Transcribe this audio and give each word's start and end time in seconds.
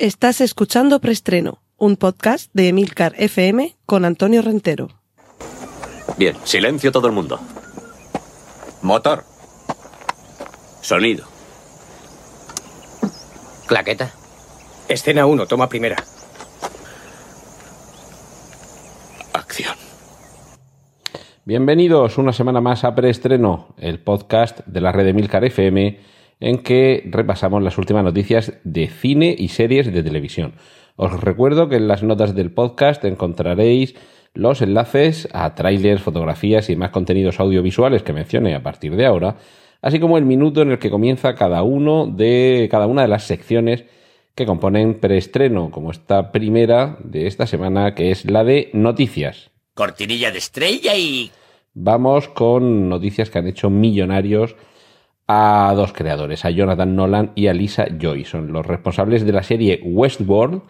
Estás 0.00 0.40
escuchando 0.40 0.98
Preestreno, 0.98 1.60
un 1.76 1.98
podcast 1.98 2.50
de 2.54 2.68
Emilcar 2.68 3.12
FM 3.18 3.76
con 3.84 4.06
Antonio 4.06 4.40
Rentero. 4.40 4.88
Bien, 6.16 6.34
silencio 6.44 6.90
todo 6.90 7.06
el 7.06 7.12
mundo. 7.12 7.38
Motor. 8.80 9.24
Sonido. 10.80 11.26
Claqueta. 13.66 14.10
Escena 14.88 15.26
1, 15.26 15.46
toma 15.46 15.68
primera. 15.68 15.96
Acción. 19.34 19.76
Bienvenidos 21.44 22.16
una 22.16 22.32
semana 22.32 22.62
más 22.62 22.84
a 22.84 22.94
Preestreno, 22.94 23.74
el 23.76 23.98
podcast 23.98 24.60
de 24.64 24.80
la 24.80 24.92
red 24.92 25.04
de 25.04 25.12
Milcar 25.12 25.44
FM, 25.44 26.00
en 26.40 26.58
que 26.58 27.04
repasamos 27.06 27.62
las 27.62 27.78
últimas 27.78 28.02
noticias 28.02 28.54
de 28.64 28.88
cine 28.88 29.34
y 29.38 29.48
series 29.48 29.92
de 29.92 30.02
televisión. 30.02 30.54
Os 30.96 31.20
recuerdo 31.20 31.68
que 31.68 31.76
en 31.76 31.88
las 31.88 32.02
notas 32.02 32.34
del 32.34 32.50
podcast 32.50 33.04
encontraréis 33.04 33.94
los 34.34 34.62
enlaces 34.62 35.28
a 35.32 35.54
trailers, 35.54 36.02
fotografías 36.02 36.70
y 36.70 36.76
más 36.76 36.90
contenidos 36.90 37.40
audiovisuales 37.40 38.02
que 38.02 38.12
mencione 38.12 38.54
a 38.54 38.62
partir 38.62 38.96
de 38.96 39.06
ahora, 39.06 39.36
así 39.82 39.98
como 40.00 40.18
el 40.18 40.24
minuto 40.24 40.62
en 40.62 40.72
el 40.72 40.78
que 40.78 40.90
comienza 40.90 41.34
cada 41.34 41.62
uno 41.62 42.06
de 42.06 42.68
cada 42.70 42.86
una 42.86 43.02
de 43.02 43.08
las 43.08 43.24
secciones 43.24 43.84
que 44.34 44.46
componen 44.46 45.00
preestreno, 45.00 45.70
como 45.70 45.90
esta 45.90 46.32
primera 46.32 46.96
de 47.02 47.26
esta 47.26 47.46
semana, 47.46 47.94
que 47.94 48.10
es 48.10 48.30
la 48.30 48.44
de 48.44 48.70
noticias. 48.72 49.50
Cortinilla 49.74 50.30
de 50.30 50.38
estrella 50.38 50.96
y... 50.96 51.30
Vamos 51.72 52.28
con 52.28 52.88
noticias 52.88 53.30
que 53.30 53.38
han 53.38 53.46
hecho 53.46 53.70
millonarios 53.70 54.56
a 55.32 55.72
dos 55.76 55.92
creadores, 55.92 56.44
a 56.44 56.50
Jonathan 56.50 56.96
Nolan 56.96 57.30
y 57.36 57.46
a 57.46 57.54
Lisa 57.54 57.86
Joy. 57.86 58.24
Son 58.24 58.52
los 58.52 58.66
responsables 58.66 59.24
de 59.24 59.30
la 59.30 59.44
serie 59.44 59.80
Westworld, 59.80 60.62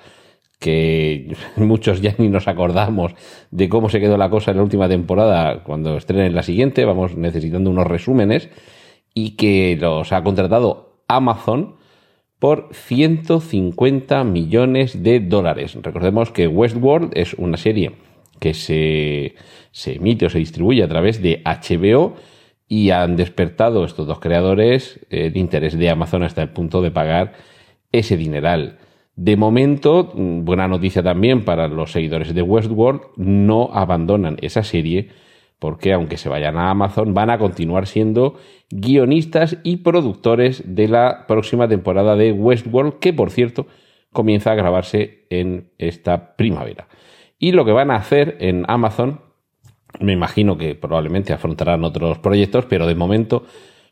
que 0.58 1.34
muchos 1.56 2.02
ya 2.02 2.14
ni 2.18 2.28
nos 2.28 2.46
acordamos 2.46 3.14
de 3.50 3.70
cómo 3.70 3.88
se 3.88 4.00
quedó 4.00 4.18
la 4.18 4.28
cosa 4.28 4.50
en 4.50 4.58
la 4.58 4.62
última 4.62 4.86
temporada 4.86 5.62
cuando 5.62 5.96
estrenen 5.96 6.34
la 6.34 6.42
siguiente. 6.42 6.84
Vamos 6.84 7.16
necesitando 7.16 7.70
unos 7.70 7.86
resúmenes. 7.86 8.50
Y 9.14 9.30
que 9.36 9.78
los 9.80 10.12
ha 10.12 10.22
contratado 10.22 11.04
Amazon 11.08 11.76
por 12.38 12.68
150 12.72 14.24
millones 14.24 15.02
de 15.02 15.20
dólares. 15.20 15.76
Recordemos 15.80 16.32
que 16.32 16.46
Westworld 16.46 17.12
es 17.14 17.32
una 17.32 17.56
serie 17.56 17.92
que 18.38 18.52
se, 18.52 19.36
se 19.72 19.94
emite 19.94 20.26
o 20.26 20.30
se 20.30 20.38
distribuye 20.38 20.82
a 20.82 20.88
través 20.88 21.22
de 21.22 21.42
HBO 21.44 22.16
y 22.70 22.90
han 22.90 23.16
despertado 23.16 23.84
estos 23.84 24.06
dos 24.06 24.20
creadores 24.20 25.04
el 25.10 25.36
interés 25.36 25.76
de 25.76 25.90
Amazon 25.90 26.22
hasta 26.22 26.40
el 26.40 26.50
punto 26.50 26.80
de 26.80 26.92
pagar 26.92 27.32
ese 27.90 28.16
dineral. 28.16 28.78
De 29.16 29.36
momento, 29.36 30.12
buena 30.14 30.68
noticia 30.68 31.02
también 31.02 31.44
para 31.44 31.66
los 31.66 31.90
seguidores 31.90 32.32
de 32.32 32.42
Westworld, 32.42 33.00
no 33.16 33.70
abandonan 33.74 34.36
esa 34.40 34.62
serie 34.62 35.08
porque 35.58 35.92
aunque 35.92 36.16
se 36.16 36.28
vayan 36.28 36.56
a 36.56 36.70
Amazon 36.70 37.12
van 37.12 37.28
a 37.30 37.38
continuar 37.38 37.88
siendo 37.88 38.36
guionistas 38.70 39.58
y 39.64 39.78
productores 39.78 40.62
de 40.64 40.86
la 40.86 41.26
próxima 41.26 41.66
temporada 41.66 42.14
de 42.14 42.30
Westworld, 42.30 43.00
que 43.00 43.12
por 43.12 43.30
cierto 43.30 43.66
comienza 44.12 44.52
a 44.52 44.54
grabarse 44.54 45.26
en 45.28 45.72
esta 45.78 46.36
primavera. 46.36 46.86
Y 47.36 47.50
lo 47.50 47.64
que 47.64 47.72
van 47.72 47.90
a 47.90 47.96
hacer 47.96 48.36
en 48.38 48.64
Amazon, 48.68 49.22
me 49.98 50.12
imagino 50.12 50.56
que 50.56 50.74
probablemente 50.74 51.32
afrontarán 51.32 51.84
otros 51.84 52.18
proyectos, 52.18 52.66
pero 52.66 52.86
de 52.86 52.94
momento 52.94 53.44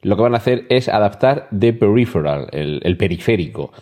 lo 0.02 0.16
que 0.16 0.22
van 0.22 0.34
a 0.34 0.38
hacer 0.38 0.66
es 0.68 0.88
adaptar 0.88 1.48
The 1.56 1.72
Peripheral, 1.72 2.48
el, 2.52 2.96
periférico, 2.96 3.72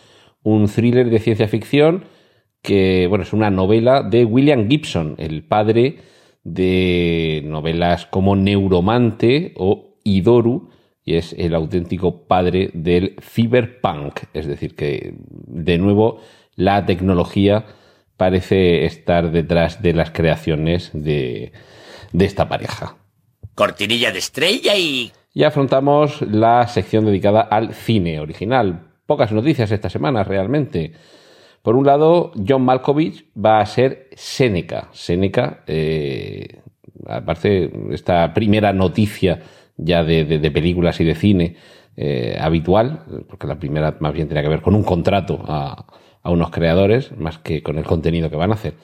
un 0.42 0.66
thriller 0.66 1.10
de 1.10 1.18
ciencia 1.18 1.48
ficción 1.48 2.04
que, 2.62 3.06
bueno, 3.08 3.22
es 3.22 3.32
una 3.32 3.50
novela 3.50 4.02
de 4.02 4.24
William 4.24 4.68
Gibson, 4.68 5.14
el 5.18 5.44
padre 5.44 5.98
de 6.42 7.42
novelas 7.44 8.06
como 8.06 8.34
Neuromante 8.34 9.52
o 9.56 9.98
Idoru, 10.04 10.70
y 11.04 11.14
es 11.14 11.34
el 11.34 11.54
auténtico 11.54 12.26
padre 12.26 12.70
del 12.72 13.16
cyberpunk, 13.20 14.20
es 14.32 14.46
decir, 14.46 14.74
que 14.74 15.14
de 15.18 15.78
nuevo 15.78 16.18
la 16.56 16.86
tecnología 16.86 17.66
parece 18.16 18.86
estar 18.86 19.30
detrás 19.30 19.82
de 19.82 19.92
las 19.92 20.10
creaciones 20.10 20.90
de, 20.92 21.52
de 22.12 22.24
esta 22.24 22.48
pareja. 22.48 22.96
Cortinilla 23.54 24.12
de 24.12 24.18
estrella 24.18 24.76
y... 24.76 25.12
Y 25.32 25.44
afrontamos 25.44 26.22
la 26.22 26.66
sección 26.66 27.04
dedicada 27.04 27.42
al 27.42 27.74
cine 27.74 28.20
original. 28.20 28.92
Pocas 29.04 29.32
noticias 29.32 29.70
esta 29.70 29.90
semana 29.90 30.24
realmente. 30.24 30.92
Por 31.62 31.76
un 31.76 31.84
lado, 31.84 32.32
John 32.46 32.64
Malkovich 32.64 33.26
va 33.36 33.60
a 33.60 33.66
ser 33.66 34.08
Seneca. 34.14 34.88
Seneca, 34.92 35.62
eh, 35.66 36.60
aparte, 37.06 37.70
esta 37.90 38.32
primera 38.32 38.72
noticia 38.72 39.42
ya 39.76 40.04
de, 40.04 40.24
de, 40.24 40.38
de 40.38 40.50
películas 40.50 41.00
y 41.00 41.04
de 41.04 41.14
cine 41.14 41.56
eh, 41.96 42.36
habitual, 42.40 43.04
porque 43.28 43.46
la 43.46 43.58
primera 43.58 43.96
más 44.00 44.12
bien 44.12 44.28
tenía 44.28 44.42
que 44.42 44.48
ver 44.48 44.62
con 44.62 44.74
un 44.74 44.84
contrato 44.84 45.42
a, 45.46 45.86
a, 46.22 46.30
unos 46.30 46.50
creadores, 46.50 47.16
más 47.16 47.38
que 47.38 47.62
con 47.62 47.78
el 47.78 47.84
contenido 47.84 48.30
que 48.30 48.36
van 48.36 48.50
a 48.50 48.54
hacer. 48.54 48.74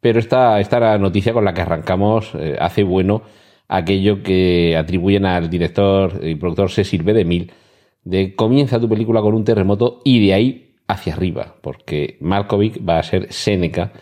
Pero 0.00 0.18
esta, 0.18 0.60
esta 0.60 0.96
noticia 0.98 1.32
con 1.32 1.44
la 1.44 1.52
que 1.52 1.60
arrancamos 1.60 2.34
eh, 2.34 2.56
hace 2.58 2.82
bueno 2.82 3.22
aquello 3.68 4.22
que 4.22 4.76
atribuyen 4.76 5.26
al 5.26 5.48
director 5.48 6.20
y 6.22 6.34
productor 6.34 6.70
Cecil 6.70 7.02
B. 7.02 7.12
DeMille 7.12 7.52
de 8.02 8.34
comienza 8.34 8.80
tu 8.80 8.88
película 8.88 9.20
con 9.20 9.34
un 9.34 9.44
terremoto 9.44 10.00
y 10.04 10.26
de 10.26 10.34
ahí 10.34 10.74
hacia 10.88 11.14
arriba, 11.14 11.54
porque 11.60 12.16
Malkovich 12.20 12.80
va 12.86 12.98
a 12.98 13.02
ser 13.02 13.32
Seneca 13.32 13.92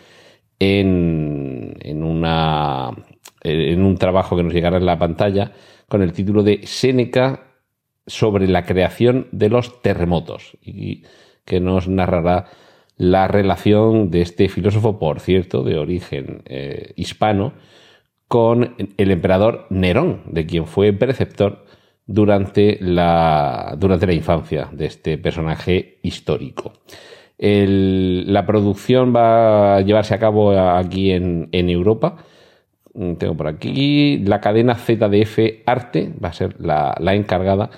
en, 0.57 1.75
en, 1.81 2.03
una, 2.03 2.89
en 3.43 3.83
un 3.83 3.97
trabajo 3.97 4.35
que 4.35 4.43
nos 4.43 4.53
llegará 4.53 4.77
en 4.77 4.85
la 4.85 4.97
pantalla 4.97 5.51
con 5.87 6.01
el 6.01 6.13
título 6.13 6.41
de 6.43 6.61
Seneca 6.65 7.43
sobre 8.07 8.47
la 8.47 8.65
creación 8.65 9.27
de 9.31 9.49
los 9.49 9.81
terremotos 9.81 10.57
y 10.61 11.03
que 11.45 11.59
nos 11.59 11.87
narrará 11.87 12.47
la 12.99 13.29
relación 13.29 14.11
de 14.11 14.21
este 14.21 14.49
filósofo, 14.49 14.99
por 14.99 15.21
cierto, 15.21 15.63
de 15.63 15.79
origen 15.79 16.43
eh, 16.45 16.91
hispano, 16.97 17.53
con 18.27 18.75
el 18.97 19.11
emperador 19.11 19.67
Nerón, 19.69 20.21
de 20.25 20.45
quien 20.45 20.67
fue 20.67 20.91
preceptor 20.91 21.65
durante 22.05 22.77
la, 22.81 23.73
durante 23.77 24.05
la 24.05 24.13
infancia 24.13 24.67
de 24.73 24.85
este 24.85 25.17
personaje 25.17 25.99
histórico. 26.03 26.73
La 27.37 28.45
producción 28.45 29.15
va 29.15 29.77
a 29.77 29.81
llevarse 29.81 30.13
a 30.13 30.19
cabo 30.19 30.51
aquí 30.51 31.11
en, 31.11 31.47
en, 31.53 31.69
Europa. 31.69 32.17
Tengo 32.93 33.37
por 33.37 33.47
aquí 33.47 34.17
la 34.25 34.41
cadena 34.41 34.75
ZDF 34.75 35.39
Arte, 35.65 36.11
va 36.21 36.29
a 36.29 36.33
ser 36.33 36.59
la, 36.59 36.97
la 36.99 37.15
encargada 37.15 37.69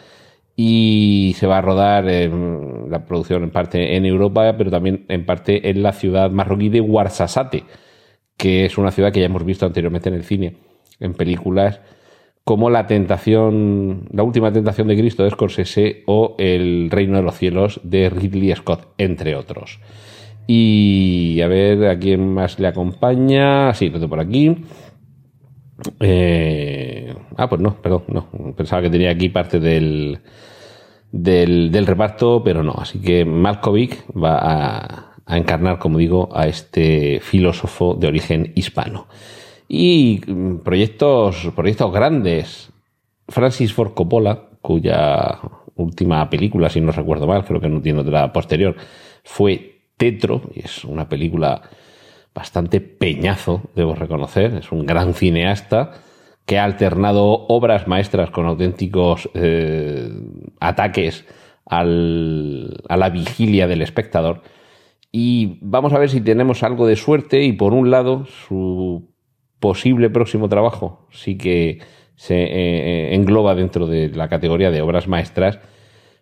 y 0.63 1.33
se 1.39 1.47
va 1.47 1.57
a 1.57 1.61
rodar 1.61 2.05
la 2.05 3.05
producción 3.07 3.41
en 3.41 3.49
parte 3.49 3.95
en 3.95 4.05
Europa, 4.05 4.55
pero 4.59 4.69
también 4.69 5.05
en 5.07 5.25
parte 5.25 5.71
en 5.71 5.81
la 5.81 5.91
ciudad 5.91 6.29
marroquí 6.29 6.69
de 6.69 6.81
Ouarzazate, 6.81 7.63
que 8.37 8.65
es 8.65 8.77
una 8.77 8.91
ciudad 8.91 9.11
que 9.11 9.21
ya 9.21 9.25
hemos 9.25 9.43
visto 9.43 9.65
anteriormente 9.65 10.09
en 10.09 10.15
el 10.15 10.23
cine, 10.23 10.57
en 10.99 11.15
películas 11.15 11.81
como 12.43 12.69
La 12.69 12.85
tentación, 12.85 14.07
la 14.11 14.21
última 14.21 14.53
tentación 14.53 14.87
de 14.87 14.97
Cristo 14.97 15.23
de 15.23 15.31
Scorsese 15.31 16.03
o 16.05 16.35
El 16.37 16.91
reino 16.91 17.17
de 17.17 17.23
los 17.23 17.37
cielos 17.37 17.79
de 17.83 18.11
Ridley 18.11 18.53
Scott, 18.55 18.93
entre 18.99 19.35
otros. 19.35 19.79
Y 20.45 21.41
a 21.41 21.47
ver 21.47 21.87
a 21.87 21.97
quién 21.97 22.35
más 22.35 22.59
le 22.59 22.67
acompaña. 22.67 23.73
Sí, 23.73 23.89
lo 23.89 24.07
por 24.07 24.19
aquí. 24.19 24.57
Eh, 25.99 27.13
ah, 27.37 27.49
pues 27.49 27.61
no, 27.61 27.81
perdón, 27.81 28.03
no. 28.09 28.27
Pensaba 28.55 28.83
que 28.83 28.89
tenía 28.91 29.09
aquí 29.09 29.29
parte 29.29 29.59
del, 29.59 30.19
del, 31.11 31.85
reparto, 31.85 32.41
pero 32.43 32.63
no. 32.63 32.73
Así 32.73 32.99
que 32.99 33.25
Malkovich 33.25 34.03
va 34.11 34.39
a, 35.25 35.37
encarnar, 35.37 35.79
como 35.79 35.97
digo, 35.97 36.29
a 36.33 36.47
este 36.47 37.19
filósofo 37.21 37.95
de 37.95 38.07
origen 38.07 38.51
hispano. 38.55 39.07
Y 39.67 40.19
proyectos, 40.63 41.49
proyectos 41.55 41.93
grandes. 41.93 42.69
Francis 43.27 43.73
Ford 43.73 43.93
Coppola, 43.93 44.49
cuya 44.61 45.39
última 45.75 46.29
película, 46.29 46.69
si 46.69 46.81
no 46.81 46.91
recuerdo 46.91 47.27
mal, 47.27 47.45
creo 47.45 47.61
que 47.61 47.69
no 47.69 47.81
tiene 47.81 48.01
otra 48.01 48.33
posterior, 48.33 48.75
fue 49.23 49.83
Tetro, 49.95 50.41
y 50.53 50.65
es 50.65 50.83
una 50.83 51.07
película 51.07 51.61
bastante 52.33 52.81
peñazo, 52.81 53.61
debo 53.75 53.95
reconocer. 53.95 54.55
Es 54.55 54.71
un 54.71 54.85
gran 54.85 55.13
cineasta 55.13 55.93
que 56.51 56.59
ha 56.59 56.65
alternado 56.65 57.45
obras 57.47 57.87
maestras 57.87 58.29
con 58.29 58.45
auténticos 58.45 59.29
eh, 59.35 60.09
ataques 60.59 61.25
al, 61.65 62.83
a 62.89 62.97
la 62.97 63.09
vigilia 63.09 63.67
del 63.67 63.81
espectador. 63.81 64.41
Y 65.13 65.59
vamos 65.61 65.93
a 65.93 65.97
ver 65.97 66.09
si 66.09 66.19
tenemos 66.19 66.63
algo 66.63 66.87
de 66.87 66.97
suerte 66.97 67.43
y 67.43 67.53
por 67.53 67.71
un 67.73 67.89
lado 67.89 68.25
su 68.25 69.13
posible 69.61 70.09
próximo 70.09 70.49
trabajo 70.49 71.07
sí 71.09 71.37
que 71.37 71.79
se 72.15 72.35
eh, 72.35 73.15
engloba 73.15 73.55
dentro 73.55 73.87
de 73.87 74.09
la 74.09 74.27
categoría 74.27 74.71
de 74.71 74.81
obras 74.81 75.07
maestras, 75.07 75.57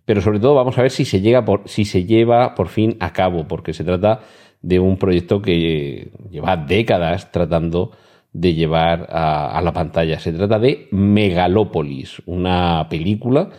pero 0.05 0.21
sobre 0.21 0.39
todo 0.39 0.53
vamos 0.53 0.77
a 0.77 0.83
ver 0.83 0.91
si 0.91 1.05
se, 1.05 1.21
llega 1.21 1.43
por, 1.43 1.63
si 1.65 1.85
se 1.85 2.05
lleva 2.05 2.53
por 2.53 2.67
fin 2.67 2.97
a 2.99 3.13
cabo, 3.13 3.47
porque 3.47 3.73
se 3.73 3.83
trata 3.83 4.19
de 4.61 4.79
un 4.79 4.97
proyecto 4.97 5.41
que 5.41 6.11
lleva 6.29 6.55
décadas 6.55 7.31
tratando 7.31 7.93
de 8.33 8.53
llevar 8.53 9.07
a, 9.11 9.59
la 9.63 9.73
pantalla. 9.73 10.19
Se 10.19 10.31
trata 10.33 10.59
de 10.59 10.87
Megalópolis, 10.91 12.21
una 12.25 12.87
película 12.89 13.49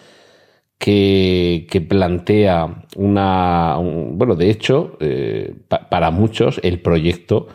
que, 0.79 1.87
plantea 1.89 2.85
una... 2.97 3.77
bueno, 3.79 4.37
de 4.37 4.51
hecho, 4.51 4.97
eh, 5.01 5.55
para 5.69 6.11
muchos 6.11 6.61
el 6.63 6.81
proyecto 6.81 7.49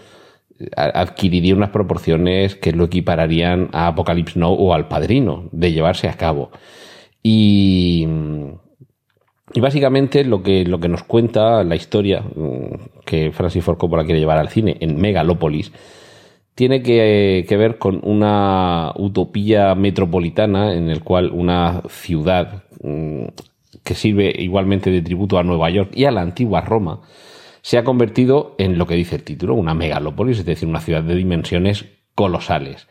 eh, 0.60 0.70
adquiriría 0.76 1.56
unas 1.56 1.70
proporciones 1.70 2.56
que 2.56 2.72
lo 2.72 2.86
equipararían 2.86 3.70
a 3.72 3.88
Apocalypse 3.88 4.40
Now 4.40 4.54
o 4.54 4.74
al 4.74 4.88
Padrino, 4.88 5.50
de 5.52 5.72
llevarse 5.72 6.10
a 6.10 6.14
cabo. 6.14 6.52
Y, 7.24 8.08
y 9.54 9.60
básicamente 9.60 10.24
lo 10.26 10.44
que, 10.44 10.66
lo 10.66 10.80
que 10.80 10.90
nos 10.90 11.04
cuenta 11.04 11.64
la 11.64 11.76
historia 11.76 12.22
mm, 12.22 13.04
que 13.06 13.32
Francis 13.32 13.64
Ford 13.64 13.78
Coppola 13.78 14.04
quiere 14.04 14.20
llevar 14.20 14.38
al 14.38 14.50
cine 14.50 14.78
en 14.82 15.00
Megalópolis 15.00 15.72
tiene 16.56 16.82
que, 16.82 17.46
ver 17.50 17.78
con 17.78 18.00
una 18.04 18.94
utopía 18.96 19.76
metropolitana 19.76 20.74
en 20.74 20.90
el 20.90 21.04
cual 21.04 21.32
una 21.32 21.84
ciudad 21.90 22.64
mm, 22.82 23.26
que 23.84 23.94
sirve 23.94 24.34
igualmente 24.38 24.90
de 24.90 25.02
tributo 25.02 25.38
a 25.38 25.44
Nueva 25.44 25.70
York 25.70 25.92
y 25.94 26.06
a 26.06 26.12
la 26.12 26.22
antigua 26.22 26.62
Roma 26.62 27.02
se 27.62 27.78
ha 27.78 27.84
convertido 27.84 28.56
en 28.58 28.78
lo 28.78 28.88
que 28.88 28.96
dice 28.96 29.16
el 29.16 29.24
título, 29.24 29.56
una 29.56 29.74
megalópolis, 29.74 30.40
es 30.40 30.46
decir, 30.46 30.70
una 30.70 30.82
ciudad 30.82 31.04
de 31.04 31.16
dimensiones 31.16 31.86
colosales. 32.14 32.88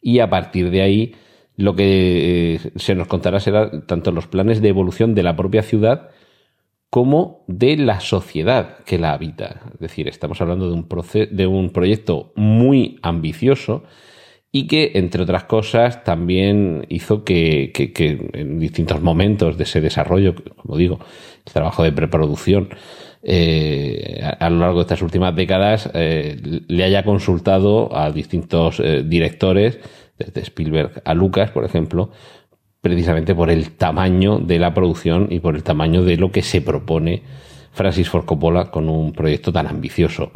Y 0.00 0.20
a 0.20 0.30
partir 0.30 0.70
de 0.70 0.82
ahí 0.82 1.14
lo 1.56 1.74
que 1.74 2.54
eh, 2.54 2.60
se 2.76 2.94
nos 2.94 3.08
contará 3.08 3.40
será 3.40 3.86
tanto 3.86 4.12
los 4.12 4.26
planes 4.26 4.60
de 4.60 4.68
evolución 4.68 5.14
de 5.14 5.22
la 5.22 5.34
propia 5.34 5.62
ciudad 5.62 6.10
como 6.90 7.44
de 7.46 7.76
la 7.76 8.00
sociedad 8.00 8.78
que 8.84 8.98
la 8.98 9.12
habita. 9.12 9.60
Es 9.74 9.80
decir, 9.80 10.08
estamos 10.08 10.40
hablando 10.40 10.70
de 10.70 10.74
un, 10.74 10.88
de 11.30 11.46
un 11.46 11.70
proyecto 11.70 12.32
muy 12.34 12.98
ambicioso 13.02 13.84
y 14.50 14.66
que, 14.66 14.92
entre 14.94 15.22
otras 15.22 15.44
cosas, 15.44 16.04
también 16.04 16.86
hizo 16.88 17.22
que, 17.24 17.72
en 18.32 18.58
distintos 18.58 19.02
momentos 19.02 19.58
de 19.58 19.64
ese 19.64 19.82
desarrollo, 19.82 20.34
como 20.56 20.78
digo, 20.78 20.98
el 21.44 21.52
trabajo 21.52 21.82
de 21.82 21.92
preproducción, 21.92 22.70
eh, 23.22 24.22
a, 24.38 24.48
lo 24.48 24.60
largo 24.60 24.78
de 24.78 24.82
estas 24.82 25.02
últimas 25.02 25.36
décadas, 25.36 25.90
eh, 25.92 26.40
le 26.66 26.84
haya 26.84 27.04
consultado 27.04 27.94
a 27.94 28.10
distintos 28.10 28.80
eh, 28.80 29.02
directores, 29.04 29.80
desde 30.18 30.40
Spielberg 30.40 31.02
a 31.04 31.14
Lucas, 31.14 31.50
por 31.50 31.64
ejemplo, 31.64 32.10
precisamente 32.80 33.34
por 33.34 33.50
el 33.50 33.72
tamaño 33.72 34.38
de 34.38 34.58
la 34.58 34.72
producción 34.72 35.28
y 35.30 35.40
por 35.40 35.56
el 35.56 35.62
tamaño 35.62 36.04
de 36.04 36.16
lo 36.16 36.30
que 36.30 36.42
se 36.42 36.60
propone 36.60 37.22
Francis 37.72 38.08
Ford 38.08 38.24
Coppola 38.24 38.70
con 38.70 38.88
un 38.88 39.12
proyecto 39.12 39.52
tan 39.52 39.66
ambicioso. 39.66 40.32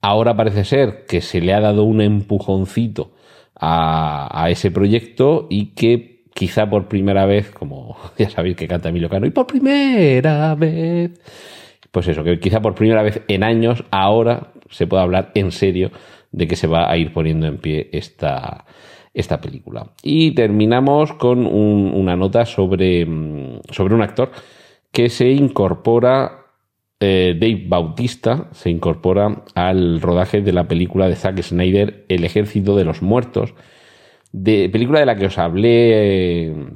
Ahora 0.00 0.36
parece 0.36 0.64
ser 0.64 1.06
que 1.06 1.20
se 1.20 1.40
le 1.40 1.52
ha 1.52 1.60
dado 1.60 1.84
un 1.84 2.00
empujoncito 2.00 3.12
a, 3.60 4.46
ese 4.50 4.70
proyecto 4.70 5.46
y 5.50 5.74
que 5.74 6.24
quizá 6.34 6.70
por 6.70 6.86
primera 6.86 7.26
vez, 7.26 7.50
como 7.50 7.96
ya 8.18 8.30
sabéis 8.30 8.56
que 8.56 8.68
canta 8.68 8.90
Emilio 8.90 9.08
Cano, 9.08 9.26
y 9.26 9.30
por 9.30 9.46
primera 9.46 10.54
vez, 10.54 11.20
pues 11.90 12.06
eso, 12.08 12.22
que 12.22 12.38
quizá 12.38 12.60
por 12.60 12.74
primera 12.74 13.02
vez 13.02 13.22
en 13.26 13.42
años, 13.42 13.84
ahora 13.90 14.52
se 14.70 14.86
pueda 14.86 15.02
hablar 15.02 15.32
en 15.34 15.50
serio 15.50 15.90
de 16.30 16.46
que 16.46 16.56
se 16.56 16.66
va 16.66 16.90
a 16.90 16.96
ir 16.96 17.12
poniendo 17.12 17.46
en 17.46 17.58
pie 17.58 17.88
esta, 17.92 18.66
esta 19.18 19.40
película. 19.40 19.90
Y 20.02 20.30
terminamos 20.30 21.12
con 21.12 21.44
una 21.44 22.14
nota 22.14 22.46
sobre, 22.46 23.04
mm, 23.04 23.62
sobre 23.70 23.94
un 23.94 24.02
actor 24.02 24.30
que 24.92 25.10
se 25.10 25.28
incorpora, 25.30 26.46
eh, 27.00 27.36
Dave 27.38 27.64
Bautista, 27.66 28.48
se 28.52 28.70
incorpora 28.70 29.42
al 29.54 30.00
rodaje 30.00 30.40
de 30.40 30.52
la 30.52 30.68
película 30.68 31.08
de 31.08 31.16
Zack 31.16 31.42
Snyder, 31.42 32.04
El 32.08 32.22
ejército 32.24 32.76
de 32.76 32.84
los 32.84 33.02
muertos, 33.02 33.54
de, 34.30 34.68
película 34.68 35.00
de 35.00 35.06
la 35.06 35.16
que 35.16 35.26
os 35.26 35.38
hablé 35.38 36.46
eh, 36.46 36.66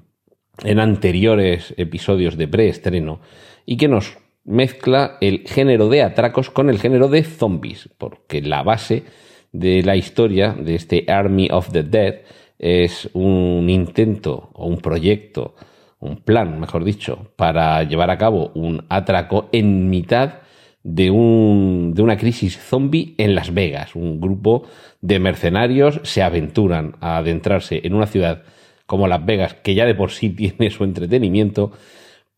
en 0.64 0.78
anteriores 0.80 1.74
episodios 1.76 2.36
de 2.36 2.48
preestreno 2.48 3.20
y 3.66 3.76
que 3.76 3.86
nos 3.86 4.18
mezcla 4.44 5.16
el 5.20 5.44
género 5.46 5.88
de 5.88 6.02
atracos 6.02 6.50
con 6.50 6.70
el 6.70 6.80
género 6.80 7.06
de 7.06 7.22
zombies, 7.22 7.88
porque 7.98 8.42
la 8.42 8.64
base 8.64 9.04
de 9.52 9.82
la 9.82 9.96
historia 9.96 10.52
de 10.58 10.74
este 10.74 11.04
Army 11.08 11.48
of 11.50 11.70
the 11.70 11.82
Dead 11.82 12.16
es 12.58 13.10
un 13.12 13.68
intento 13.68 14.50
o 14.54 14.66
un 14.66 14.78
proyecto, 14.78 15.54
un 15.98 16.16
plan, 16.16 16.58
mejor 16.58 16.84
dicho, 16.84 17.32
para 17.36 17.82
llevar 17.84 18.10
a 18.10 18.18
cabo 18.18 18.50
un 18.54 18.84
atraco 18.88 19.48
en 19.52 19.90
mitad 19.90 20.40
de, 20.82 21.10
un, 21.10 21.92
de 21.94 22.02
una 22.02 22.16
crisis 22.16 22.58
zombie 22.58 23.14
en 23.18 23.34
Las 23.34 23.52
Vegas. 23.54 23.94
Un 23.94 24.20
grupo 24.20 24.64
de 25.00 25.18
mercenarios 25.18 26.00
se 26.02 26.22
aventuran 26.22 26.96
a 27.00 27.18
adentrarse 27.18 27.80
en 27.84 27.94
una 27.94 28.06
ciudad 28.06 28.42
como 28.86 29.06
Las 29.06 29.24
Vegas, 29.24 29.54
que 29.54 29.74
ya 29.74 29.86
de 29.86 29.94
por 29.94 30.10
sí 30.10 30.30
tiene 30.36 30.70
su 30.70 30.84
entretenimiento, 30.84 31.72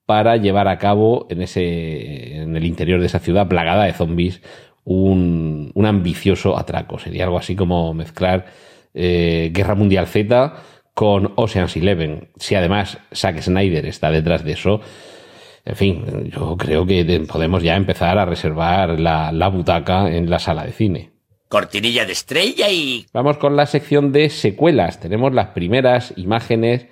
para 0.07 0.37
llevar 0.37 0.69
a 0.69 0.79
cabo 0.79 1.27
en, 1.31 1.41
ese, 1.41 2.37
en 2.37 2.57
el 2.57 2.65
interior 2.67 3.01
de 3.01 3.07
esa 3.07 3.21
ciudad 3.21 3.49
plagada 3.49 3.85
de 3.85 3.95
zombies 3.95 4.43
un, 4.85 5.71
un 5.75 5.87
ambicioso 5.87 6.59
atraco. 6.59 6.99
Sería 6.99 7.25
algo 7.25 7.39
así 7.39 7.57
como 7.57 7.93
mezclar 7.95 8.47
eh, 8.95 9.51
Guerra 9.53 9.75
Mundial 9.75 10.07
Z 10.07 10.55
con 10.95 11.33
Ocean's 11.37 11.77
Eleven. 11.77 12.29
Si 12.37 12.55
además 12.55 12.99
Zack 13.13 13.41
Snyder 13.41 13.87
está 13.87 14.11
detrás 14.11 14.45
de 14.45 14.53
eso, 14.53 14.81
en 15.65 15.77
fin, 15.77 16.31
yo 16.31 16.57
creo 16.57 16.87
que 16.87 17.25
podemos 17.27 17.63
ya 17.63 17.75
empezar 17.75 18.19
a 18.19 18.27
reservar 18.27 19.01
la, 19.01 19.33
la 19.33 19.49
butaca 19.49 20.15
en 20.15 20.29
la 20.29 20.39
sala 20.39 20.65
de 20.65 20.73
cine. 20.73 21.11
Cortinilla 21.49 22.05
de 22.05 22.13
estrella 22.13 22.69
y... 22.69 23.07
Vamos 23.13 23.39
con 23.39 23.57
la 23.57 23.67
sección 23.67 24.13
de 24.13 24.29
secuelas. 24.29 25.01
Tenemos 25.01 25.33
las 25.33 25.49
primeras 25.49 26.13
imágenes 26.17 26.87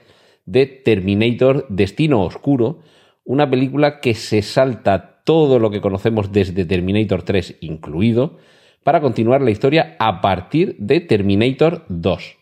de 0.46 0.66
Terminator 0.66 1.66
Destino 1.68 2.22
Oscuro, 2.22 2.80
una 3.24 3.48
película 3.48 4.00
que 4.00 4.14
se 4.14 4.42
salta 4.42 5.22
todo 5.24 5.58
lo 5.58 5.70
que 5.70 5.80
conocemos 5.80 6.32
desde 6.32 6.64
Terminator 6.64 7.22
3 7.22 7.58
incluido, 7.60 8.38
para 8.82 9.00
continuar 9.00 9.42
la 9.42 9.50
historia 9.50 9.96
a 9.98 10.20
partir 10.20 10.76
de 10.78 11.00
Terminator 11.00 11.84
2. 11.88 12.36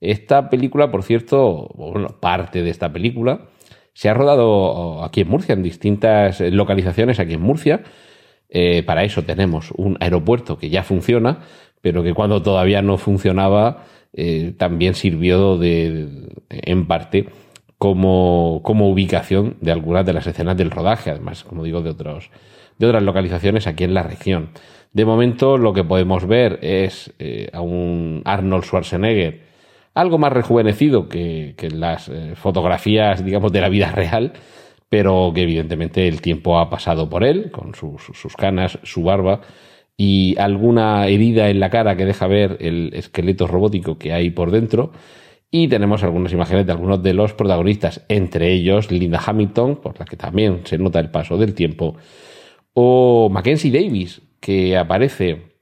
Esta 0.00 0.50
película, 0.50 0.90
por 0.90 1.02
cierto, 1.02 1.70
bueno, 1.74 2.08
parte 2.20 2.62
de 2.62 2.70
esta 2.70 2.92
película, 2.92 3.48
se 3.92 4.08
ha 4.08 4.14
rodado 4.14 5.04
aquí 5.04 5.20
en 5.20 5.28
Murcia, 5.28 5.52
en 5.52 5.62
distintas 5.62 6.40
localizaciones 6.40 7.20
aquí 7.20 7.34
en 7.34 7.42
Murcia. 7.42 7.82
Eh, 8.48 8.82
para 8.82 9.04
eso 9.04 9.22
tenemos 9.22 9.70
un 9.76 9.96
aeropuerto 10.00 10.58
que 10.58 10.68
ya 10.68 10.82
funciona, 10.82 11.40
pero 11.80 12.02
que 12.02 12.14
cuando 12.14 12.42
todavía 12.42 12.82
no 12.82 12.98
funcionaba 12.98 13.84
eh, 14.12 14.54
también 14.56 14.94
sirvió 14.94 15.58
de, 15.58 16.28
en 16.48 16.86
parte 16.86 17.26
como, 17.78 18.60
como 18.62 18.88
ubicación 18.88 19.56
de 19.60 19.72
algunas 19.72 20.06
de 20.06 20.12
las 20.12 20.26
escenas 20.26 20.56
del 20.56 20.70
rodaje, 20.70 21.10
además, 21.10 21.44
como 21.44 21.64
digo, 21.64 21.82
de, 21.82 21.90
otros, 21.90 22.30
de 22.78 22.86
otras 22.86 23.02
localizaciones 23.02 23.66
aquí 23.66 23.84
en 23.84 23.94
la 23.94 24.02
región. 24.02 24.50
De 24.92 25.04
momento 25.04 25.58
lo 25.58 25.72
que 25.72 25.84
podemos 25.84 26.26
ver 26.26 26.60
es 26.62 27.12
eh, 27.18 27.50
a 27.52 27.60
un 27.60 28.22
Arnold 28.24 28.64
Schwarzenegger 28.64 29.54
algo 29.94 30.18
más 30.18 30.32
rejuvenecido 30.32 31.08
que, 31.08 31.54
las 31.72 32.08
eh, 32.08 32.34
fotografías, 32.34 33.24
digamos, 33.24 33.52
de 33.52 33.60
la 33.60 33.68
vida 33.68 33.92
real, 33.92 34.32
pero 34.88 35.32
que 35.34 35.42
evidentemente 35.42 36.06
el 36.08 36.20
tiempo 36.20 36.58
ha 36.58 36.68
pasado 36.68 37.08
por 37.08 37.24
él, 37.24 37.50
con 37.50 37.74
sus, 37.74 38.36
canas, 38.36 38.78
su 38.82 39.02
barba 39.02 39.40
y 39.96 40.36
alguna 40.38 41.06
herida 41.06 41.48
en 41.48 41.60
la 41.60 41.70
cara 41.70 41.96
que 41.96 42.04
deja 42.04 42.26
ver 42.26 42.58
el 42.60 42.90
esqueleto 42.94 43.46
robótico 43.46 43.98
que 43.98 44.12
hay 44.12 44.30
por 44.30 44.50
dentro. 44.50 44.92
Y 45.56 45.68
tenemos 45.68 46.02
algunas 46.02 46.32
imágenes 46.32 46.66
de 46.66 46.72
algunos 46.72 47.00
de 47.00 47.14
los 47.14 47.32
protagonistas, 47.32 48.04
entre 48.08 48.50
ellos 48.50 48.90
Linda 48.90 49.22
Hamilton, 49.24 49.76
por 49.76 49.96
la 50.00 50.04
que 50.04 50.16
también 50.16 50.62
se 50.64 50.78
nota 50.78 50.98
el 50.98 51.12
paso 51.12 51.38
del 51.38 51.54
tiempo, 51.54 51.94
o 52.72 53.28
Mackenzie 53.30 53.70
Davis, 53.70 54.20
que 54.40 54.76
aparece 54.76 55.52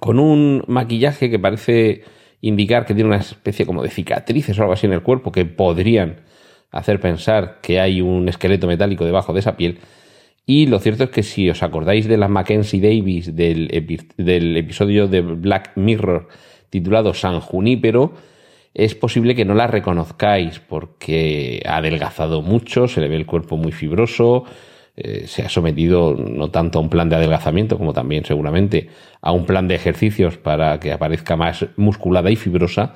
con 0.00 0.18
un 0.18 0.64
maquillaje 0.66 1.28
que 1.28 1.38
parece 1.38 2.04
indicar 2.40 2.86
que 2.86 2.94
tiene 2.94 3.08
una 3.08 3.18
especie 3.18 3.66
como 3.66 3.82
de 3.82 3.90
cicatrices 3.90 4.58
o 4.58 4.62
algo 4.62 4.72
así 4.72 4.86
en 4.86 4.94
el 4.94 5.02
cuerpo 5.02 5.30
que 5.30 5.44
podrían 5.44 6.22
hacer 6.70 6.98
pensar 6.98 7.58
que 7.60 7.80
hay 7.80 8.00
un 8.00 8.30
esqueleto 8.30 8.66
metálico 8.66 9.04
debajo 9.04 9.34
de 9.34 9.40
esa 9.40 9.58
piel. 9.58 9.80
Y 10.46 10.68
lo 10.68 10.78
cierto 10.78 11.04
es 11.04 11.10
que 11.10 11.22
si 11.22 11.50
os 11.50 11.62
acordáis 11.62 12.08
de 12.08 12.16
la 12.16 12.28
Mackenzie 12.28 12.80
Davis 12.80 13.36
del, 13.36 13.68
del 14.16 14.56
episodio 14.56 15.06
de 15.06 15.20
Black 15.20 15.72
Mirror 15.76 16.28
titulado 16.70 17.12
San 17.12 17.40
Junípero, 17.40 18.14
es 18.78 18.94
posible 18.94 19.34
que 19.34 19.44
no 19.44 19.54
la 19.54 19.66
reconozcáis 19.66 20.60
porque 20.60 21.60
ha 21.66 21.78
adelgazado 21.78 22.42
mucho, 22.42 22.86
se 22.86 23.00
le 23.00 23.08
ve 23.08 23.16
el 23.16 23.26
cuerpo 23.26 23.56
muy 23.56 23.72
fibroso, 23.72 24.44
eh, 24.96 25.24
se 25.26 25.42
ha 25.42 25.48
sometido 25.48 26.14
no 26.14 26.52
tanto 26.52 26.78
a 26.78 26.82
un 26.82 26.88
plan 26.88 27.08
de 27.08 27.16
adelgazamiento 27.16 27.76
como 27.76 27.92
también 27.92 28.24
seguramente 28.24 28.88
a 29.20 29.32
un 29.32 29.46
plan 29.46 29.66
de 29.66 29.74
ejercicios 29.74 30.38
para 30.38 30.78
que 30.78 30.92
aparezca 30.92 31.34
más 31.34 31.66
musculada 31.76 32.30
y 32.30 32.36
fibrosa. 32.36 32.94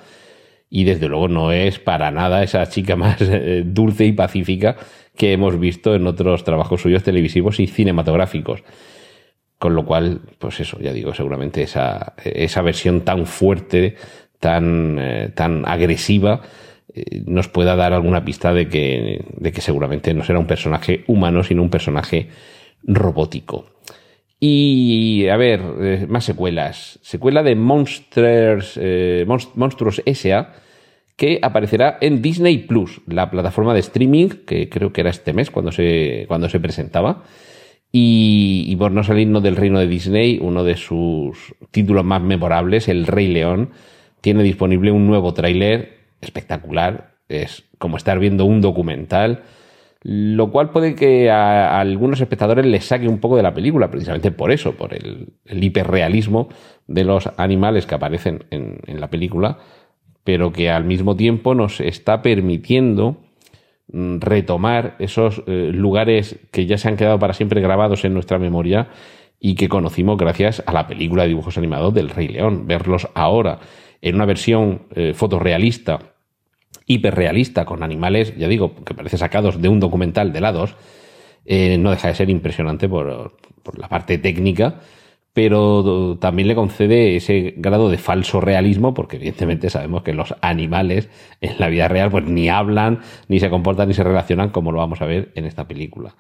y 0.71 0.85
desde 0.85 1.09
luego 1.09 1.29
no 1.29 1.51
es 1.53 1.81
para 1.81 2.13
nada 2.13 2.45
esa 2.45 2.65
chica 2.67 2.95
más 2.97 3.21
eh, 3.21 3.65
dulce 3.67 4.05
y 4.07 4.13
pacífica 4.13 4.77
que 5.17 5.33
hemos 5.33 5.59
visto 5.59 5.97
en 5.97 6.07
otros 6.07 6.45
trabajos 6.45 6.81
suyos 6.81 7.03
televisivos 7.03 7.59
y 7.59 7.67
cinematográficos. 7.67 8.63
Con 9.59 9.75
lo 9.77 9.85
cual, 9.85 10.23
pues 10.39 10.59
eso, 10.59 10.79
ya 10.81 10.93
digo, 10.93 11.15
seguramente 11.15 11.63
esa, 11.63 12.15
esa 12.25 12.63
versión 12.63 13.03
tan 13.03 13.27
fuerte, 13.27 13.97
tan, 14.43 14.99
eh, 14.99 15.31
tan 15.33 15.63
agresiva, 15.69 16.41
eh, 16.93 17.23
nos 17.27 17.47
pueda 17.47 17.77
dar 17.77 17.93
alguna 17.93 18.25
pista 18.25 18.53
de 18.53 18.69
que, 18.69 19.25
de 19.37 19.53
que 19.53 19.61
seguramente 19.61 20.13
no 20.15 20.25
será 20.25 20.41
un 20.41 20.49
personaje 20.49 21.05
humano, 21.07 21.45
sino 21.45 21.63
un 21.63 21.71
personaje 21.71 22.29
robótico. 22.83 23.67
Y 24.41 25.29
a 25.29 25.37
ver, 25.37 25.61
eh, 25.81 26.07
más 26.09 26.25
secuelas. 26.25 26.99
Secuela 27.03 27.45
de 27.45 27.55
Monsters, 27.55 28.77
eh, 28.83 29.25
Monstruos 29.55 30.03
S.A., 30.05 30.55
que 31.17 31.39
aparecerá 31.41 31.99
en 32.01 32.21
Disney 32.21 32.59
Plus, 32.59 33.01
la 33.07 33.31
plataforma 33.31 33.75
de 33.75 33.81
streaming, 33.81 34.31
que 34.45 34.69
creo 34.69 34.93
que 34.93 35.03
era 35.03 35.11
este 35.11 35.33
mes 35.33 35.53
cuando 35.53 35.71
se, 35.71 36.25
cuando 36.27 36.49
se 36.49 36.59
presentaba. 36.59 37.23
Y, 37.93 38.65
y 38.67 38.75
por 38.75 38.91
no 38.91 39.05
salirnos 39.05 39.45
del 39.45 39.55
reino 39.55 39.79
de 39.79 39.87
Disney, 39.87 40.41
uno 40.43 40.65
de 40.65 40.77
sus 40.77 41.55
títulos 41.71 42.05
más 42.05 42.21
memorables, 42.21 42.89
El 42.89 43.07
Rey 43.07 43.29
León, 43.29 43.71
tiene 44.23 44.43
disponible 44.43 44.91
un 44.91 45.07
nuevo 45.07 45.35
tráiler 45.35 45.99
espectacular. 46.23 47.17
Es 47.29 47.65
como 47.79 47.99
estar 47.99 48.19
viendo 48.19 48.47
un 48.47 48.63
documental 48.63 49.43
lo 50.05 50.51
cual 50.51 50.71
puede 50.71 50.95
que 50.97 51.31
a, 51.31 51.79
algunos 51.79 52.21
espectadores 52.21 52.67
les 52.67 52.85
saque 52.85 53.09
un 53.09 53.19
poco 53.19 53.37
de 53.37 53.45
la 53.45 53.55
película, 53.55 53.91
precisamente 53.91 54.33
por 54.33 54.51
eso, 54.51 54.73
por 54.73 54.95
el, 54.95 55.33
hiperrealismo 55.47 56.49
de 56.89 57.05
los 57.05 57.31
animales 57.37 57.87
que 57.87 57.95
aparecen 57.95 58.45
en, 58.51 59.01
la 59.01 59.11
película, 59.11 59.59
pero 60.25 60.53
que 60.53 60.71
al 60.71 60.85
mismo 60.85 61.15
tiempo 61.15 61.55
nos 61.55 61.81
está 61.81 62.21
permitiendo 62.21 63.23
mm, 63.93 64.19
retomar 64.19 64.97
esos 64.99 65.45
eh, 65.47 65.71
lugares 65.73 66.41
que 66.51 66.67
ya 66.67 66.79
se 66.79 66.89
han 66.89 66.97
quedado 66.97 67.21
para 67.21 67.35
siempre 67.35 67.61
grabados 67.61 68.05
en 68.05 68.15
nuestra 68.15 68.41
memoria 68.41 68.89
y 69.39 69.55
que 69.55 69.69
conocimos 69.69 70.19
gracias 70.19 70.65
a 70.67 70.73
la 70.73 70.89
película 70.89 71.23
de 71.23 71.29
dibujos 71.29 71.59
animados 71.59 71.95
del 71.95 72.11
Rey 72.11 72.29
León. 72.29 72.67
Verlos 72.67 73.09
ahora 73.15 73.61
en 74.03 74.17
una 74.17 74.27
versión 74.27 74.83
eh, 74.95 75.15
fotorrealista 75.15 76.13
hiperrealista 76.87 77.65
con 77.65 77.83
animales, 77.83 78.37
ya 78.37 78.49
digo, 78.49 78.75
que 78.85 78.95
parece 78.95 79.17
sacados 79.17 79.61
de 79.61 79.69
un 79.69 79.81
documental 79.81 80.33
de 80.33 80.41
lados, 80.41 80.77
eh, 81.45 81.79
no 81.79 81.91
deja 81.91 82.09
de 82.09 82.15
ser 82.15 82.31
impresionante 82.31 82.89
por, 82.89 83.37
la 83.77 83.89
parte 83.89 84.19
técnica, 84.19 84.81
pero 85.33 86.19
también 86.21 86.49
le 86.49 86.55
concede 86.55 87.17
ese 87.17 87.55
grado 87.57 87.89
de 87.89 87.99
falso 87.99 88.41
realismo, 88.41 88.93
porque 88.93 89.17
evidentemente 89.17 89.71
sabemos 89.71 90.03
que 90.03 90.13
los 90.13 90.35
animales 90.43 91.09
en 91.41 91.59
la 91.59 91.69
vida 91.69 91.89
real 91.89 92.11
pues 92.11 92.25
ni 92.25 92.49
hablan, 92.49 93.01
ni 93.29 93.41
se 93.41 93.49
comportan, 93.49 93.89
ni 93.89 93.95
se 93.95 94.05
relacionan 94.05 94.51
como 94.51 94.73
lo 94.73 94.79
vamos 94.79 95.01
a 95.01 95.07
ver 95.07 95.33
en 95.35 95.47
esta 95.47 95.67
película. 95.67 96.15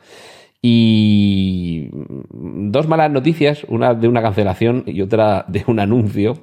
Y 0.63 1.91
dos 2.31 2.87
malas 2.87 3.11
noticias, 3.11 3.67
una 3.69 3.95
de 3.95 4.07
una 4.07 4.23
cancelación 4.23 4.85
y 4.87 5.03
otra 5.03 5.45
de 5.49 5.65
un 5.67 5.81
anuncio. 5.81 6.35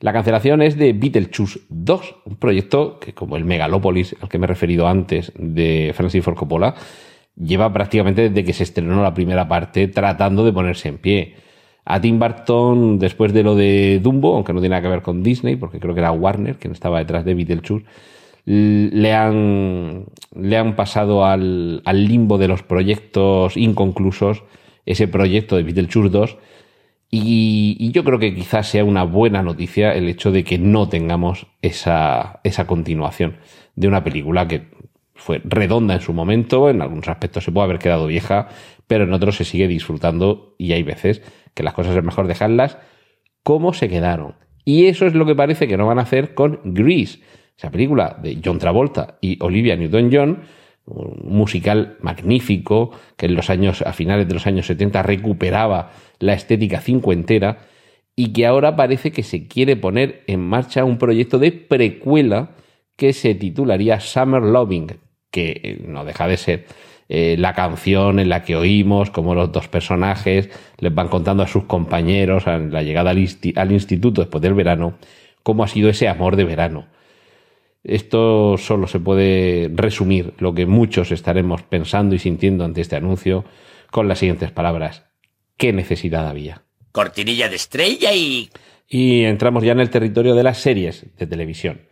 La 0.00 0.14
cancelación 0.14 0.62
es 0.62 0.78
de 0.78 0.94
Beetlejuice 0.94 1.60
2, 1.68 2.14
un 2.24 2.36
proyecto 2.36 2.98
que, 2.98 3.12
como 3.12 3.36
el 3.36 3.44
Megalopolis 3.44 4.16
al 4.22 4.30
que 4.30 4.38
me 4.38 4.46
he 4.46 4.48
referido 4.48 4.88
antes 4.88 5.30
de 5.36 5.92
Francis 5.94 6.24
Ford 6.24 6.36
Coppola, 6.36 6.74
lleva 7.36 7.70
prácticamente 7.70 8.30
desde 8.30 8.44
que 8.44 8.54
se 8.54 8.62
estrenó 8.62 9.02
la 9.02 9.12
primera 9.12 9.46
parte 9.46 9.88
tratando 9.88 10.42
de 10.42 10.54
ponerse 10.54 10.88
en 10.88 10.96
pie. 10.96 11.34
A 11.84 12.00
Tim 12.00 12.18
Burton, 12.18 12.98
después 12.98 13.34
de 13.34 13.42
lo 13.42 13.54
de 13.54 14.00
Dumbo, 14.02 14.36
aunque 14.36 14.54
no 14.54 14.60
tiene 14.60 14.74
nada 14.74 14.82
que 14.82 14.88
ver 14.88 15.02
con 15.02 15.22
Disney, 15.22 15.56
porque 15.56 15.80
creo 15.80 15.92
que 15.92 16.00
era 16.00 16.12
Warner 16.12 16.56
quien 16.56 16.72
estaba 16.72 16.98
detrás 16.98 17.26
de 17.26 17.34
Beetlejuice, 17.34 17.84
le 18.46 19.12
han, 19.12 20.06
le 20.34 20.56
han 20.56 20.76
pasado 20.76 21.26
al, 21.26 21.82
al 21.84 22.06
limbo 22.06 22.38
de 22.38 22.48
los 22.48 22.62
proyectos 22.62 23.54
inconclusos 23.58 24.44
ese 24.86 25.08
proyecto 25.08 25.56
de 25.56 25.62
Beetlejuice 25.62 26.08
2 26.08 26.38
y, 27.10 27.90
yo 27.92 28.04
creo 28.04 28.18
que 28.18 28.34
quizás 28.34 28.68
sea 28.68 28.84
una 28.84 29.02
buena 29.02 29.42
noticia 29.42 29.92
el 29.92 30.08
hecho 30.08 30.30
de 30.30 30.44
que 30.44 30.58
no 30.58 30.88
tengamos 30.88 31.48
esa, 31.60 32.40
esa 32.44 32.66
continuación 32.66 33.36
de 33.74 33.88
una 33.88 34.04
película 34.04 34.46
que 34.46 34.68
fue 35.14 35.40
redonda 35.44 35.94
en 35.94 36.00
su 36.00 36.12
momento, 36.12 36.70
en 36.70 36.82
algunos 36.82 37.08
aspectos 37.08 37.44
se 37.44 37.52
puede 37.52 37.64
haber 37.64 37.78
quedado 37.78 38.06
vieja, 38.06 38.48
pero 38.86 39.04
en 39.04 39.12
otros 39.12 39.36
se 39.36 39.44
sigue 39.44 39.66
disfrutando 39.66 40.54
y 40.56 40.72
hay 40.72 40.82
veces 40.82 41.22
que 41.54 41.62
las 41.62 41.74
cosas 41.74 41.96
es 41.96 42.04
mejor 42.04 42.26
dejarlas 42.26 42.78
como 43.42 43.72
se 43.72 43.88
quedaron. 43.88 44.36
Y 44.64 44.86
eso 44.86 45.06
es 45.06 45.14
lo 45.14 45.26
que 45.26 45.34
parece 45.34 45.66
que 45.66 45.76
no 45.76 45.86
van 45.86 45.98
a 45.98 46.02
hacer 46.02 46.34
con 46.34 46.60
Grease, 46.64 47.20
esa 47.56 47.70
película 47.70 48.18
de 48.22 48.38
John 48.42 48.58
Travolta 48.58 49.18
y 49.20 49.42
Olivia 49.42 49.76
Newton-John, 49.76 50.42
un 50.86 51.36
musical 51.36 51.96
magnífico 52.00 52.90
que 53.16 53.26
en 53.26 53.34
los 53.34 53.50
años 53.50 53.82
a 53.82 53.92
finales 53.92 54.26
de 54.26 54.34
los 54.34 54.46
años 54.46 54.66
70 54.66 55.02
recuperaba 55.02 55.92
la 56.18 56.34
estética 56.34 56.80
cincuentera 56.80 57.58
y 58.16 58.32
que 58.32 58.46
ahora 58.46 58.76
parece 58.76 59.12
que 59.12 59.22
se 59.22 59.46
quiere 59.46 59.76
poner 59.76 60.24
en 60.26 60.40
marcha 60.40 60.84
un 60.84 60.98
proyecto 60.98 61.38
de 61.38 61.52
precuela 61.52 62.50
que 62.96 63.12
se 63.12 63.34
titularía 63.34 64.00
Summer 64.00 64.42
Loving, 64.42 64.98
que 65.30 65.60
eh, 65.62 65.84
no 65.86 66.04
deja 66.04 66.28
de 66.28 66.36
ser 66.36 66.66
eh, 67.08 67.36
la 67.38 67.54
canción 67.54 68.18
en 68.18 68.28
la 68.28 68.42
que 68.42 68.56
oímos 68.56 69.10
como 69.10 69.34
los 69.34 69.50
dos 69.52 69.68
personajes 69.68 70.50
les 70.78 70.94
van 70.94 71.08
contando 71.08 71.42
a 71.42 71.48
sus 71.48 71.64
compañeros 71.64 72.46
a 72.46 72.58
la 72.58 72.82
llegada 72.82 73.10
al, 73.10 73.26
al 73.56 73.72
instituto 73.72 74.20
después 74.20 74.42
del 74.42 74.54
verano 74.54 74.98
cómo 75.42 75.64
ha 75.64 75.68
sido 75.68 75.88
ese 75.88 76.08
amor 76.08 76.36
de 76.36 76.44
verano. 76.44 76.86
Esto 77.82 78.56
solo 78.58 78.86
se 78.86 79.00
puede 79.00 79.70
resumir 79.74 80.34
lo 80.38 80.54
que 80.54 80.66
muchos 80.66 81.12
estaremos 81.12 81.62
pensando 81.62 82.14
y 82.14 82.18
sintiendo 82.18 82.64
ante 82.64 82.82
este 82.82 82.96
anuncio 82.96 83.44
con 83.90 84.06
las 84.06 84.18
siguientes 84.18 84.50
palabras. 84.50 85.06
¿Qué 85.56 85.72
necesidad 85.72 86.28
había? 86.28 86.62
Cortinilla 86.92 87.48
de 87.48 87.56
estrella 87.56 88.12
y... 88.14 88.50
Y 88.86 89.22
entramos 89.22 89.62
ya 89.62 89.72
en 89.72 89.80
el 89.80 89.90
territorio 89.90 90.34
de 90.34 90.42
las 90.42 90.58
series 90.58 91.06
de 91.16 91.26
televisión. 91.26 91.82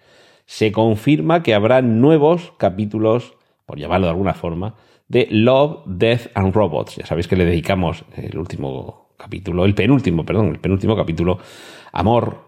Se 0.46 0.72
confirma 0.72 1.42
que 1.42 1.54
habrá 1.54 1.80
nuevos 1.80 2.52
capítulos, 2.58 3.34
por 3.66 3.78
llamarlo 3.78 4.06
de 4.06 4.12
alguna 4.12 4.34
forma, 4.34 4.74
de 5.06 5.28
Love, 5.30 5.82
Death 5.86 6.30
and 6.34 6.54
Robots. 6.54 6.96
Ya 6.96 7.06
sabéis 7.06 7.28
que 7.28 7.36
le 7.36 7.44
dedicamos 7.44 8.04
el 8.16 8.36
último 8.36 9.10
capítulo, 9.16 9.64
el 9.64 9.74
penúltimo, 9.74 10.24
perdón, 10.24 10.48
el 10.48 10.58
penúltimo 10.58 10.96
capítulo, 10.96 11.38
Amor, 11.92 12.47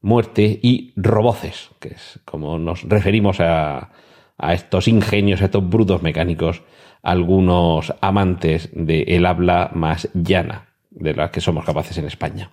Muerte 0.00 0.58
y 0.62 0.92
Roboces, 0.96 1.70
que 1.80 1.88
es 1.88 2.20
como 2.24 2.58
nos 2.58 2.82
referimos 2.84 3.40
a, 3.40 3.90
a 4.38 4.54
estos 4.54 4.88
ingenios, 4.88 5.42
a 5.42 5.46
estos 5.46 5.68
brutos 5.68 6.02
mecánicos 6.02 6.62
algunos 7.02 7.94
amantes 8.00 8.70
del 8.72 9.26
habla 9.26 9.70
más 9.74 10.08
llana 10.14 10.66
de 10.90 11.14
las 11.14 11.30
que 11.30 11.40
somos 11.40 11.64
capaces 11.64 11.96
en 11.98 12.06
España. 12.06 12.50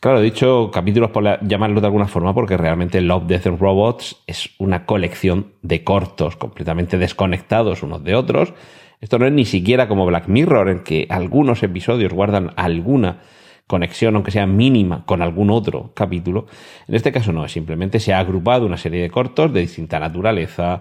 Claro, 0.00 0.20
he 0.20 0.22
dicho 0.22 0.70
capítulos 0.72 1.10
por 1.10 1.24
llamarlo 1.46 1.80
de 1.80 1.86
alguna 1.88 2.06
forma 2.06 2.32
porque 2.32 2.56
realmente 2.56 3.00
Love, 3.00 3.26
Death 3.26 3.46
and 3.48 3.60
Robots 3.60 4.22
es 4.26 4.50
una 4.58 4.86
colección 4.86 5.54
de 5.62 5.82
cortos 5.82 6.36
completamente 6.36 6.98
desconectados 6.98 7.82
unos 7.82 8.04
de 8.04 8.14
otros. 8.14 8.54
Esto 9.00 9.18
no 9.18 9.26
es 9.26 9.32
ni 9.32 9.44
siquiera 9.44 9.88
como 9.88 10.06
Black 10.06 10.28
Mirror 10.28 10.68
en 10.68 10.84
que 10.84 11.06
algunos 11.10 11.62
episodios 11.64 12.12
guardan 12.12 12.52
alguna 12.56 13.20
conexión, 13.68 14.16
aunque 14.16 14.32
sea 14.32 14.46
mínima, 14.46 15.04
con 15.06 15.22
algún 15.22 15.50
otro 15.50 15.92
capítulo. 15.94 16.46
En 16.88 16.96
este 16.96 17.12
caso 17.12 17.32
no, 17.32 17.46
simplemente 17.46 18.00
se 18.00 18.12
ha 18.12 18.18
agrupado 18.18 18.66
una 18.66 18.78
serie 18.78 19.00
de 19.00 19.10
cortos 19.10 19.52
de 19.52 19.60
distinta 19.60 20.00
naturaleza, 20.00 20.80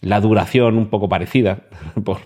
la 0.00 0.20
duración 0.20 0.76
un 0.76 0.88
poco 0.88 1.08
parecida, 1.08 1.64
por, 2.04 2.18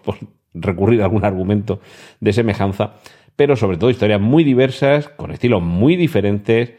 recurrir 0.54 1.02
a 1.02 1.04
algún 1.04 1.24
argumento 1.24 1.80
de 2.20 2.32
semejanza, 2.32 2.94
pero 3.36 3.56
sobre 3.56 3.76
todo 3.76 3.90
historias 3.90 4.20
muy 4.20 4.44
diversas, 4.44 5.08
con 5.08 5.30
estilos 5.30 5.62
muy 5.62 5.96
diferentes, 5.96 6.72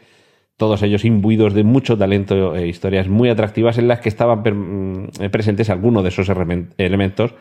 todos 0.56 0.82
ellos 0.82 1.04
imbuidos 1.04 1.54
de 1.54 1.62
mucho 1.62 1.96
talento 1.96 2.56
e 2.56 2.68
historias 2.68 3.08
muy 3.08 3.28
atractivas 3.28 3.78
en 3.78 3.88
las 3.88 4.00
que 4.00 4.08
estaban 4.08 4.40
mm, 4.40 5.30
presentes 5.30 5.70
algunos 5.70 6.02
de 6.02 6.08
esos 6.08 6.28
elementos 6.76 7.34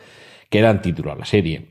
que 0.50 0.62
dan 0.62 0.81
título 0.81 1.12
a 1.12 1.15
la 1.15 1.25
serie. 1.25 1.67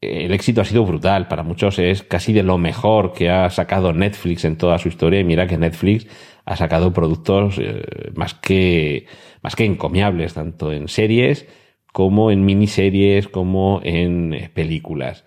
El 0.00 0.32
éxito 0.32 0.60
ha 0.60 0.64
sido 0.64 0.84
brutal, 0.84 1.26
para 1.26 1.42
muchos 1.42 1.78
es 1.80 2.04
casi 2.04 2.32
de 2.32 2.44
lo 2.44 2.56
mejor 2.56 3.12
que 3.12 3.30
ha 3.30 3.50
sacado 3.50 3.92
Netflix 3.92 4.44
en 4.44 4.56
toda 4.56 4.78
su 4.78 4.88
historia 4.88 5.18
y 5.18 5.24
mira 5.24 5.48
que 5.48 5.58
Netflix 5.58 6.06
ha 6.44 6.56
sacado 6.56 6.92
productos 6.92 7.58
eh, 7.58 8.12
más, 8.14 8.34
que, 8.34 9.06
más 9.42 9.56
que 9.56 9.64
encomiables, 9.64 10.34
tanto 10.34 10.72
en 10.72 10.86
series 10.86 11.46
como 11.92 12.30
en 12.30 12.44
miniseries, 12.44 13.26
como 13.26 13.80
en 13.82 14.34
eh, 14.34 14.50
películas. 14.54 15.24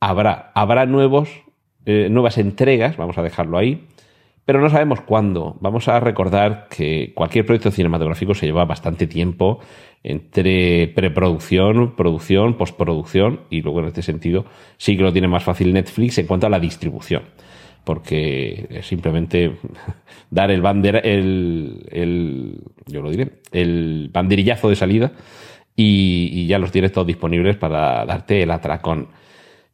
Habrá, 0.00 0.52
habrá 0.54 0.84
nuevos, 0.84 1.30
eh, 1.86 2.08
nuevas 2.10 2.36
entregas, 2.36 2.98
vamos 2.98 3.16
a 3.16 3.22
dejarlo 3.22 3.56
ahí, 3.56 3.88
pero 4.44 4.60
no 4.60 4.68
sabemos 4.68 5.00
cuándo. 5.00 5.56
Vamos 5.60 5.88
a 5.88 5.98
recordar 5.98 6.68
que 6.68 7.12
cualquier 7.14 7.46
proyecto 7.46 7.70
cinematográfico 7.70 8.34
se 8.34 8.46
lleva 8.46 8.64
bastante 8.64 9.06
tiempo 9.06 9.60
entre 10.10 10.88
preproducción, 10.88 11.94
producción, 11.96 12.56
postproducción, 12.56 13.40
y 13.50 13.62
luego 13.62 13.80
en 13.80 13.86
este 13.86 14.02
sentido 14.02 14.44
sí 14.76 14.96
que 14.96 15.02
lo 15.02 15.12
tiene 15.12 15.28
más 15.28 15.44
fácil 15.44 15.72
Netflix 15.72 16.18
en 16.18 16.26
cuanto 16.26 16.46
a 16.46 16.50
la 16.50 16.60
distribución 16.60 17.22
porque 17.84 18.66
es 18.68 18.86
simplemente 18.86 19.52
dar 20.30 20.50
el 20.50 20.60
bander, 20.60 21.00
el, 21.06 22.60
yo 22.84 23.00
lo 23.00 23.10
diré, 23.10 23.30
el 23.50 24.10
banderillazo 24.12 24.68
de 24.68 24.76
salida 24.76 25.12
y, 25.74 26.28
y 26.32 26.46
ya 26.46 26.58
los 26.58 26.70
tienes 26.70 26.92
todos 26.92 27.06
disponibles 27.06 27.56
para 27.56 28.04
darte 28.04 28.42
el 28.42 28.50
atracón. 28.50 29.08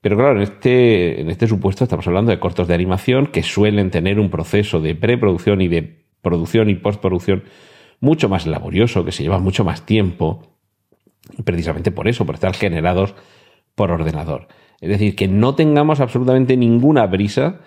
Pero 0.01 0.17
claro, 0.17 0.37
en 0.37 0.43
este, 0.43 1.23
en 1.23 1.29
este 1.29 1.49
supuesto 1.49 1.83
estamos 1.83 2.07
hablando 2.07 2.31
de 2.31 2.39
cortos 2.39 2.69
de 2.69 2.75
animación 2.75 3.27
que 3.29 3.43
suelen 3.43 3.91
tener 3.91 4.21
un 4.21 4.31
proceso 4.31 4.79
de 4.79 4.95
preproducción 4.95 5.61
y 5.61 5.67
de 5.67 6.05
producción 6.23 6.71
y 6.71 6.75
postproducción 6.75 7.43
mucho 8.05 8.29
más 8.29 8.47
laborioso, 8.47 9.05
que 9.05 9.13
se 9.13 9.23
lleva 9.23 9.39
mucho 9.39 9.65
más 9.65 9.87
tiempo, 9.87 10.43
precisamente 11.45 11.91
por 11.91 12.07
eso, 12.07 12.27
por 12.27 12.37
estar 12.37 12.55
generados 12.55 13.15
por 13.75 13.91
ordenador. 13.91 14.49
Es 14.81 14.91
decir, 14.91 15.17
que 15.17 15.27
no 15.27 15.55
tengamos 15.55 16.01
absolutamente 16.01 16.57
ninguna 16.57 17.07
brisa 17.07 17.61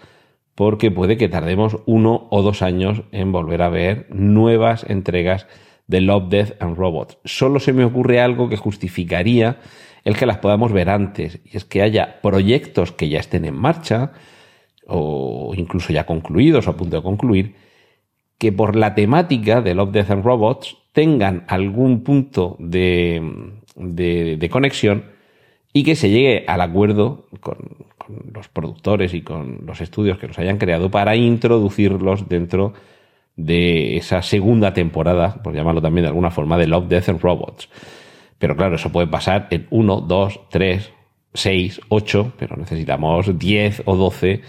porque 0.56 0.92
puede 0.92 1.18
que 1.18 1.28
tardemos 1.28 1.78
uno 1.86 2.28
o 2.30 2.42
dos 2.42 2.62
años 2.62 3.04
en 3.12 3.32
volver 3.32 3.62
a 3.62 3.70
ver 3.70 4.08
nuevas 4.10 4.86
entregas 4.88 5.48
de 5.88 6.02
Love, 6.02 6.30
Death 6.30 6.62
and 6.62 6.78
Robots. 6.78 7.18
Solo 7.26 7.60
se 7.60 7.74
me 7.74 7.86
ocurre 7.86 8.22
algo 8.22 8.50
que 8.50 8.58
justificaría 8.58 9.60
el 10.04 10.16
que 10.16 10.26
las 10.26 10.38
podamos 10.38 10.72
ver 10.72 10.90
antes, 10.90 11.42
y 11.44 11.58
es 11.58 11.66
que 11.66 11.82
haya 11.82 12.22
proyectos 12.22 12.92
que 12.92 13.10
ya 13.10 13.20
estén 13.20 13.46
en 13.46 13.56
marcha, 13.56 14.14
o 14.88 15.54
incluso 15.56 15.92
ya 15.92 16.06
concluidos 16.06 16.68
o 16.68 16.72
a 16.72 16.78
punto 16.78 16.98
de 16.98 17.04
concluir, 17.04 17.56
que 18.38 18.52
por 18.52 18.76
la 18.76 18.96
temática 18.96 19.62
de 19.62 19.74
Love, 19.74 19.92
Death 19.92 20.12
and 20.12 20.26
Robots 20.26 20.78
tengan 20.94 21.46
algún 21.48 22.04
punto 22.04 22.56
de, 22.60 23.22
de, 23.76 24.50
conexión 24.50 25.06
y 25.74 25.84
que 25.84 25.96
se 25.96 26.10
llegue 26.10 26.46
al 26.48 26.62
acuerdo 26.62 27.28
con, 27.40 27.58
con, 27.98 28.32
los 28.34 28.48
productores 28.48 29.14
y 29.14 29.22
con 29.22 29.66
los 29.66 29.82
estudios 29.82 30.18
que 30.18 30.28
los 30.28 30.40
hayan 30.40 30.58
creado 30.58 30.90
para 30.90 31.16
introducirlos 31.16 32.30
dentro 32.30 32.74
de 33.36 33.98
esa 33.98 34.22
segunda 34.24 34.74
temporada, 34.74 35.42
por 35.44 35.54
llamarlo 35.54 35.82
también 35.82 36.04
de 36.04 36.10
alguna 36.10 36.32
forma, 36.32 36.58
de 36.58 36.68
Love, 36.68 36.88
Death 36.88 37.10
and 37.10 37.22
Robots. 37.22 37.70
Pero 38.40 38.56
claro, 38.56 38.76
eso 38.76 38.92
puede 38.92 39.08
pasar 39.08 39.48
en 39.52 39.68
1, 39.70 40.02
2, 40.02 40.40
3, 40.50 40.92
6, 41.34 41.82
8, 41.90 42.34
pero 42.38 42.56
necesitamos 42.58 43.38
10 43.38 43.84
o 43.86 43.96
12 43.96 44.42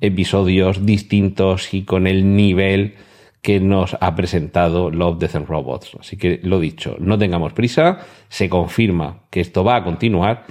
episodios 0.00 0.86
distintos 0.86 1.74
y 1.74 1.82
con 1.82 2.06
el 2.06 2.36
nivel 2.36 2.94
que 3.42 3.60
nos 3.60 3.96
ha 4.00 4.14
presentado 4.14 4.90
Love, 4.90 5.18
Death 5.18 5.36
and 5.36 5.46
Robots. 5.46 5.96
Así 6.00 6.16
que 6.16 6.40
lo 6.42 6.60
dicho, 6.60 6.96
no 6.98 7.18
tengamos 7.18 7.52
prisa, 7.52 8.00
se 8.28 8.48
confirma 8.48 9.24
que 9.30 9.40
esto 9.40 9.64
va 9.64 9.76
a 9.76 9.84
continuar, 9.84 10.44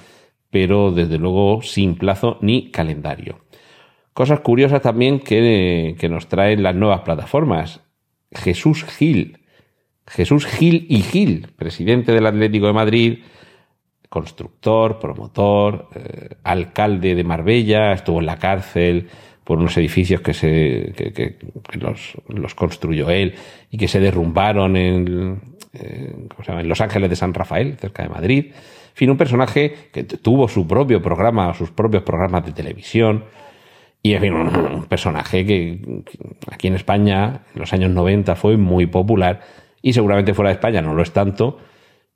pero 0.49 0.91
desde 0.91 1.17
luego 1.17 1.61
sin 1.61 1.95
plazo 1.95 2.37
ni 2.41 2.71
calendario. 2.71 3.39
Cosas 4.13 4.39
curiosas 4.39 4.81
también 4.81 5.19
que, 5.19 5.95
que 5.99 6.09
nos 6.09 6.27
traen 6.27 6.63
las 6.63 6.75
nuevas 6.75 7.01
plataformas. 7.01 7.81
Jesús 8.31 8.83
Gil. 8.83 9.39
Jesús 10.07 10.45
Gil 10.45 10.87
y 10.89 11.01
Gil, 11.01 11.47
presidente 11.55 12.13
del 12.13 12.25
Atlético 12.25 12.67
de 12.67 12.73
Madrid, 12.73 13.19
constructor, 14.09 14.99
promotor, 14.99 15.89
eh, 15.93 16.29
alcalde 16.43 17.13
de 17.13 17.23
Marbella, 17.23 17.91
estuvo 17.91 18.19
en 18.19 18.25
la 18.25 18.37
cárcel, 18.37 19.09
por 19.47 19.59
unos 19.59 19.77
edificios 19.77 20.19
que, 20.19 20.33
se, 20.33 20.91
que, 20.93 21.37
los, 21.79 22.53
construyó 22.53 23.09
él 23.09 23.33
y 23.71 23.77
que 23.77 23.87
se 23.87 24.01
derrumbaron 24.01 24.75
en, 24.75 25.39
Los 26.65 26.81
Ángeles 26.81 27.09
de 27.09 27.15
San 27.15 27.33
Rafael, 27.33 27.77
cerca 27.77 28.03
de 28.03 28.09
Madrid. 28.09 28.47
En 28.47 28.93
fin, 28.93 29.09
un 29.09 29.15
personaje 29.15 29.73
que 29.93 30.03
tuvo 30.03 30.49
su 30.49 30.67
propio 30.67 31.01
programa, 31.01 31.53
sus 31.53 31.71
propios 31.71 32.03
programas 32.03 32.45
de 32.45 32.51
televisión. 32.51 33.23
Y 34.03 34.15
en 34.15 34.21
fin, 34.21 34.33
un, 34.33 34.83
personaje 34.83 35.45
que, 35.45 36.03
aquí 36.51 36.67
en 36.67 36.75
España, 36.75 37.43
en 37.53 37.61
los 37.61 37.71
años 37.71 37.91
90, 37.91 38.35
fue 38.35 38.57
muy 38.57 38.85
popular 38.85 39.39
y 39.81 39.93
seguramente 39.93 40.33
fuera 40.33 40.49
de 40.49 40.55
España 40.55 40.81
no 40.81 40.93
lo 40.93 41.01
es 41.01 41.13
tanto. 41.13 41.57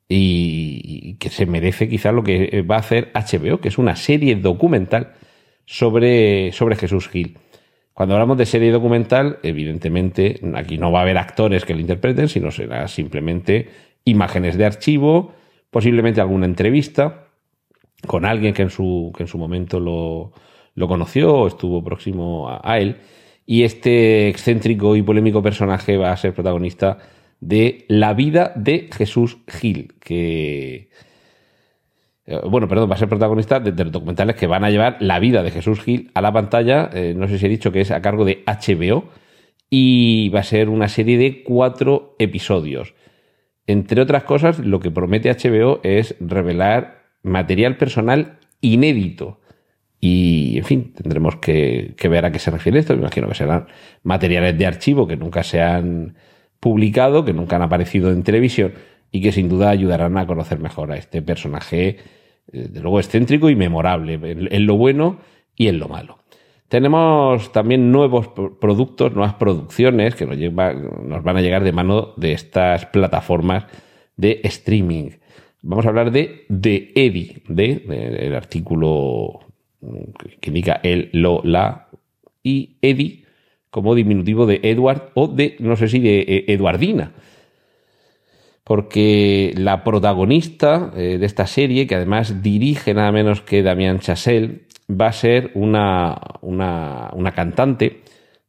Y, 0.09 0.81
y 0.83 1.13
que 1.13 1.29
se 1.29 1.45
merece 1.45 1.87
quizás 1.87 2.13
lo 2.13 2.23
que 2.23 2.61
va 2.69 2.75
a 2.75 2.79
hacer 2.79 3.09
HBO, 3.13 3.61
que 3.61 3.69
es 3.69 3.77
una 3.77 3.95
serie 3.95 4.35
documental 4.35 5.13
sobre, 5.71 6.51
sobre 6.51 6.75
Jesús 6.75 7.07
Gil. 7.07 7.37
Cuando 7.93 8.15
hablamos 8.15 8.37
de 8.37 8.45
serie 8.45 8.71
documental, 8.71 9.39
evidentemente 9.41 10.41
aquí 10.53 10.77
no 10.77 10.91
va 10.91 10.99
a 10.99 11.01
haber 11.03 11.17
actores 11.17 11.63
que 11.63 11.73
lo 11.73 11.79
interpreten, 11.79 12.27
sino 12.27 12.51
será 12.51 12.89
simplemente 12.89 13.69
imágenes 14.03 14.57
de 14.57 14.65
archivo, 14.65 15.33
posiblemente 15.69 16.19
alguna 16.19 16.45
entrevista 16.45 17.27
con 18.05 18.25
alguien 18.25 18.53
que 18.53 18.63
en 18.63 18.69
su, 18.69 19.13
que 19.15 19.23
en 19.23 19.27
su 19.27 19.37
momento 19.37 19.79
lo, 19.79 20.33
lo 20.75 20.87
conoció 20.89 21.33
o 21.33 21.47
estuvo 21.47 21.81
próximo 21.81 22.49
a, 22.49 22.59
a 22.63 22.77
él. 22.79 22.97
Y 23.45 23.63
este 23.63 24.27
excéntrico 24.27 24.97
y 24.97 25.03
polémico 25.03 25.41
personaje 25.41 25.95
va 25.95 26.11
a 26.11 26.17
ser 26.17 26.33
protagonista 26.33 26.97
de 27.39 27.85
La 27.87 28.13
vida 28.13 28.51
de 28.57 28.89
Jesús 28.91 29.37
Gil, 29.47 29.93
que, 30.01 30.89
bueno, 32.49 32.67
perdón, 32.67 32.89
va 32.89 32.95
a 32.95 32.97
ser 32.97 33.09
protagonista 33.09 33.59
de, 33.59 33.71
de, 33.71 33.85
documentales 33.85 34.35
que 34.35 34.47
van 34.47 34.63
a 34.63 34.69
llevar 34.69 34.97
la 34.99 35.19
vida 35.19 35.43
de 35.43 35.51
Jesús 35.51 35.81
Gil 35.81 36.11
a 36.13 36.21
la 36.21 36.31
pantalla. 36.31 36.89
Eh, 36.93 37.13
no 37.15 37.27
sé 37.27 37.37
si 37.37 37.45
he 37.45 37.49
dicho 37.49 37.71
que 37.71 37.81
es 37.81 37.91
a 37.91 38.01
cargo 38.01 38.25
de 38.25 38.43
HBO. 38.45 39.09
Y 39.69 40.29
va 40.29 40.41
a 40.41 40.43
ser 40.43 40.69
una 40.69 40.87
serie 40.89 41.17
de 41.17 41.43
cuatro 41.43 42.15
episodios. 42.19 42.93
Entre 43.67 44.01
otras 44.01 44.23
cosas, 44.23 44.59
lo 44.59 44.79
que 44.79 44.91
promete 44.91 45.31
HBO 45.31 45.79
es 45.83 46.15
revelar 46.19 47.05
material 47.23 47.77
personal 47.77 48.37
inédito. 48.59 49.39
Y, 49.99 50.57
en 50.57 50.65
fin, 50.65 50.93
tendremos 50.93 51.37
que, 51.37 51.93
que 51.95 52.09
ver 52.09 52.25
a 52.25 52.31
qué 52.31 52.39
se 52.39 52.51
refiere 52.51 52.79
esto. 52.79 52.93
Me 52.93 53.01
imagino 53.01 53.29
que 53.29 53.35
serán 53.35 53.67
materiales 54.03 54.57
de 54.57 54.65
archivo 54.65 55.07
que 55.07 55.15
nunca 55.15 55.43
se 55.43 55.61
han 55.61 56.15
publicado, 56.59 57.23
que 57.23 57.33
nunca 57.33 57.55
han 57.55 57.61
aparecido 57.61 58.11
en 58.11 58.23
televisión 58.23 58.73
y 59.11 59.21
que 59.21 59.31
sin 59.31 59.49
duda 59.49 59.69
ayudarán 59.69 60.17
a 60.17 60.25
conocer 60.25 60.59
mejor 60.59 60.91
a 60.91 60.97
este 60.97 61.21
personaje, 61.21 61.97
eh, 62.51 62.67
de 62.69 62.79
luego 62.79 62.99
excéntrico 62.99 63.49
y 63.49 63.55
memorable, 63.55 64.13
en, 64.13 64.65
lo 64.65 64.75
bueno 64.75 65.19
y 65.55 65.67
en 65.67 65.79
lo 65.79 65.87
malo. 65.87 66.19
Tenemos 66.69 67.51
también 67.51 67.91
nuevos 67.91 68.29
productos, 68.29 69.13
nuevas 69.13 69.33
producciones 69.33 70.15
que 70.15 70.25
nos, 70.25 71.23
van 71.23 71.37
a 71.37 71.41
llegar 71.41 71.65
de 71.65 71.73
mano 71.73 72.13
de 72.15 72.31
estas 72.31 72.85
plataformas 72.85 73.65
de 74.15 74.39
streaming. 74.45 75.09
Vamos 75.61 75.85
a 75.85 75.89
hablar 75.89 76.11
de 76.11 76.45
The 76.47 76.93
Eddie, 76.95 77.43
de, 77.49 78.17
el 78.19 78.35
artículo 78.35 79.41
que 80.39 80.49
indica 80.49 80.79
el, 80.81 81.09
lo, 81.11 81.41
la 81.43 81.89
y 82.41 82.77
Eddie 82.81 83.25
como 83.69 83.93
diminutivo 83.93 84.45
de 84.45 84.61
Edward 84.63 85.11
o 85.13 85.27
de, 85.27 85.55
no 85.59 85.75
sé 85.75 85.87
si 85.87 85.99
de 85.99 86.19
eh, 86.21 86.45
Eduardina 86.47 87.11
porque 88.63 89.53
la 89.57 89.83
protagonista 89.83 90.91
eh, 90.95 91.17
de 91.17 91.25
esta 91.25 91.47
serie, 91.47 91.87
que 91.87 91.95
además 91.95 92.41
dirige 92.41 92.93
nada 92.93 93.11
menos 93.11 93.41
que 93.41 93.63
Damián 93.63 93.99
Chassel, 93.99 94.67
va 94.89 95.07
a 95.07 95.13
ser 95.13 95.51
una, 95.55 96.19
una, 96.41 97.09
una 97.13 97.31
cantante 97.31 98.01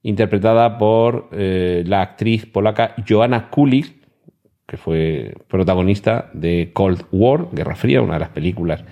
interpretada 0.03 0.79
por 0.79 1.29
eh, 1.33 1.85
la 1.87 2.03
actriz 2.03 2.47
polaca 2.47 2.95
Joanna 3.09 3.49
Kulig, 3.51 4.03
que 4.67 4.77
fue 4.77 5.35
protagonista 5.49 6.31
de 6.33 6.71
Cold 6.73 7.05
War, 7.13 7.49
Guerra 7.53 7.75
Fría, 7.75 8.03
una 8.03 8.15
de 8.15 8.21
las 8.21 8.31
películas 8.31 8.85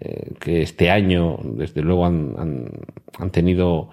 eh, 0.00 0.32
que 0.38 0.62
este 0.62 0.90
año, 0.90 1.38
desde 1.42 1.80
luego, 1.80 2.06
han, 2.06 2.34
han, 2.38 2.70
han 3.18 3.30
tenido 3.30 3.88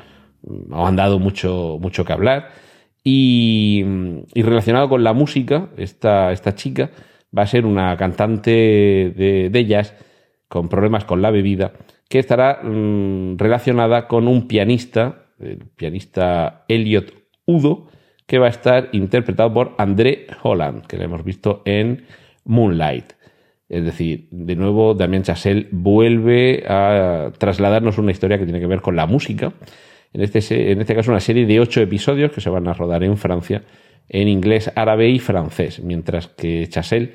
o 0.72 0.86
han 0.86 0.96
dado 0.96 1.20
mucho, 1.20 1.78
mucho 1.82 2.06
que 2.06 2.14
hablar. 2.14 2.50
Y, 3.04 3.84
y, 4.34 4.42
relacionado 4.42 4.90
con 4.90 5.04
la 5.04 5.14
música, 5.14 5.70
esta, 5.78 6.32
esta 6.32 6.56
chica 6.56 6.92
va 7.36 7.44
a 7.44 7.48
ser 7.48 7.66
una 7.66 7.96
cantante 7.98 8.52
de, 8.52 9.50
de 9.50 9.66
jazz 9.66 9.96
con 10.48 10.68
problemas 10.68 11.06
con 11.06 11.22
la 11.22 11.32
bebida, 11.32 11.74
que 12.10 12.20
estará 12.20 12.60
mmm, 12.64 13.38
relacionada 13.38 14.08
con 14.08 14.28
un 14.28 14.48
pianista, 14.48 15.28
el 15.40 15.60
pianista 15.76 16.66
Elliot 16.68 17.14
Udo, 17.46 17.88
que 18.26 18.40
va 18.40 18.48
a 18.48 18.50
estar 18.50 18.90
interpretado 18.92 19.54
por 19.54 19.76
André 19.78 20.28
Holland, 20.44 20.86
que 20.86 20.98
lo 20.98 21.04
hemos 21.04 21.24
visto 21.24 21.62
en 21.66 22.06
Moonlight. 22.46 23.14
Es 23.70 23.86
decir, 23.86 24.28
de 24.32 24.56
nuevo, 24.56 24.96
Damien 24.96 25.24
Chassel 25.24 25.68
vuelve 25.72 26.64
a 26.68 27.32
trasladarnos 27.38 28.00
una 28.00 28.12
historia 28.12 28.40
que 28.40 28.46
tiene 28.46 28.60
que 28.60 28.68
ver 28.68 28.82
con 28.82 28.96
la 28.96 29.06
música 29.06 29.54
en 30.14 30.22
este, 30.22 30.72
en 30.72 30.82
este 30.82 30.96
caso 30.96 31.12
una 31.12 31.20
serie 31.20 31.46
de 31.46 31.60
ocho 31.60 31.82
episodios 31.82 32.32
que 32.32 32.42
se 32.42 32.50
van 32.50 32.68
a 32.68 32.74
rodar 32.74 33.04
en 33.04 33.18
Francia 33.18 33.64
en 34.10 34.28
inglés, 34.28 34.72
árabe 34.76 35.10
y 35.10 35.20
francés, 35.20 35.82
mientras 35.84 36.28
que 36.28 36.68
Chassel, 36.68 37.14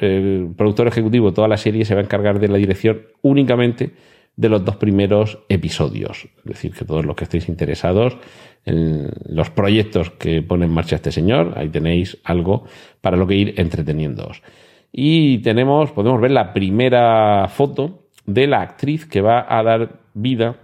el 0.00 0.48
productor 0.56 0.88
ejecutivo 0.88 1.28
de 1.28 1.34
toda 1.34 1.48
la 1.48 1.58
serie, 1.58 1.84
se 1.84 1.94
va 1.94 2.00
a 2.00 2.04
encargar 2.04 2.40
de 2.40 2.48
la 2.48 2.56
dirección 2.56 3.02
únicamente 3.22 3.92
de 4.36 4.48
los 4.48 4.64
dos 4.64 4.76
primeros 4.76 5.38
episodios. 5.48 6.28
Es 6.38 6.44
decir, 6.44 6.72
que 6.72 6.84
todos 6.84 7.04
los 7.04 7.14
que 7.14 7.24
estéis 7.24 7.48
interesados 7.48 8.16
en 8.64 9.10
los 9.26 9.50
proyectos 9.50 10.10
que 10.10 10.42
pone 10.42 10.64
en 10.64 10.72
marcha 10.72 10.96
este 10.96 11.12
señor, 11.12 11.52
ahí 11.56 11.68
tenéis 11.68 12.18
algo 12.24 12.64
para 13.00 13.16
lo 13.16 13.26
que 13.26 13.34
ir 13.34 13.54
entreteniéndoos. 13.60 14.42
Y 14.90 15.38
tenemos, 15.38 15.92
podemos 15.92 16.20
ver 16.20 16.30
la 16.30 16.52
primera 16.52 17.46
foto 17.48 18.06
de 18.26 18.46
la 18.46 18.62
actriz 18.62 19.06
que 19.06 19.20
va 19.20 19.44
a 19.46 19.62
dar 19.62 20.00
vida 20.14 20.63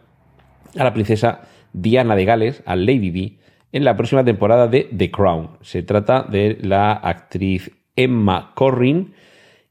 a 0.76 0.84
la 0.84 0.94
princesa 0.94 1.42
Diana 1.72 2.16
de 2.16 2.24
Gales, 2.24 2.62
a 2.66 2.76
Lady 2.76 3.10
Di, 3.10 3.38
en 3.72 3.84
la 3.84 3.96
próxima 3.96 4.24
temporada 4.24 4.66
de 4.66 4.88
The 4.96 5.10
Crown. 5.10 5.50
Se 5.60 5.82
trata 5.82 6.22
de 6.22 6.58
la 6.60 6.92
actriz 6.92 7.70
Emma 7.96 8.52
Corrin 8.54 9.14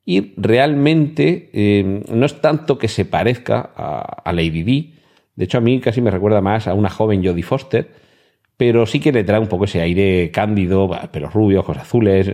y 0.06 0.34
realmente 0.38 1.50
eh, 1.54 2.04
no 2.10 2.26
es 2.26 2.42
tanto 2.42 2.78
que 2.78 2.88
se 2.88 3.06
parezca 3.06 3.72
a, 3.76 4.32
Lady 4.34 4.64
Di, 4.64 4.96
de 5.36 5.46
hecho 5.46 5.58
a 5.58 5.62
mí 5.62 5.80
casi 5.80 6.02
me 6.02 6.12
recuerda 6.12 6.42
más 6.42 6.68
a 6.68 6.74
una 6.74 6.90
joven 6.90 7.24
Jodie 7.24 7.44
Foster, 7.44 7.92
pero 8.58 8.86
sí 8.86 9.00
que 9.00 9.12
le 9.12 9.24
trae 9.24 9.40
un 9.40 9.48
poco 9.48 9.66
ese 9.66 9.82
aire 9.82 10.32
cándido, 10.32 10.90
pero 11.12 11.30
rubio, 11.30 11.62
ojos 11.62 11.78
azules, 11.78 12.30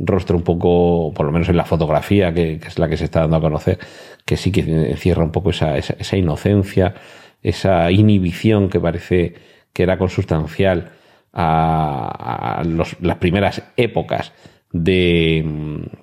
rostro 0.00 0.36
un 0.36 0.42
poco, 0.42 1.12
por 1.14 1.26
lo 1.26 1.30
menos 1.30 1.48
en 1.48 1.56
la 1.56 1.64
fotografía, 1.64 2.32
que, 2.34 2.54
es 2.54 2.78
la 2.78 2.88
que 2.88 2.96
se 2.96 3.04
está 3.04 3.20
dando 3.20 3.36
a 3.36 3.40
conocer, 3.40 3.78
que 4.24 4.36
sí 4.36 4.50
que 4.50 4.62
encierra 4.62 5.22
un 5.22 5.30
poco 5.30 5.50
esa, 5.50 5.76
esa, 5.78 6.16
inocencia, 6.16 6.94
esa 7.42 7.90
inhibición 7.90 8.68
que 8.68 8.80
parece 8.80 9.34
que 9.72 9.82
era 9.82 9.98
consustancial 9.98 10.92
a, 11.32 12.62
las 12.64 13.16
primeras 13.16 13.62
épocas 13.76 14.32
de, 14.72 15.44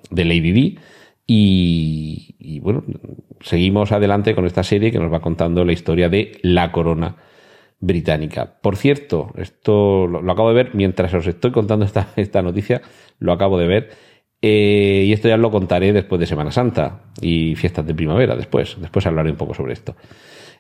de 0.10 0.26
Lady. 0.26 0.78
Y, 1.30 2.36
y, 2.40 2.60
bueno, 2.60 2.86
seguimos 3.42 3.92
adelante 3.92 4.34
con 4.34 4.46
esta 4.46 4.64
serie 4.64 4.92
que 4.92 5.00
nos 5.00 5.12
va 5.12 5.20
contando 5.20 5.66
la 5.66 5.74
historia 5.74 6.08
de 6.10 6.40
la 6.42 6.72
corona 6.72 7.18
británica. 7.80 8.60
Por 8.62 8.78
cierto, 8.78 9.32
esto 9.38 10.08
lo, 10.08 10.20
acabo 10.32 10.50
de 10.50 10.56
ver 10.56 10.72
mientras 10.74 11.14
os 11.14 11.28
estoy 11.28 11.52
contando 11.52 11.86
esta, 11.86 12.10
esta 12.16 12.42
noticia, 12.42 12.82
lo 13.20 13.34
acabo 13.34 13.58
de 13.58 13.68
ver. 13.68 13.90
Eh, 14.42 15.06
y 15.08 15.14
esto 15.14 15.28
ya 15.28 15.38
lo 15.38 15.50
contaré 15.50 15.94
después 15.94 16.20
de 16.20 16.28
Semana 16.28 16.52
Santa 16.52 17.12
y 17.22 17.56
fiestas 17.56 17.86
de 17.86 17.96
primavera, 17.96 18.36
después. 18.36 18.78
Después 18.80 19.06
hablaré 19.08 19.32
un 19.32 19.38
poco 19.38 19.54
sobre 19.54 19.74
esto. 19.74 19.96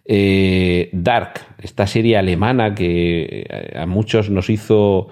Eh, 0.07 0.89
Dark, 0.93 1.41
esta 1.61 1.85
serie 1.85 2.17
alemana 2.17 2.73
que 2.73 3.45
eh, 3.49 3.77
a 3.77 3.85
muchos 3.85 4.29
nos 4.29 4.49
hizo 4.49 5.09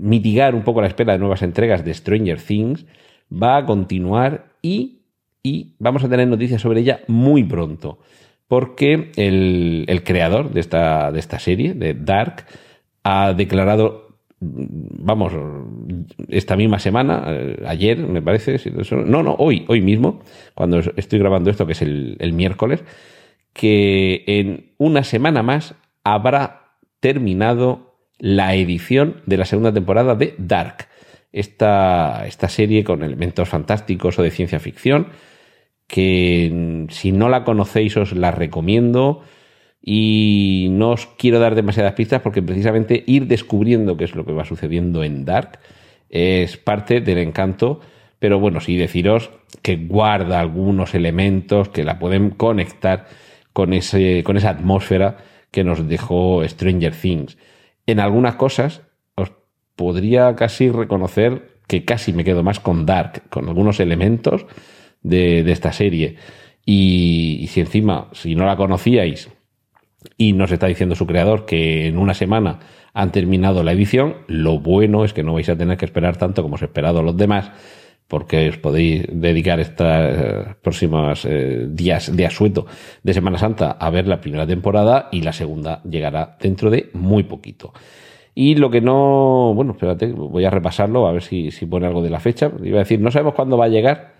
mitigar 0.00 0.56
un 0.56 0.64
poco 0.64 0.80
la 0.80 0.88
espera 0.88 1.12
de 1.12 1.20
nuevas 1.20 1.42
entregas 1.42 1.84
de 1.84 1.94
Stranger 1.94 2.40
Things, 2.40 2.84
va 3.30 3.58
a 3.58 3.64
continuar 3.64 4.46
y, 4.60 5.02
y 5.40 5.76
vamos 5.78 6.02
a 6.02 6.08
tener 6.08 6.26
noticias 6.26 6.60
sobre 6.60 6.80
ella 6.80 7.02
muy 7.06 7.44
pronto 7.44 8.00
porque 8.48 9.10
el, 9.16 10.02
creador 10.04 10.52
de 10.52 10.60
esta, 10.60 11.10
de 11.10 11.18
esta 11.18 11.38
serie, 11.38 11.74
de 11.74 11.94
Dark, 11.94 12.44
ha 13.02 13.32
declarado, 13.32 14.18
vamos, 14.40 15.32
esta 16.28 16.56
misma 16.56 16.78
semana, 16.78 17.24
eh, 17.28 17.62
ayer 17.66 17.98
me 17.98 18.22
parece, 18.22 18.58
no, 19.04 19.22
no, 19.22 19.34
hoy, 19.38 19.64
hoy 19.68 19.80
mismo, 19.80 20.20
cuando 20.54 20.78
estoy 20.78 21.18
grabando 21.18 21.50
esto, 21.50 21.66
que 21.66 21.72
es 21.72 21.82
el, 21.82 22.16
el 22.20 22.32
miércoles, 22.32 22.84
que 23.56 24.22
en 24.26 24.72
una 24.76 25.02
semana 25.02 25.42
más 25.42 25.74
habrá 26.04 26.76
terminado 27.00 27.96
la 28.18 28.54
edición 28.54 29.22
de 29.24 29.38
la 29.38 29.46
segunda 29.46 29.72
temporada 29.72 30.14
de 30.14 30.34
Dark, 30.36 30.88
esta, 31.32 32.26
esta 32.26 32.50
serie 32.50 32.84
con 32.84 33.02
elementos 33.02 33.48
fantásticos 33.48 34.18
o 34.18 34.22
de 34.22 34.30
ciencia 34.30 34.60
ficción, 34.60 35.08
que 35.86 36.86
si 36.90 37.12
no 37.12 37.30
la 37.30 37.44
conocéis 37.44 37.96
os 37.96 38.12
la 38.12 38.30
recomiendo. 38.30 39.22
Y 39.88 40.66
no 40.72 40.90
os 40.90 41.06
quiero 41.06 41.38
dar 41.38 41.54
demasiadas 41.54 41.92
pistas 41.92 42.20
porque 42.20 42.42
precisamente 42.42 43.04
ir 43.06 43.28
descubriendo 43.28 43.96
qué 43.96 44.02
es 44.02 44.16
lo 44.16 44.24
que 44.26 44.32
va 44.32 44.44
sucediendo 44.44 45.04
en 45.04 45.24
Dark 45.24 45.60
es 46.08 46.56
parte 46.56 47.00
del 47.00 47.18
encanto, 47.18 47.80
pero 48.18 48.40
bueno, 48.40 48.60
sí 48.60 48.76
deciros 48.76 49.30
que 49.62 49.76
guarda 49.76 50.40
algunos 50.40 50.96
elementos 50.96 51.68
que 51.68 51.84
la 51.84 52.00
pueden 52.00 52.30
conectar 52.30 53.06
con, 53.56 53.72
ese, 53.72 54.22
con 54.22 54.36
esa 54.36 54.50
atmósfera 54.50 55.16
que 55.50 55.64
nos 55.64 55.88
dejó 55.88 56.46
Stranger 56.46 56.94
Things. 56.94 57.38
En 57.86 58.00
algunas 58.00 58.34
cosas 58.34 58.82
os 59.14 59.32
podría 59.76 60.36
casi 60.36 60.68
reconocer 60.68 61.56
que 61.66 61.86
casi 61.86 62.12
me 62.12 62.22
quedo 62.22 62.42
más 62.42 62.60
con 62.60 62.84
Dark, 62.84 63.30
con 63.30 63.48
algunos 63.48 63.80
elementos 63.80 64.44
de, 65.00 65.50
esta 65.50 65.72
serie. 65.72 66.16
Y, 66.66 67.46
si 67.48 67.60
encima, 67.60 68.10
si 68.12 68.34
no 68.34 68.44
la 68.44 68.58
conocíais 68.58 69.30
y 70.18 70.34
nos 70.34 70.52
está 70.52 70.66
diciendo 70.66 70.94
su 70.94 71.06
creador 71.06 71.46
que 71.46 71.86
en 71.86 71.96
una 71.96 72.12
semana 72.12 72.58
han 72.92 73.10
terminado 73.10 73.64
la 73.64 73.72
edición, 73.72 74.16
lo 74.26 74.58
bueno 74.58 75.02
es 75.02 75.14
que 75.14 75.22
no 75.22 75.32
vais 75.32 75.48
a 75.48 75.56
tener 75.56 75.78
que 75.78 75.86
esperar 75.86 76.18
tanto 76.18 76.42
como 76.42 76.56
os 76.56 76.62
esperado 76.62 77.02
los 77.02 77.16
demás, 77.16 77.52
porque 78.08 78.48
os 78.48 78.58
podéis 78.58 79.06
dedicar 79.10 79.58
estos 79.60 79.86
eh, 79.88 80.54
próximos 80.62 81.24
eh, 81.24 81.66
días 81.68 82.14
de 82.14 82.26
asueto 82.26 82.66
de 83.02 83.14
Semana 83.14 83.38
Santa 83.38 83.72
a 83.72 83.90
ver 83.90 84.06
la 84.06 84.20
primera 84.20 84.46
temporada 84.46 85.08
y 85.10 85.22
la 85.22 85.32
segunda 85.32 85.82
llegará 85.82 86.36
dentro 86.40 86.70
de 86.70 86.90
muy 86.94 87.24
poquito. 87.24 87.72
Y 88.34 88.54
lo 88.54 88.70
que 88.70 88.80
no, 88.80 89.52
bueno, 89.54 89.72
espérate, 89.72 90.12
voy 90.12 90.44
a 90.44 90.50
repasarlo 90.50 91.06
a 91.06 91.12
ver 91.12 91.22
si, 91.22 91.50
si 91.50 91.66
pone 91.66 91.86
algo 91.86 92.02
de 92.02 92.10
la 92.10 92.20
fecha. 92.20 92.52
Iba 92.62 92.76
a 92.78 92.84
decir, 92.84 93.00
no 93.00 93.10
sabemos 93.10 93.34
cuándo 93.34 93.56
va 93.56 93.64
a 93.64 93.68
llegar, 93.68 94.16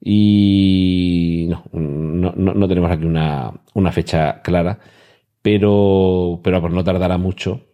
y 0.00 1.48
no, 1.48 1.64
no, 1.72 2.32
no 2.32 2.68
tenemos 2.68 2.90
aquí 2.90 3.04
una, 3.04 3.52
una, 3.74 3.92
fecha 3.92 4.42
clara, 4.42 4.78
pero, 5.42 6.40
pero 6.42 6.60
pues 6.60 6.72
no 6.72 6.84
tardará 6.84 7.18
mucho. 7.18 7.66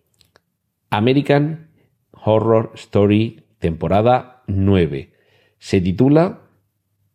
American 0.90 1.71
Horror 2.12 2.73
Story, 2.75 3.45
temporada 3.59 4.43
9. 4.47 5.13
Se 5.64 5.81
titula 5.81 6.40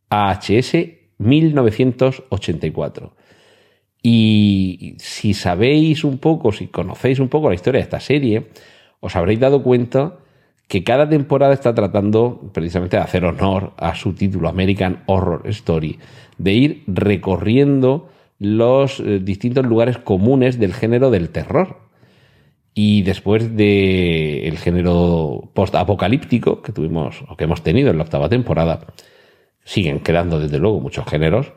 AHS 0.09 0.73
1984. 1.19 3.13
Y 4.01 4.95
si 4.97 5.35
sabéis 5.35 6.03
un 6.03 6.17
poco, 6.17 6.51
si 6.51 6.65
conocéis 6.65 7.19
un 7.19 7.29
poco 7.29 7.49
la 7.49 7.53
historia 7.53 7.77
de 7.77 7.83
esta 7.83 7.99
serie, 7.99 8.47
os 9.01 9.15
habréis 9.15 9.39
dado 9.39 9.61
cuenta 9.61 10.17
que 10.67 10.83
cada 10.83 11.07
temporada 11.07 11.53
está 11.53 11.75
tratando 11.75 12.49
precisamente 12.51 12.97
de 12.97 13.03
hacer 13.03 13.23
honor 13.23 13.73
a 13.77 13.93
su 13.93 14.13
título, 14.13 14.49
American 14.49 15.03
Horror 15.05 15.43
Story, 15.45 15.99
de 16.39 16.53
ir 16.53 16.83
recorriendo 16.87 18.09
los 18.39 18.99
eh, 18.99 19.19
distintos 19.19 19.63
lugares 19.63 19.99
comunes 19.99 20.57
del 20.57 20.73
género 20.73 21.11
del 21.11 21.29
terror. 21.29 21.88
Y 22.73 23.01
después 23.01 23.55
del 23.55 24.41
el 24.43 24.57
género 24.57 25.49
post-apocalíptico 25.53 26.61
que 26.61 26.71
tuvimos 26.71 27.23
o 27.27 27.35
que 27.35 27.45
hemos 27.45 27.63
tenido 27.63 27.89
en 27.89 27.97
la 27.97 28.03
octava 28.03 28.29
temporada, 28.29 28.87
siguen 29.63 29.99
quedando 29.99 30.39
desde 30.39 30.59
luego 30.59 30.79
muchos 30.79 31.05
géneros 31.05 31.53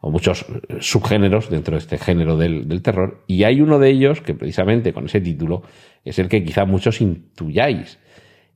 o 0.00 0.10
muchos 0.10 0.42
eh, 0.42 0.78
subgéneros 0.80 1.50
dentro 1.50 1.72
de 1.72 1.78
este 1.78 1.98
género 1.98 2.36
del, 2.36 2.82
terror. 2.82 3.22
Y 3.26 3.44
hay 3.44 3.60
uno 3.60 3.78
de 3.78 3.90
ellos 3.90 4.20
que 4.20 4.34
precisamente 4.34 4.92
con 4.92 5.06
ese 5.06 5.20
título 5.20 5.62
es 6.04 6.18
el 6.18 6.28
que 6.28 6.42
quizá 6.42 6.64
muchos 6.64 7.00
intuyáis 7.00 7.98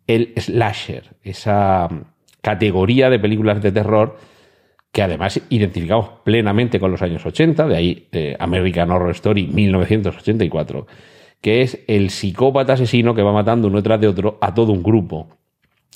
el 0.07 0.33
slasher, 0.37 1.17
esa 1.23 1.89
categoría 2.41 3.09
de 3.09 3.19
películas 3.19 3.63
de 3.63 3.73
terror 3.73 4.19
que 4.93 5.03
además 5.03 5.41
identificamos 5.49 6.21
plenamente 6.25 6.79
con 6.79 6.93
los 6.93 7.03
años 7.03 7.27
80, 7.27 7.67
de 7.67 7.77
ahí 7.77 8.09
eh, 8.13 8.37
American 8.39 8.93
Horror 8.93 9.11
Story 9.11 9.49
1984, 9.49 10.87
que 11.45 11.61
es 11.61 11.85
el 11.89 12.09
psicópata 12.09 12.73
asesino 12.73 13.15
que 13.15 13.21
va 13.21 13.31
matando 13.31 13.69
uno 13.69 13.83
tras 13.83 14.01
de 14.01 14.09
otro 14.09 14.39
a 14.41 14.55
todo 14.55 14.73
un 14.73 14.83
grupo. 14.83 15.29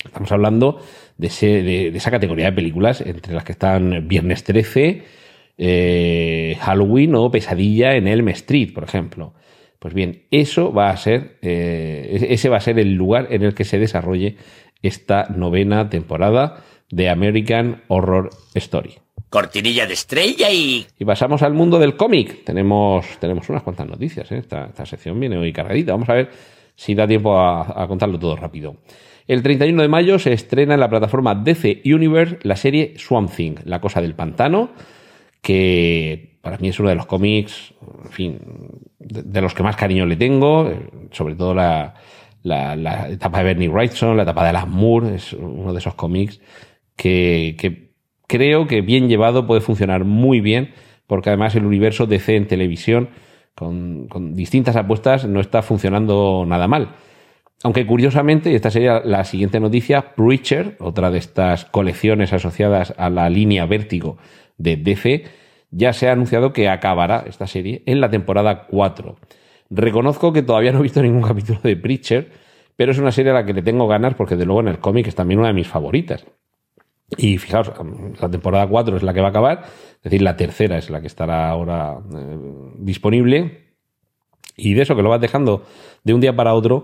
Estamos 0.05 0.31
hablando 0.31 0.79
de, 1.17 1.91
esa 1.95 2.11
categoría 2.11 2.45
de 2.45 2.51
películas 2.51 3.01
entre 3.01 3.33
las 3.33 3.43
que 3.43 3.53
están 3.53 4.07
Viernes 4.07 4.43
13, 4.43 5.01
eh, 5.57 6.55
Halloween 6.59 7.15
o 7.15 7.31
Pesadilla 7.31 7.95
en 7.95 8.07
Elm 8.07 8.27
Street, 8.29 8.73
por 8.75 8.83
ejemplo. 8.83 9.33
Pues 9.79 9.95
bien, 9.95 10.27
eso 10.29 10.71
va 10.71 10.91
a 10.91 10.97
ser, 10.97 11.39
eh, 11.41 12.27
ese 12.29 12.47
va 12.49 12.57
a 12.57 12.61
ser 12.61 12.77
el 12.77 12.93
lugar 12.93 13.29
en 13.31 13.41
el 13.41 13.55
que 13.55 13.65
se 13.65 13.79
desarrolle 13.79 14.35
esta 14.83 15.29
novena 15.35 15.89
temporada 15.89 16.63
de 16.91 17.09
American 17.09 17.81
Horror 17.87 18.29
Story. 18.53 18.97
Cortinilla 19.29 19.85
de 19.85 19.93
estrella 19.93 20.49
y... 20.51 20.85
Y 20.97 21.05
pasamos 21.05 21.43
al 21.43 21.53
mundo 21.53 21.77
del 21.79 21.95
cómic. 21.95 22.43
Tenemos, 22.43 23.05
tenemos 23.19 23.47
unas 23.49 23.63
cuantas 23.63 23.87
noticias. 23.87 24.31
¿eh? 24.31 24.37
Esta, 24.37 24.65
esta, 24.65 24.85
sección 24.85 25.19
viene 25.19 25.37
hoy 25.37 25.53
cargadita. 25.53 25.91
Vamos 25.91 26.09
a 26.09 26.13
ver 26.13 26.31
si 26.75 26.95
da 26.95 27.07
tiempo 27.07 27.37
a, 27.37 27.85
contarlo 27.87 28.17
todo 28.17 28.35
rápido. 28.35 28.77
El 29.27 29.43
31 29.43 29.81
de 29.81 29.87
mayo 29.87 30.17
se 30.17 30.33
estrena 30.33 30.73
en 30.73 30.79
la 30.79 30.89
plataforma 30.89 31.35
DC 31.35 31.81
Universe 31.85 32.39
la 32.43 32.55
serie 32.55 32.93
Swamp 32.97 33.29
Thing, 33.31 33.55
La 33.65 33.79
Cosa 33.79 34.01
del 34.01 34.15
Pantano, 34.15 34.71
que 35.41 36.37
para 36.41 36.57
mí 36.57 36.69
es 36.69 36.79
uno 36.79 36.89
de 36.89 36.95
los 36.95 37.05
cómics, 37.05 37.73
en 38.05 38.11
fin, 38.11 38.39
de, 38.97 39.41
los 39.41 39.53
que 39.53 39.61
más 39.61 39.75
cariño 39.75 40.05
le 40.05 40.15
tengo, 40.15 40.69
eh, 40.69 40.89
sobre 41.11 41.35
todo 41.35 41.53
la, 41.53 41.95
la, 42.43 43.09
etapa 43.09 43.39
de 43.39 43.43
Bernie 43.43 43.69
Wrightson, 43.69 44.15
la 44.15 44.23
etapa 44.23 44.43
de 44.43 44.49
Alan 44.49 44.71
Moore, 44.71 45.15
es 45.15 45.33
uno 45.33 45.73
de 45.73 45.79
esos 45.79 45.95
cómics 45.95 46.39
que, 46.95 47.88
creo 48.29 48.67
que 48.67 48.81
bien 48.81 49.09
llevado 49.09 49.47
puede 49.47 49.59
funcionar 49.59 50.05
muy 50.05 50.39
bien, 50.39 50.71
porque 51.07 51.29
además 51.29 51.55
el 51.55 51.65
universo 51.65 52.05
DC 52.05 52.35
en 52.35 52.47
televisión, 52.47 53.09
con, 53.55 54.07
distintas 54.35 54.75
apuestas, 54.75 55.25
no 55.25 55.41
está 55.41 55.63
funcionando 55.63 56.45
nada 56.47 56.67
mal. 56.67 56.95
Aunque 57.63 57.85
curiosamente, 57.85 58.51
y 58.51 58.55
esta 58.55 58.69
sería 58.69 59.01
la 59.03 59.25
siguiente 59.25 59.59
noticia, 59.59 60.13
Preacher, 60.15 60.77
otra 60.79 61.09
de 61.11 61.17
estas 61.17 61.65
colecciones 61.65 62.31
asociadas 62.31 62.93
a 62.97 63.09
la 63.09 63.29
línea 63.29 63.65
Vértigo 63.65 64.17
de 64.57 64.77
DC, 64.77 65.23
ya 65.71 65.91
se 65.91 66.07
ha 66.07 66.13
anunciado 66.13 66.53
que 66.53 66.69
acabará 66.69 67.25
esta 67.27 67.47
serie 67.47 67.81
en 67.87 67.99
la 67.99 68.11
temporada 68.11 68.67
4. 68.67 69.17
Reconozco 69.71 70.31
que 70.31 70.43
todavía 70.43 70.71
no 70.71 70.79
he 70.79 70.83
visto 70.83 71.01
ningún 71.01 71.23
capítulo 71.23 71.59
de 71.63 71.75
Preacher, 71.75 72.31
pero 72.75 72.91
es 72.91 72.99
una 72.99 73.11
serie 73.11 73.31
a 73.31 73.35
la 73.35 73.45
que 73.45 73.53
le 73.53 73.63
tengo 73.63 73.87
ganas 73.87 74.13
porque 74.13 74.35
de 74.35 74.45
luego 74.45 74.61
en 74.61 74.67
el 74.67 74.79
cómic 74.79 75.07
es 75.07 75.15
también 75.15 75.39
una 75.39 75.49
de 75.49 75.55
mis 75.55 75.67
favoritas. 75.67 76.25
Y 77.17 77.37
fijaos, 77.37 77.71
la 78.21 78.29
temporada 78.29 78.67
4 78.67 78.97
es 78.97 79.03
la 79.03 79.13
que 79.13 79.21
va 79.21 79.27
a 79.27 79.29
acabar, 79.29 79.63
es 79.97 80.03
decir, 80.03 80.21
la 80.21 80.37
tercera 80.37 80.77
es 80.77 80.89
la 80.89 81.01
que 81.01 81.07
estará 81.07 81.49
ahora 81.49 81.97
eh, 82.15 82.37
disponible. 82.77 83.75
Y 84.55 84.73
de 84.73 84.81
eso 84.81 84.95
que 84.95 85.01
lo 85.01 85.09
vas 85.09 85.21
dejando 85.21 85.63
de 86.03 86.13
un 86.13 86.21
día 86.21 86.35
para 86.35 86.53
otro 86.53 86.83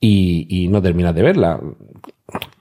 y, 0.00 0.68
no 0.70 0.80
terminas 0.80 1.14
de 1.14 1.22
verla. 1.22 1.60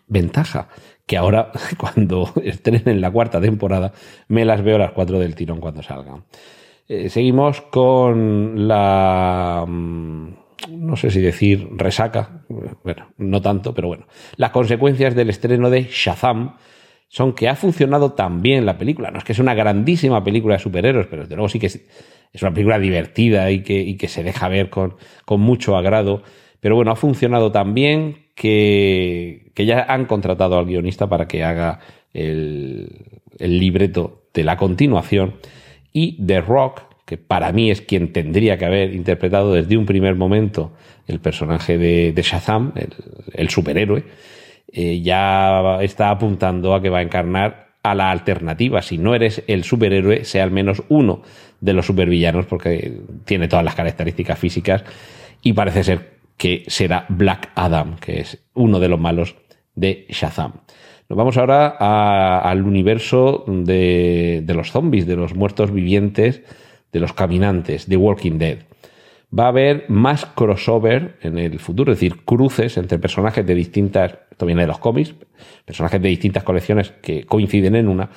Ventaja, 0.07 0.67
que 1.05 1.17
ahora 1.17 1.51
cuando 1.77 2.31
estén 2.43 2.81
en 2.85 3.01
la 3.01 3.11
cuarta 3.11 3.39
temporada 3.39 3.93
me 4.27 4.45
las 4.45 4.63
veo 4.63 4.75
a 4.75 4.79
las 4.79 4.91
4 4.91 5.19
del 5.19 5.35
tirón 5.35 5.59
cuando 5.59 5.81
salgan. 5.81 6.25
Eh, 6.87 7.09
seguimos 7.09 7.61
con 7.61 8.67
la 8.67 9.65
mm, 9.67 10.33
no 10.69 10.95
sé 10.95 11.09
si 11.09 11.21
decir 11.21 11.67
resaca, 11.71 12.45
bueno, 12.83 13.07
no 13.17 13.41
tanto, 13.41 13.73
pero 13.73 13.87
bueno, 13.87 14.07
las 14.37 14.51
consecuencias 14.51 15.15
del 15.15 15.29
estreno 15.29 15.69
de 15.69 15.83
Shazam 15.83 16.55
son 17.07 17.33
que 17.33 17.47
ha 17.47 17.55
funcionado 17.55 18.13
tan 18.13 18.41
bien 18.41 18.65
la 18.65 18.77
película. 18.77 19.11
No 19.11 19.19
es 19.19 19.23
que 19.23 19.33
es 19.33 19.39
una 19.39 19.53
grandísima 19.53 20.23
película 20.23 20.55
de 20.55 20.59
superhéroes, 20.59 21.07
pero 21.07 21.23
desde 21.23 21.35
luego 21.35 21.49
sí 21.49 21.59
que 21.59 21.67
es, 21.67 21.79
una 22.41 22.53
película 22.53 22.79
divertida 22.79 23.49
y 23.51 23.63
que, 23.63 23.95
que, 23.97 24.07
se 24.07 24.23
deja 24.23 24.49
ver 24.49 24.69
con, 24.69 24.95
con, 25.23 25.39
mucho 25.39 25.77
agrado. 25.77 26.21
Pero 26.59 26.75
bueno, 26.75 26.91
ha 26.91 26.95
funcionado 26.95 27.51
tan 27.51 27.73
bien 27.73 28.25
que, 28.35 29.51
que 29.53 29.65
ya 29.65 29.85
han 29.87 30.05
contratado 30.05 30.57
al 30.57 30.65
guionista 30.65 31.07
para 31.07 31.27
que 31.27 31.43
haga 31.43 31.79
el, 32.13 32.89
el 33.39 33.59
libreto 33.59 34.23
de 34.33 34.43
la 34.43 34.57
continuación. 34.57 35.35
Y 35.93 36.23
The 36.25 36.41
Rock, 36.41 36.81
que 37.05 37.17
para 37.17 37.51
mí 37.51 37.71
es 37.71 37.81
quien 37.81 38.11
tendría 38.11 38.57
que 38.57 38.65
haber 38.65 38.93
interpretado 38.93 39.53
desde 39.53 39.77
un 39.77 39.85
primer 39.85 40.15
momento 40.15 40.73
el 41.07 41.19
personaje 41.19 41.77
de, 41.77 42.11
de 42.13 42.21
Shazam, 42.21 42.73
el, 43.33 43.49
superhéroe, 43.49 44.03
eh, 44.71 45.01
ya 45.01 45.79
está 45.81 46.09
apuntando 46.09 46.73
a 46.73 46.81
que 46.81 46.89
va 46.89 46.99
a 46.99 47.03
encarnar 47.03 47.69
a 47.83 47.95
la 47.95 48.11
alternativa. 48.11 48.81
Si 48.81 48.97
no 48.97 49.13
eres 49.13 49.43
el 49.47 49.63
superhéroe, 49.63 50.25
sea 50.25 50.43
al 50.43 50.51
menos 50.51 50.83
uno 50.89 51.21
de 51.61 51.73
los 51.73 51.85
supervillanos, 51.85 52.45
porque 52.45 53.01
tiene 53.25 53.47
todas 53.47 53.63
las 53.63 53.75
características 53.75 54.39
físicas 54.39 54.83
y 55.41 55.53
parece 55.53 55.83
ser 55.83 56.15
que 56.37 56.63
será 56.67 57.05
Black 57.09 57.51
Adam, 57.55 57.97
que 57.97 58.19
es 58.19 58.43
uno 58.53 58.79
de 58.79 58.89
los 58.89 58.99
malos 58.99 59.35
de 59.75 60.05
Shazam. 60.09 60.53
Nos 61.07 61.17
vamos 61.17 61.37
ahora 61.37 62.39
al 62.39 62.63
universo 62.63 63.45
de, 63.47 64.41
de 64.43 64.53
los 64.55 64.71
zombies, 64.71 65.05
de 65.05 65.15
los 65.15 65.35
muertos 65.35 65.71
vivientes 65.71 66.41
de 66.95 67.01
los 67.01 67.11
caminantes, 67.11 67.89
de 67.89 67.97
Walking 67.97 68.37
Dead. 68.37 68.59
Va 69.37 69.45
a 69.45 69.49
haber 69.49 69.83
más 69.89 70.25
crossover 70.25 71.17
en 71.21 71.37
el 71.37 71.59
futuro, 71.59 71.91
es 71.91 71.99
decir, 71.99 72.23
cruces 72.23 72.77
entre 72.77 72.99
personajes 72.99 73.45
de 73.45 73.53
distintas, 73.53 74.17
esto 74.35 74.45
viene 74.45 74.63
de 74.63 74.67
los 74.67 74.79
cómics, 74.79 75.15
personajes 75.63 76.01
de 76.01 76.09
distintas 76.09 76.43
colecciones 76.43 76.91
que 77.01 77.23
coinciden 77.23 77.73
en 77.77 77.87
una, 77.87 78.09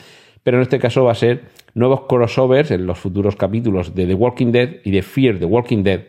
pero 0.42 0.56
en 0.56 0.62
este 0.62 0.80
caso 0.80 1.04
va 1.04 1.12
a 1.12 1.14
ser 1.14 1.44
nuevos 1.74 2.06
crossovers 2.08 2.72
en 2.72 2.86
los 2.86 2.98
futuros 2.98 3.36
capítulos 3.36 3.94
de 3.94 4.04
The 4.04 4.14
Walking 4.14 4.50
Dead 4.50 4.68
y 4.82 4.90
de 4.90 5.02
Fear 5.02 5.38
the 5.38 5.44
Walking 5.44 5.84
Dead, 5.84 6.00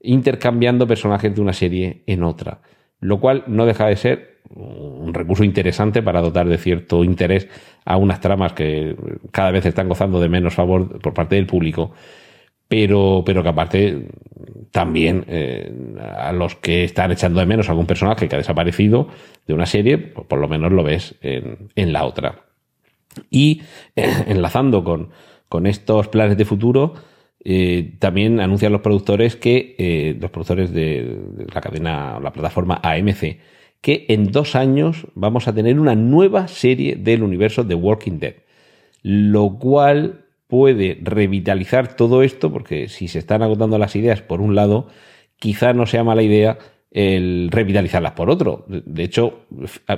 intercambiando 0.00 0.88
personajes 0.88 1.32
de 1.32 1.40
una 1.40 1.52
serie 1.52 2.02
en 2.08 2.24
otra, 2.24 2.60
lo 2.98 3.20
cual 3.20 3.44
no 3.46 3.66
deja 3.66 3.86
de 3.86 3.94
ser 3.94 4.40
un 4.52 5.14
recurso 5.14 5.44
interesante 5.44 6.02
para 6.02 6.20
dotar 6.20 6.48
de 6.48 6.58
cierto 6.58 7.04
interés 7.04 7.48
a 7.84 7.98
unas 7.98 8.20
tramas 8.20 8.52
que 8.52 8.96
cada 9.30 9.52
vez 9.52 9.64
están 9.64 9.88
gozando 9.88 10.18
de 10.20 10.28
menos 10.28 10.54
favor 10.54 11.00
por 11.00 11.14
parte 11.14 11.36
del 11.36 11.46
público, 11.46 11.92
pero, 12.68 13.22
pero 13.24 13.42
que 13.42 13.48
aparte 13.48 14.08
también 14.70 15.24
eh, 15.28 15.72
a 16.18 16.32
los 16.32 16.56
que 16.56 16.84
están 16.84 17.12
echando 17.12 17.40
de 17.40 17.46
menos 17.46 17.68
algún 17.68 17.86
personaje 17.86 18.28
que 18.28 18.34
ha 18.34 18.38
desaparecido 18.38 19.08
de 19.46 19.54
una 19.54 19.66
serie, 19.66 19.98
pues 19.98 20.26
por 20.26 20.38
lo 20.38 20.48
menos 20.48 20.72
lo 20.72 20.82
ves 20.82 21.14
en, 21.20 21.70
en 21.76 21.92
la 21.92 22.04
otra. 22.04 22.46
Y 23.30 23.62
eh, 23.94 24.12
enlazando 24.26 24.82
con, 24.82 25.10
con 25.48 25.66
estos 25.66 26.08
planes 26.08 26.36
de 26.36 26.44
futuro, 26.44 26.94
eh, 27.44 27.94
también 28.00 28.40
anuncian 28.40 28.72
los 28.72 28.80
productores 28.80 29.36
que, 29.36 30.16
los 30.20 30.30
productores 30.30 30.72
de, 30.72 31.20
de 31.32 31.46
la 31.54 31.60
cadena, 31.60 32.18
la 32.20 32.32
plataforma 32.32 32.80
AMC, 32.82 33.38
que 33.80 34.06
en 34.08 34.32
dos 34.32 34.56
años 34.56 35.06
vamos 35.14 35.46
a 35.46 35.54
tener 35.54 35.78
una 35.78 35.94
nueva 35.94 36.48
serie 36.48 36.96
del 36.96 37.22
universo 37.22 37.62
de 37.62 37.76
Walking 37.76 38.18
Dead. 38.18 38.34
Lo 39.02 39.56
cual 39.60 40.25
puede 40.46 40.98
revitalizar 41.02 41.96
todo 41.96 42.22
esto, 42.22 42.52
porque 42.52 42.88
si 42.88 43.08
se 43.08 43.18
están 43.18 43.42
agotando 43.42 43.78
las 43.78 43.96
ideas 43.96 44.22
por 44.22 44.40
un 44.40 44.54
lado, 44.54 44.88
quizá 45.38 45.72
no 45.72 45.86
sea 45.86 46.04
mala 46.04 46.22
idea 46.22 46.58
el 46.90 47.48
revitalizarlas 47.50 48.12
por 48.12 48.30
otro. 48.30 48.64
De 48.68 49.04
hecho, 49.04 49.40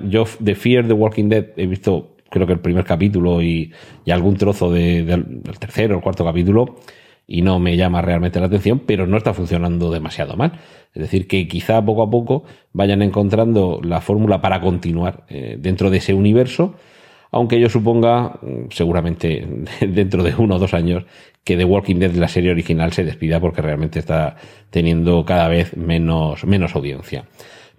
yo 0.05 0.25
de 0.39 0.55
Fear 0.55 0.89
the 0.89 0.95
Walking 0.95 1.29
Dead 1.29 1.47
he 1.57 1.67
visto 1.67 2.17
creo 2.31 2.47
que 2.47 2.53
el 2.53 2.61
primer 2.61 2.85
capítulo 2.85 3.43
y, 3.43 3.73
algún 4.11 4.37
trozo 4.37 4.71
del 4.71 5.43
tercero 5.59 5.99
o 5.99 6.01
cuarto 6.01 6.25
capítulo 6.25 6.77
y 7.27 7.43
no 7.43 7.59
me 7.59 7.77
llama 7.77 8.01
realmente 8.01 8.41
la 8.41 8.47
atención, 8.47 8.81
pero 8.81 9.07
no 9.07 9.19
está 9.19 9.35
funcionando 9.35 9.91
demasiado 9.91 10.35
mal. 10.35 10.53
Es 10.95 11.03
decir, 11.03 11.29
que 11.29 11.47
quizá 11.47 11.85
poco 11.85 12.03
a 12.03 12.11
poco 12.11 12.45
vayan 12.73 13.03
encontrando 13.03 13.81
la 13.85 14.01
fórmula 14.01 14.41
para 14.41 14.61
continuar 14.63 15.25
eh, 15.29 15.57
dentro 15.61 15.91
de 15.91 15.99
ese 15.99 16.15
universo, 16.15 16.75
aunque 17.31 17.61
yo 17.61 17.69
suponga, 17.69 18.39
mm, 18.43 18.71
seguramente 18.71 19.47
dentro 19.81 20.23
de 20.23 20.35
uno 20.37 20.57
o 20.57 20.59
dos 20.59 20.75
años, 20.75 21.05
que 21.45 21.57
The 21.57 21.65
Walking 21.65 21.97
Dead, 21.97 22.13
la 22.13 22.29
serie 22.29 22.51
original, 22.51 22.93
se 22.93 23.05
despida 23.05 23.41
porque 23.41 23.63
realmente 23.63 23.99
está 23.99 24.37
teniendo 24.71 25.25
cada 25.25 25.49
vez 25.49 25.77
menos, 25.77 26.45
menos 26.45 26.75
audiencia. 26.75 27.25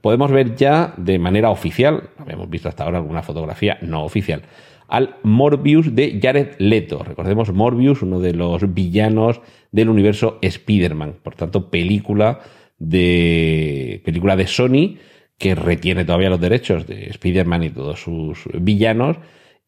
Podemos 0.01 0.31
ver 0.31 0.55
ya 0.55 0.93
de 0.97 1.19
manera 1.19 1.49
oficial, 1.49 2.09
habíamos 2.17 2.49
visto 2.49 2.69
hasta 2.69 2.85
ahora 2.85 2.97
alguna 2.99 3.21
fotografía 3.21 3.77
no 3.81 4.03
oficial, 4.03 4.43
al 4.87 5.17
Morbius 5.23 5.93
de 5.93 6.19
Jared 6.21 6.55
Leto. 6.57 7.03
Recordemos 7.03 7.53
Morbius, 7.53 8.01
uno 8.01 8.19
de 8.19 8.33
los 8.33 8.73
villanos 8.73 9.41
del 9.71 9.89
universo 9.89 10.39
Spider-Man. 10.41 11.17
Por 11.21 11.35
tanto, 11.35 11.69
película 11.69 12.39
de, 12.79 14.01
película 14.03 14.35
de 14.35 14.47
Sony 14.47 14.97
que 15.37 15.55
retiene 15.55 16.05
todavía 16.05 16.29
los 16.29 16.41
derechos 16.41 16.87
de 16.87 17.05
Spider-Man 17.09 17.63
y 17.63 17.69
todos 17.69 18.01
sus 18.01 18.45
villanos 18.53 19.17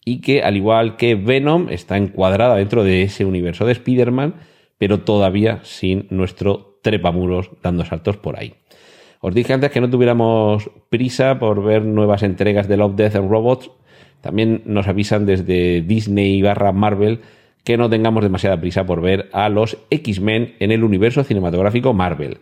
y 0.04 0.22
que, 0.22 0.44
al 0.44 0.58
igual 0.58 0.98
que 0.98 1.16
Venom, 1.16 1.70
está 1.70 1.98
encuadrada 1.98 2.56
dentro 2.56 2.84
de 2.84 3.04
ese 3.04 3.26
universo 3.26 3.66
de 3.66 3.74
Spider-Man, 3.74 4.36
pero 4.78 5.02
todavía 5.02 5.60
sin 5.64 6.08
nuestro 6.10 6.80
trepamuros 6.82 7.52
dando 7.62 7.86
saltos 7.86 8.18
por 8.18 8.40
ahí. 8.40 8.56
Os 9.20 9.36
dije 9.36 9.54
antes 9.54 9.70
que 9.70 9.82
no 9.82 9.90
tuviéramos 9.90 10.72
prisa 10.90 11.38
por 11.38 11.64
ver 11.64 11.84
nuevas 11.84 12.24
entregas 12.24 12.68
de 12.68 12.78
Love, 12.78 12.96
Death 12.96 13.16
and 13.16 13.30
Robots, 13.30 13.70
también 14.22 14.64
nos 14.66 14.88
avisan 14.88 15.26
desde 15.26 15.82
Disney 15.82 16.42
barra 16.42 16.72
Marvel 16.72 17.22
que 17.64 17.78
no 17.78 17.90
tengamos 17.90 18.24
demasiada 18.24 18.60
prisa 18.60 18.86
por 18.86 19.02
ver 19.02 19.30
a 19.34 19.50
los 19.50 19.78
X-Men 19.90 20.56
en 20.60 20.72
el 20.72 20.84
universo 20.84 21.24
cinematográfico 21.24 21.94
Marvel. 21.94 22.40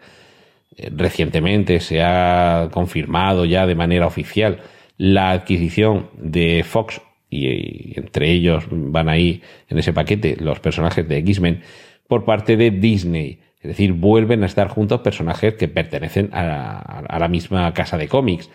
Eh, 0.78 0.89
recientemente 0.95 1.82
se 1.82 2.02
ha 2.02 2.69
confirmado 2.72 3.43
ya 3.43 3.65
de 3.65 3.76
manera 3.76 4.08
oficial 4.08 4.60
la 4.98 5.32
adquisición 5.32 6.08
de 6.17 6.63
Fox 6.65 7.02
y, 7.29 7.99
entre 7.99 8.31
ellos 8.31 8.65
van 8.69 9.09
ahí 9.09 9.41
en 9.67 9.77
ese 9.77 9.93
paquete 9.93 10.37
los 10.39 10.59
personajes 10.59 11.07
de 11.07 11.17
X-Men 11.17 11.61
por 12.07 12.25
parte 12.25 12.57
de 12.57 12.71
Disney. 12.71 13.39
Es 13.61 13.69
decir, 13.69 13.93
vuelven 13.93 14.43
a 14.43 14.45
estar 14.45 14.69
juntos 14.69 15.01
personajes 15.01 15.55
que 15.55 15.67
pertenecen 15.67 16.29
a 16.31 17.17
la 17.19 17.27
misma 17.27 17.73
casa 17.73 17.97
de 17.97 18.07
cómics. 18.07 18.49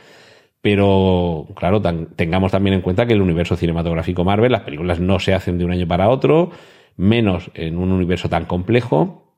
Pero, 0.64 1.46
claro, 1.54 1.82
tengamos 2.16 2.50
también 2.50 2.72
en 2.72 2.80
cuenta 2.80 3.04
que 3.04 3.12
el 3.12 3.20
universo 3.20 3.54
cinematográfico 3.54 4.24
Marvel, 4.24 4.50
las 4.50 4.62
películas 4.62 4.98
no 4.98 5.18
se 5.18 5.34
hacen 5.34 5.58
de 5.58 5.66
un 5.66 5.72
año 5.72 5.86
para 5.86 6.08
otro, 6.08 6.52
menos 6.96 7.50
en 7.52 7.76
un 7.76 7.92
universo 7.92 8.30
tan 8.30 8.46
complejo, 8.46 9.30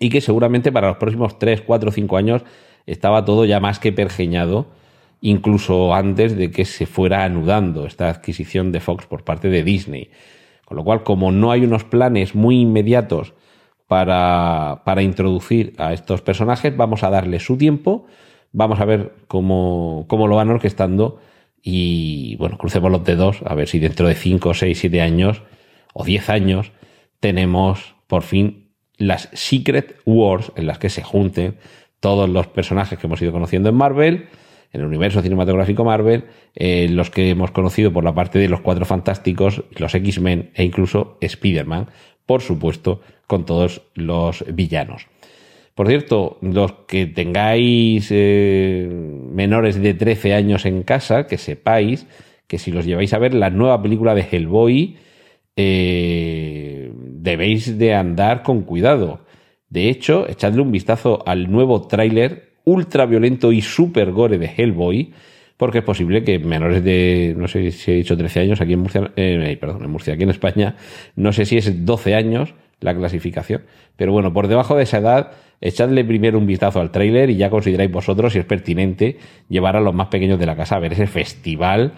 y 0.00 0.08
que 0.08 0.22
seguramente 0.22 0.72
para 0.72 0.88
los 0.88 0.96
próximos 0.96 1.38
3, 1.38 1.60
4, 1.60 1.92
5 1.92 2.16
años 2.16 2.44
estaba 2.86 3.26
todo 3.26 3.44
ya 3.44 3.60
más 3.60 3.78
que 3.78 3.92
pergeñado, 3.92 4.68
incluso 5.20 5.94
antes 5.94 6.36
de 6.36 6.50
que 6.50 6.64
se 6.64 6.86
fuera 6.86 7.24
anudando 7.24 7.86
esta 7.86 8.08
adquisición 8.08 8.72
de 8.72 8.80
Fox 8.80 9.06
por 9.06 9.24
parte 9.24 9.48
de 9.48 9.62
Disney. 9.62 10.10
Con 10.64 10.76
lo 10.76 10.84
cual, 10.84 11.02
como 11.02 11.32
no 11.32 11.50
hay 11.50 11.64
unos 11.64 11.84
planes 11.84 12.34
muy 12.34 12.60
inmediatos 12.60 13.34
para, 13.86 14.82
para 14.84 15.02
introducir 15.02 15.74
a 15.78 15.92
estos 15.92 16.22
personajes, 16.22 16.76
vamos 16.76 17.02
a 17.02 17.10
darle 17.10 17.40
su 17.40 17.56
tiempo 17.56 18.06
Vamos 18.56 18.78
a 18.78 18.84
ver 18.84 19.16
cómo, 19.26 20.04
cómo 20.06 20.28
lo 20.28 20.36
van 20.36 20.48
orquestando 20.48 21.18
y 21.60 22.36
bueno, 22.36 22.56
crucemos 22.56 22.88
los 22.92 23.02
dedos 23.02 23.42
a 23.44 23.52
ver 23.56 23.66
si 23.66 23.80
dentro 23.80 24.06
de 24.06 24.14
5, 24.14 24.54
6, 24.54 24.78
7 24.78 25.00
años 25.00 25.42
o 25.92 26.04
10 26.04 26.30
años 26.30 26.70
tenemos 27.18 27.96
por 28.06 28.22
fin 28.22 28.70
las 28.96 29.28
Secret 29.32 29.96
Wars 30.06 30.52
en 30.54 30.68
las 30.68 30.78
que 30.78 30.88
se 30.88 31.02
junten 31.02 31.56
todos 31.98 32.28
los 32.28 32.46
personajes 32.46 32.96
que 32.96 33.08
hemos 33.08 33.20
ido 33.20 33.32
conociendo 33.32 33.70
en 33.70 33.74
Marvel, 33.74 34.28
en 34.74 34.80
el 34.80 34.86
universo 34.86 35.22
cinematográfico 35.22 35.84
Marvel, 35.84 36.24
eh, 36.56 36.88
los 36.90 37.08
que 37.08 37.30
hemos 37.30 37.52
conocido 37.52 37.92
por 37.92 38.02
la 38.02 38.14
parte 38.14 38.40
de 38.40 38.48
los 38.48 38.60
Cuatro 38.60 38.84
Fantásticos, 38.84 39.62
los 39.78 39.94
X-Men 39.94 40.50
e 40.54 40.64
incluso 40.64 41.16
Spider-Man, 41.20 41.86
por 42.26 42.42
supuesto, 42.42 43.00
con 43.28 43.46
todos 43.46 43.82
los 43.94 44.44
villanos. 44.52 45.06
Por 45.76 45.86
cierto, 45.86 46.38
los 46.40 46.72
que 46.88 47.06
tengáis 47.06 48.08
eh, 48.10 48.88
menores 48.90 49.80
de 49.80 49.94
13 49.94 50.34
años 50.34 50.66
en 50.66 50.82
casa, 50.82 51.28
que 51.28 51.38
sepáis 51.38 52.06
que 52.48 52.58
si 52.58 52.72
los 52.72 52.84
lleváis 52.84 53.14
a 53.14 53.18
ver 53.18 53.32
la 53.32 53.50
nueva 53.50 53.80
película 53.80 54.14
de 54.14 54.26
Hellboy, 54.28 54.96
eh, 55.56 56.92
debéis 56.94 57.78
de 57.78 57.94
andar 57.94 58.42
con 58.42 58.62
cuidado. 58.62 59.24
De 59.68 59.88
hecho, 59.88 60.28
echadle 60.28 60.62
un 60.62 60.72
vistazo 60.72 61.22
al 61.26 61.50
nuevo 61.50 61.86
tráiler 61.86 62.53
ultra 62.64 63.06
violento 63.06 63.52
y 63.52 63.60
super 63.60 64.10
gore 64.10 64.38
de 64.38 64.50
Hellboy, 64.56 65.12
porque 65.56 65.78
es 65.78 65.84
posible 65.84 66.24
que 66.24 66.38
menores 66.38 66.82
de, 66.82 67.34
no 67.36 67.46
sé 67.46 67.70
si 67.70 67.92
he 67.92 67.94
dicho 67.94 68.16
13 68.16 68.40
años, 68.40 68.60
aquí 68.60 68.72
en 68.72 68.80
Murcia, 68.80 69.12
eh, 69.16 69.56
perdón, 69.60 69.84
en 69.84 69.90
Murcia, 69.90 70.14
aquí 70.14 70.24
en 70.24 70.30
España, 70.30 70.76
no 71.16 71.32
sé 71.32 71.44
si 71.44 71.56
es 71.56 71.84
12 71.84 72.14
años 72.14 72.54
la 72.80 72.94
clasificación, 72.94 73.62
pero 73.96 74.12
bueno, 74.12 74.32
por 74.32 74.48
debajo 74.48 74.76
de 74.76 74.82
esa 74.82 74.98
edad, 74.98 75.32
echadle 75.60 76.04
primero 76.04 76.38
un 76.38 76.46
vistazo 76.46 76.80
al 76.80 76.90
tráiler 76.90 77.30
y 77.30 77.36
ya 77.36 77.50
consideráis 77.50 77.90
vosotros 77.90 78.32
si 78.32 78.40
es 78.40 78.44
pertinente 78.44 79.18
llevar 79.48 79.76
a 79.76 79.80
los 79.80 79.94
más 79.94 80.08
pequeños 80.08 80.38
de 80.38 80.46
la 80.46 80.56
casa 80.56 80.76
a 80.76 80.80
ver 80.80 80.92
ese 80.92 81.06
festival 81.06 81.92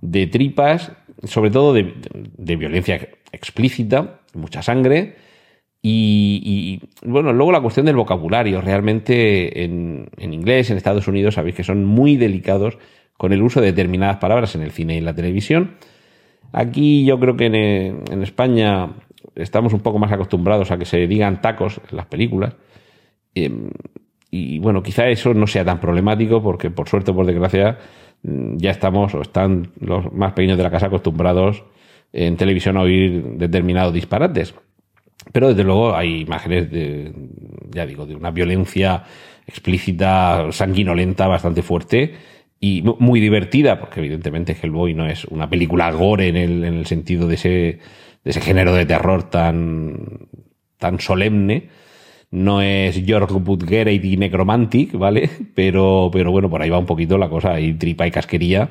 de 0.00 0.26
tripas, 0.26 0.92
sobre 1.22 1.50
todo 1.50 1.72
de, 1.72 1.94
de 2.36 2.56
violencia 2.56 3.08
explícita, 3.32 4.20
mucha 4.34 4.62
sangre, 4.62 5.14
y, 5.86 6.80
bueno, 7.04 7.34
luego 7.34 7.52
la 7.52 7.60
cuestión 7.60 7.84
del 7.84 7.96
vocabulario. 7.96 8.62
Realmente 8.62 9.64
en, 9.64 10.08
inglés, 10.18 10.70
en 10.70 10.78
Estados 10.78 11.08
Unidos, 11.08 11.34
sabéis 11.34 11.56
que 11.56 11.62
son 11.62 11.84
muy 11.84 12.16
delicados 12.16 12.78
con 13.18 13.34
el 13.34 13.42
uso 13.42 13.60
de 13.60 13.66
determinadas 13.66 14.16
palabras 14.16 14.54
en 14.54 14.62
el 14.62 14.70
cine 14.70 14.94
y 14.94 14.98
en 14.98 15.04
la 15.04 15.14
televisión. 15.14 15.76
Aquí 16.54 17.04
yo 17.04 17.20
creo 17.20 17.36
que 17.36 17.46
en, 17.46 18.22
España 18.22 18.94
estamos 19.34 19.74
un 19.74 19.80
poco 19.80 19.98
más 19.98 20.10
acostumbrados 20.10 20.70
a 20.70 20.78
que 20.78 20.86
se 20.86 21.06
digan 21.06 21.42
tacos 21.42 21.82
en 21.90 21.98
las 21.98 22.06
películas. 22.06 22.56
Em, 23.34 23.68
y 24.30 24.58
bueno, 24.60 24.82
quizá 24.82 25.08
eso 25.08 25.34
no 25.34 25.46
sea 25.46 25.66
tan 25.66 25.80
problemático 25.80 26.42
porque 26.42 26.70
por 26.70 26.88
suerte 26.88 27.10
o 27.10 27.14
por 27.14 27.26
desgracia 27.26 27.76
mm, 28.22 28.56
ya 28.56 28.70
estamos 28.70 29.14
o 29.14 29.20
están 29.20 29.68
los 29.80 30.10
más 30.14 30.32
pequeños 30.32 30.56
de 30.56 30.62
la 30.62 30.70
casa 30.70 30.86
acostumbrados 30.86 31.62
en 32.10 32.38
televisión 32.38 32.78
a 32.78 32.82
oír 32.82 33.22
determinados 33.36 33.92
disparates. 33.92 34.54
Pero 35.32 35.48
desde 35.48 35.64
luego 35.64 35.96
hay 35.96 36.20
imágenes 36.20 36.70
de, 36.70 37.12
ya 37.70 37.86
digo, 37.86 38.06
de 38.06 38.14
una 38.14 38.30
violencia 38.30 39.04
explícita, 39.46 40.46
sanguinolenta, 40.52 41.26
bastante 41.26 41.62
fuerte 41.62 42.14
y 42.60 42.82
muy 42.82 43.20
divertida, 43.20 43.78
porque 43.78 44.00
evidentemente 44.00 44.56
Hellboy 44.60 44.94
no 44.94 45.06
es 45.06 45.26
una 45.26 45.50
película 45.50 45.90
gore 45.90 46.28
en 46.28 46.36
el, 46.36 46.64
en 46.64 46.74
el 46.74 46.86
sentido 46.86 47.28
de 47.28 47.34
ese, 47.34 47.48
de 47.48 48.30
ese 48.30 48.40
género 48.40 48.72
de 48.72 48.86
terror 48.86 49.28
tan, 49.28 50.28
tan 50.78 50.98
solemne. 50.98 51.68
No 52.30 52.62
es 52.62 53.04
George 53.04 53.38
Putgereit 53.40 54.02
y 54.02 54.16
Necromantic, 54.16 54.96
¿vale? 54.96 55.28
Pero, 55.54 56.10
pero 56.12 56.32
bueno, 56.32 56.48
por 56.50 56.62
ahí 56.62 56.70
va 56.70 56.78
un 56.78 56.86
poquito 56.86 57.18
la 57.18 57.28
cosa. 57.28 57.52
Hay 57.52 57.74
tripa 57.74 58.06
y 58.06 58.10
casquería 58.10 58.70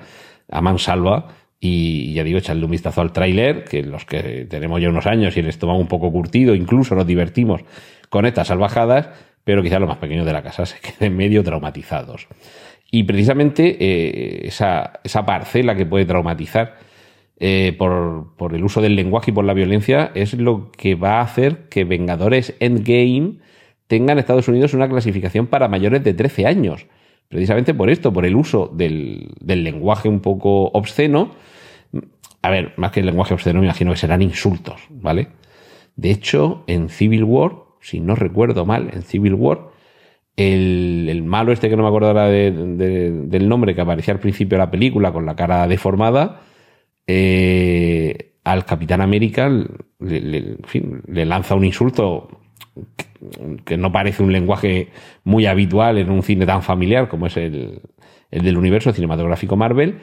a 0.50 0.62
mansalva 0.62 1.28
y 1.66 2.12
ya 2.12 2.26
digo, 2.26 2.40
echarle 2.40 2.66
un 2.66 2.72
vistazo 2.72 3.00
al 3.00 3.14
tráiler, 3.14 3.64
que 3.64 3.84
los 3.84 4.04
que 4.04 4.46
tenemos 4.50 4.82
ya 4.82 4.90
unos 4.90 5.08
años 5.08 5.38
y 5.38 5.40
el 5.40 5.48
estómago 5.48 5.80
un 5.80 5.88
poco 5.88 6.12
curtido, 6.12 6.56
incluso 6.56 6.94
nos 6.94 7.08
divertimos 7.08 7.62
con 8.10 8.26
estas 8.26 8.50
salvajadas, 8.50 9.08
pero 9.46 9.64
quizás 9.64 9.80
los 9.80 9.88
más 9.88 9.98
pequeños 9.98 10.26
de 10.26 10.34
la 10.34 10.44
casa 10.44 10.66
se 10.66 10.78
queden 10.82 11.16
medio 11.16 11.42
traumatizados. 11.42 12.28
Y 12.92 13.04
precisamente 13.04 13.78
eh, 13.80 14.46
esa, 14.46 15.00
esa, 15.06 15.26
parcela 15.26 15.74
que 15.74 15.86
puede 15.86 16.04
traumatizar 16.04 16.76
eh, 17.40 17.74
por, 17.78 18.36
por, 18.36 18.54
el 18.56 18.64
uso 18.66 18.82
del 18.82 18.98
lenguaje 18.98 19.32
y 19.32 19.34
por 19.34 19.46
la 19.46 19.54
violencia 19.54 20.12
es 20.16 20.34
lo 20.34 20.70
que 20.70 20.96
va 20.96 21.20
a 21.20 21.22
hacer 21.22 21.70
que 21.70 21.86
Vengadores 21.86 22.56
Endgame 22.60 23.38
tenga 23.88 24.12
en 24.12 24.20
Estados 24.20 24.50
Unidos 24.50 24.74
una 24.74 24.90
clasificación 24.90 25.48
para 25.48 25.70
mayores 25.70 26.04
de 26.04 26.14
13 26.14 26.46
años. 26.46 26.88
Precisamente 27.30 27.74
por 27.74 27.90
esto, 27.90 28.12
por 28.12 28.26
el 28.26 28.36
uso 28.36 28.70
del, 28.76 29.30
del 29.40 29.64
lenguaje 29.64 30.10
un 30.10 30.20
poco 30.20 30.66
obsceno, 30.66 31.32
a 32.44 32.50
ver, 32.50 32.74
más 32.76 32.92
que 32.92 33.00
el 33.00 33.06
lenguaje 33.06 33.34
obsceno, 33.34 33.62
me 33.62 33.66
imagino 33.66 33.92
que 33.92 33.98
serán 33.98 34.22
insultos, 34.22 34.82
¿vale? 34.90 35.30
De 35.96 36.12
hecho, 36.12 36.66
en 36.68 36.90
Civil 36.90 37.24
War, 37.24 37.54
si 37.80 38.02
no 38.02 38.16
recuerdo 38.16 38.66
mal, 38.66 38.90
en 38.94 39.02
Civil 39.02 39.34
War, 39.34 39.70
el, 40.36 41.24
malo 41.24 41.54
este 41.54 41.70
que 41.70 41.78
no 41.78 41.84
me 41.84 41.88
acuerdo 41.88 42.10
ahora 42.10 42.28
del 42.28 43.48
nombre 43.48 43.74
que 43.74 43.82
aparecía 43.82 44.14
al 44.14 44.20
principio 44.20 44.58
de 44.58 44.66
la 44.66 44.72
película 44.72 45.14
con 45.14 45.26
la 45.26 45.38
cara 45.38 45.66
deformada, 45.68 46.42
eh, 47.08 48.34
al 48.44 48.66
Capitán 48.66 49.00
América 49.00 49.50
le, 50.00 51.26
lanza 51.26 51.56
un 51.56 51.64
insulto 51.64 52.42
que, 53.64 53.78
no 53.78 53.92
parece 53.94 54.22
un 54.22 54.34
lenguaje 54.34 54.90
muy 55.24 55.46
habitual 55.46 55.98
en 55.98 56.10
un 56.10 56.24
cine 56.24 56.46
tan 56.46 56.62
familiar 56.62 57.08
como 57.08 57.28
es 57.28 57.38
el 57.38 57.82
del 58.32 58.58
universo 58.58 58.92
cinematográfico 58.92 59.56
Marvel 59.56 60.00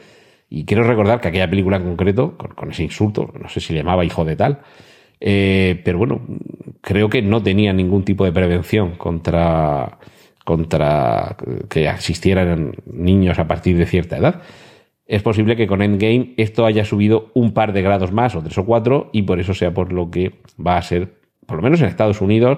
y 0.53 0.65
quiero 0.65 0.83
recordar 0.83 1.21
que 1.21 1.29
aquella 1.29 1.49
película 1.49 1.77
en 1.77 1.83
concreto, 1.83 2.35
con, 2.37 2.71
ese 2.71 2.83
insulto, 2.83 3.31
no 3.39 3.47
sé 3.47 3.61
si 3.61 3.71
le 3.71 3.79
llamaba 3.79 4.03
hijo 4.03 4.25
de 4.25 4.35
tal, 4.35 4.59
eh, 5.21 5.81
pero 5.85 5.97
bueno, 5.97 6.19
creo 6.81 7.09
que 7.09 7.21
no 7.21 7.41
tenía 7.41 7.71
ningún 7.71 8.03
tipo 8.03 8.25
de 8.25 8.33
prevención 8.33 8.97
contra, 8.97 9.97
contra 10.43 11.37
que 11.69 11.87
existieran 11.87 12.73
niños 12.85 13.39
a 13.39 13.47
partir 13.47 13.77
de 13.77 13.85
cierta 13.85 14.17
edad. 14.17 14.41
Es 15.05 15.21
posible 15.21 15.55
que 15.55 15.67
con 15.67 15.81
Endgame 15.81 16.33
esto 16.35 16.65
haya 16.65 16.83
subido 16.83 17.31
un 17.33 17.53
par 17.53 17.71
de 17.71 17.81
grados 17.81 18.11
más, 18.11 18.35
o 18.35 18.41
tres 18.43 18.57
o 18.57 18.65
cuatro, 18.65 19.09
y 19.13 19.21
por 19.21 19.39
eso 19.39 19.53
sea 19.53 19.73
por 19.73 19.93
lo 19.93 20.11
que 20.11 20.41
va 20.59 20.75
a 20.75 20.81
ser, 20.81 21.13
por 21.45 21.55
lo 21.55 21.63
menos 21.63 21.79
en 21.79 21.87
Estados 21.87 22.19
Unidos, 22.19 22.57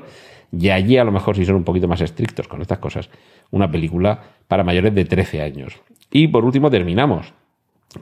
y 0.52 0.70
allí 0.70 0.98
a 0.98 1.04
lo 1.04 1.12
mejor 1.12 1.36
si 1.36 1.46
son 1.46 1.58
un 1.58 1.64
poquito 1.64 1.88
más 1.88 2.02
estrictos 2.02 2.48
con 2.48 2.60
estas 2.60 2.80
cosas, 2.80 3.12
una 3.52 3.70
película 3.70 4.20
para 4.48 4.64
mayores 4.64 4.96
de 4.96 5.06
13 5.06 5.44
años. 5.44 5.80
Y 6.10 6.28
por 6.28 6.44
último 6.44 6.72
terminamos 6.72 7.34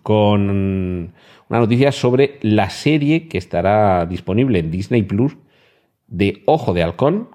con 0.04 1.14
una 1.50 1.60
noticia 1.60 1.92
sobre 1.92 2.40
la 2.42 2.70
serie 2.70 3.28
que 3.28 3.38
estará 3.38 4.06
disponible 4.06 4.60
en 4.60 4.72
Disney 4.72 5.04
Plus 5.04 5.38
de 6.08 6.44
Ojo 6.46 6.74
de 6.74 6.84
Halcón, 6.84 7.30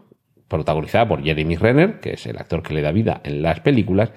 protagonizada 0.48 1.08
por 1.08 1.22
Jeremy 1.22 1.56
Renner, 1.56 2.00
que 2.00 2.14
es 2.14 2.26
el 2.26 2.38
actor 2.38 2.62
que 2.62 2.74
le 2.74 2.82
da 2.82 2.92
vida 2.92 3.20
en 3.24 3.42
las 3.42 3.60
películas, 3.60 4.12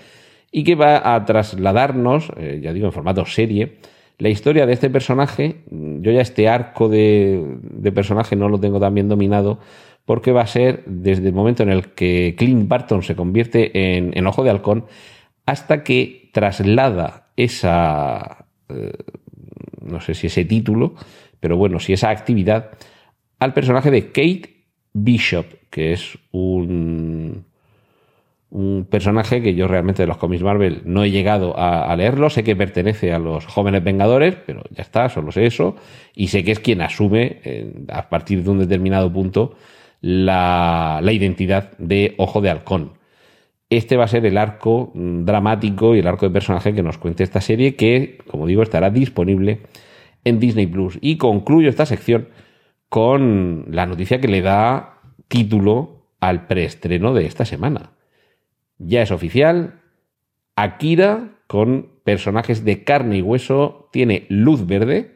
y 0.51 0.63
que 0.63 0.75
va 0.75 1.15
a 1.15 1.25
trasladarnos, 1.25 2.31
eh, 2.37 2.59
ya 2.61 2.73
digo, 2.73 2.87
en 2.87 2.91
formato 2.91 3.25
serie, 3.25 3.77
la 4.17 4.29
historia 4.29 4.65
de 4.65 4.73
este 4.73 4.89
personaje. 4.89 5.63
Yo 5.69 6.11
ya 6.11 6.21
este 6.21 6.49
arco 6.49 6.89
de, 6.89 7.91
personaje 7.93 8.35
no 8.35 8.49
lo 8.49 8.59
tengo 8.59 8.79
tan 8.79 8.93
bien 8.93 9.09
dominado, 9.09 9.59
porque 10.05 10.31
va 10.31 10.41
a 10.41 10.47
ser 10.47 10.83
desde 10.85 11.27
el 11.27 11.33
momento 11.33 11.63
en 11.63 11.69
el 11.69 11.89
que 11.93 12.35
Clint 12.37 12.67
Barton 12.67 13.03
se 13.03 13.15
convierte 13.15 13.97
en, 13.97 14.11
en 14.17 14.27
Ojo 14.27 14.43
de 14.43 14.49
Halcón 14.49 14.85
hasta 15.45 15.83
que 15.83 16.29
traslada 16.33 17.28
esa, 17.43 18.45
eh, 18.69 18.93
no 19.81 20.01
sé 20.01 20.13
si 20.13 20.27
ese 20.27 20.45
título, 20.45 20.95
pero 21.39 21.57
bueno, 21.57 21.79
si 21.79 21.93
esa 21.93 22.09
actividad 22.09 22.71
al 23.39 23.53
personaje 23.53 23.91
de 23.91 24.07
Kate 24.07 24.65
Bishop, 24.93 25.45
que 25.69 25.93
es 25.93 26.17
un, 26.31 27.45
un 28.49 28.87
personaje 28.89 29.41
que 29.41 29.55
yo 29.55 29.67
realmente 29.67 30.03
de 30.03 30.07
los 30.07 30.17
cómics 30.17 30.43
Marvel 30.43 30.81
no 30.85 31.03
he 31.03 31.11
llegado 31.11 31.57
a, 31.57 31.95
leerlo, 31.95 32.29
sé 32.29 32.43
que 32.43 32.55
pertenece 32.55 33.13
a 33.13 33.19
los 33.19 33.45
jóvenes 33.45 33.83
Vengadores, 33.83 34.35
pero 34.45 34.63
ya 34.71 34.81
está, 34.81 35.07
solo 35.09 35.31
sé 35.31 35.45
eso, 35.45 35.75
y 36.15 36.27
sé 36.27 36.43
que 36.43 36.51
es 36.51 36.59
quien 36.59 36.81
asume 36.81 37.41
a 37.87 38.09
partir 38.09 38.43
de 38.43 38.49
un 38.49 38.59
determinado 38.59 39.11
punto 39.11 39.55
la, 40.01 40.99
la 41.01 41.11
identidad 41.13 41.77
de 41.77 42.15
Ojo 42.17 42.41
de 42.41 42.49
Halcón. 42.49 42.98
Este 43.69 43.97
va 43.97 44.05
a 44.05 44.07
ser 44.07 44.25
el 44.25 44.37
arco 44.37 44.91
mm, 44.93 45.25
dramático 45.25 45.95
y 45.95 45.99
el 45.99 46.07
arco 46.07 46.25
de 46.25 46.33
personaje 46.33 46.73
que 46.73 46.83
nos 46.83 46.97
cuente 46.97 47.23
esta 47.23 47.41
serie 47.41 47.75
que, 47.75 48.17
como 48.27 48.47
digo, 48.47 48.63
estará 48.63 48.89
disponible 48.89 49.61
en 50.23 50.39
Disney 50.39 50.65
Plus. 50.65 50.97
Y 51.01 51.17
concluyo 51.17 51.69
esta 51.69 51.85
sección 51.85 52.29
con 52.89 53.65
la 53.69 53.85
noticia 53.85 54.19
que 54.19 54.27
le 54.27 54.41
da 54.41 54.99
título 55.27 56.07
al 56.19 56.47
preestreno 56.47 57.13
de 57.13 57.25
esta 57.25 57.45
semana. 57.45 57.91
Ya 58.79 59.01
es 59.01 59.11
oficial, 59.11 59.81
Akira, 60.55 61.35
con 61.47 61.89
personajes 62.03 62.65
de 62.65 62.83
carne 62.83 63.17
y 63.17 63.21
hueso, 63.21 63.89
tiene 63.91 64.25
luz 64.29 64.65
verde, 64.65 65.15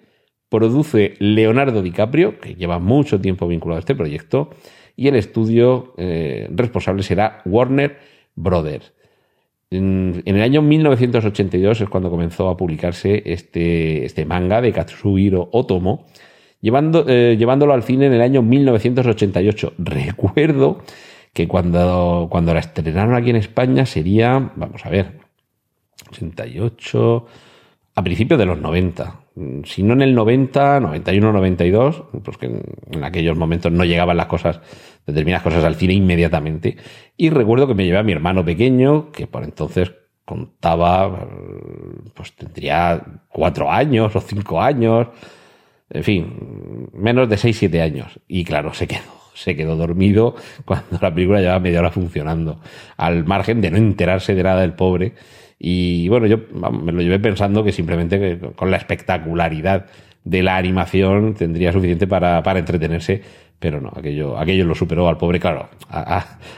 produce 0.49 1.16
Leonardo 1.20 1.82
DiCaprio, 1.82 2.39
que 2.39 2.56
lleva 2.56 2.78
mucho 2.78 3.20
tiempo 3.20 3.47
vinculado 3.47 3.78
a 3.78 3.80
este 3.80 3.95
proyecto, 3.95 4.51
y 4.95 5.08
el 5.08 5.16
estudio 5.16 5.95
eh, 5.97 6.47
responsable 6.51 7.01
será 7.01 7.41
Warner 7.45 7.97
Brothers. 8.36 8.93
En, 9.69 10.21
el 10.25 10.41
año 10.41 10.61
1982 10.61 11.81
es 11.81 11.89
cuando 11.89 12.09
comenzó 12.09 12.49
a 12.49 12.57
publicarse 12.57 13.23
este, 13.25 14.05
este 14.05 14.25
manga 14.25 14.61
de 14.61 14.71
Katsuhiro 14.71 15.49
Otomo, 15.51 16.05
llevando, 16.61 17.05
eh, 17.07 17.36
llevándolo 17.38 17.73
al 17.73 17.84
cine 17.84 18.05
en 18.05 18.13
el 18.13 18.21
año 18.21 18.41
1988. 18.41 19.73
Recuerdo 19.79 20.84
que 21.34 21.47
cuando, 21.47 22.27
cuando 22.29 22.53
la 22.53 22.59
estrenaron 22.59 23.15
aquí 23.15 23.31
en 23.31 23.38
España 23.38 23.86
sería, 23.86 24.51
vamos 24.55 24.86
a 24.86 24.89
ver, 24.89 25.19
88, 26.11 27.25
a 27.95 28.03
principios 28.03 28.39
de 28.39 28.45
los 28.45 28.59
90. 28.59 29.22
Si 29.63 29.81
no 29.81 29.93
en 29.93 30.01
el 30.01 30.13
90, 30.13 30.79
91, 30.79 31.34
92, 31.34 32.03
pues 32.23 32.38
que 32.38 32.45
en, 32.45 33.03
aquellos 33.03 33.36
momentos 33.38 33.71
no 33.71 33.84
llegaban 33.84 34.17
las 34.17 34.27
cosas, 34.27 34.61
determinadas 35.07 35.43
cosas 35.43 35.63
al 35.63 35.75
cine 35.75 35.93
inmediatamente. 35.93 36.77
Y 37.17 37.29
recuerdo 37.29 37.67
que 37.67 37.73
me 37.73 37.86
llevé 37.86 37.97
a 37.97 38.03
mi 38.03 38.11
hermano 38.11 38.45
pequeño, 38.45 39.11
que 39.11 39.25
por 39.25 39.43
entonces 39.43 39.93
contaba, 40.25 41.27
pues 42.13 42.34
tendría 42.34 43.03
cuatro 43.27 43.71
años 43.71 44.15
o 44.15 44.21
cinco 44.21 44.61
años, 44.61 45.07
en 45.89 46.03
fin, 46.03 46.89
menos 46.93 47.27
de 47.27 47.38
seis, 47.38 47.57
siete 47.57 47.81
años. 47.81 48.19
Y 48.27 48.43
claro, 48.43 48.73
se 48.73 48.88
quedó, 48.88 49.01
se 49.34 49.55
quedó 49.55 49.75
dormido 49.75 50.36
cuando 50.65 50.99
la 51.01 51.13
película 51.13 51.39
llevaba 51.39 51.59
media 51.59 51.79
hora 51.79 51.91
funcionando, 51.91 52.59
al 52.97 53.25
margen 53.25 53.61
de 53.61 53.71
no 53.71 53.77
enterarse 53.77 54.36
de 54.36 54.43
nada 54.43 54.61
del 54.61 54.73
pobre 54.73 55.13
y 55.65 56.09
bueno, 56.09 56.27
yo 56.27 56.39
me 56.71 56.91
lo 56.91 57.01
llevé 57.01 57.19
pensando 57.19 57.63
que 57.63 57.71
simplemente 57.71 58.38
con 58.53 58.69
la 58.69 58.75
espectacularidad 58.75 59.86
de 60.25 60.43
la 60.43 60.57
animación 60.57 61.36
tendría 61.36 61.71
suficiente 61.71 62.05
para, 62.05 62.43
para 62.43 62.59
entretenerse, 62.59 63.21
pero 63.59 63.79
no, 63.79 63.89
aquello, 63.95 64.38
aquello 64.38 64.65
lo 64.65 64.75
superó 64.75 65.07
al 65.07 65.17
pobre, 65.17 65.39
claro. 65.39 65.69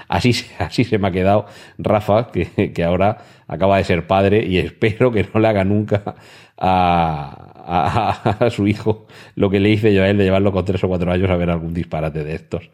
así, 0.07 0.32
así 0.57 0.84
se 0.84 0.97
me 0.97 1.07
ha 1.07 1.11
quedado 1.11 1.45
Rafa, 1.78 2.32
que, 2.32 2.73
que, 2.73 2.84
ahora 2.84 3.19
acaba 3.47 3.78
de 3.78 3.84
ser 3.84 4.07
padre 4.07 4.43
y 4.43 4.57
espero 4.57 5.11
que 5.11 5.23
no 5.32 5.39
le 5.39 5.47
haga 5.49 5.63
nunca 5.63 6.15
a, 6.58 8.49
su 8.51 8.68
hijo 8.68 9.06
lo 9.36 9.49
que 9.49 9.60
le 9.60 9.70
hice 9.70 9.93
yo 9.93 10.03
a 10.03 10.10
él 10.10 10.18
de 10.18 10.26
llevarlo 10.26 10.51
con 10.51 10.66
tres 10.66 10.84
o 10.84 10.88
cuatro 10.88 11.12
años 11.12 11.30
a 11.30 11.36
ver 11.36 11.49
algún 11.49 11.74
disparate 11.74 12.24
de 12.24 12.36
estos. 12.36 12.70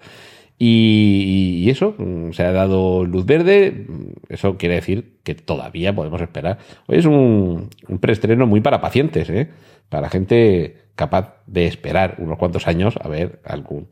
Y, 0.64 1.68
eso, 1.72 1.96
mm, 1.98 2.34
se 2.34 2.44
ha 2.44 2.52
dado 2.52 3.04
luz 3.04 3.26
verde, 3.26 3.88
eso 4.30 4.58
quiere 4.58 4.76
decir 4.76 5.16
que 5.24 5.34
todavía 5.34 5.96
podemos 5.96 6.22
esperar. 6.22 6.60
Hoy 6.86 7.00
es 7.00 7.06
un, 7.06 7.70
preestreno 8.00 8.46
muy 8.46 8.62
para 8.62 8.80
pacientes, 8.80 9.28
¿eh? 9.32 9.50
para 9.90 10.08
gente 10.10 10.78
capaz 10.94 11.42
de 11.48 11.66
esperar 11.66 12.18
unos 12.20 12.38
cuantos 12.38 12.68
años 12.68 12.94
a 13.02 13.08
ver 13.08 13.40
algún, 13.44 13.88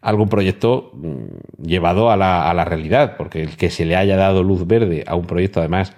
algún 0.00 0.28
proyecto 0.28 0.92
mm, 0.94 1.64
llevado 1.64 2.08
a 2.12 2.16
la, 2.16 2.48
a 2.48 2.54
la 2.54 2.64
realidad, 2.64 3.16
porque 3.16 3.42
el 3.42 3.56
que 3.56 3.70
se 3.70 3.84
le 3.84 3.96
haya 3.96 4.16
dado 4.16 4.44
luz 4.44 4.64
verde 4.64 5.02
a 5.08 5.16
un 5.16 5.26
proyecto 5.26 5.58
además 5.58 5.92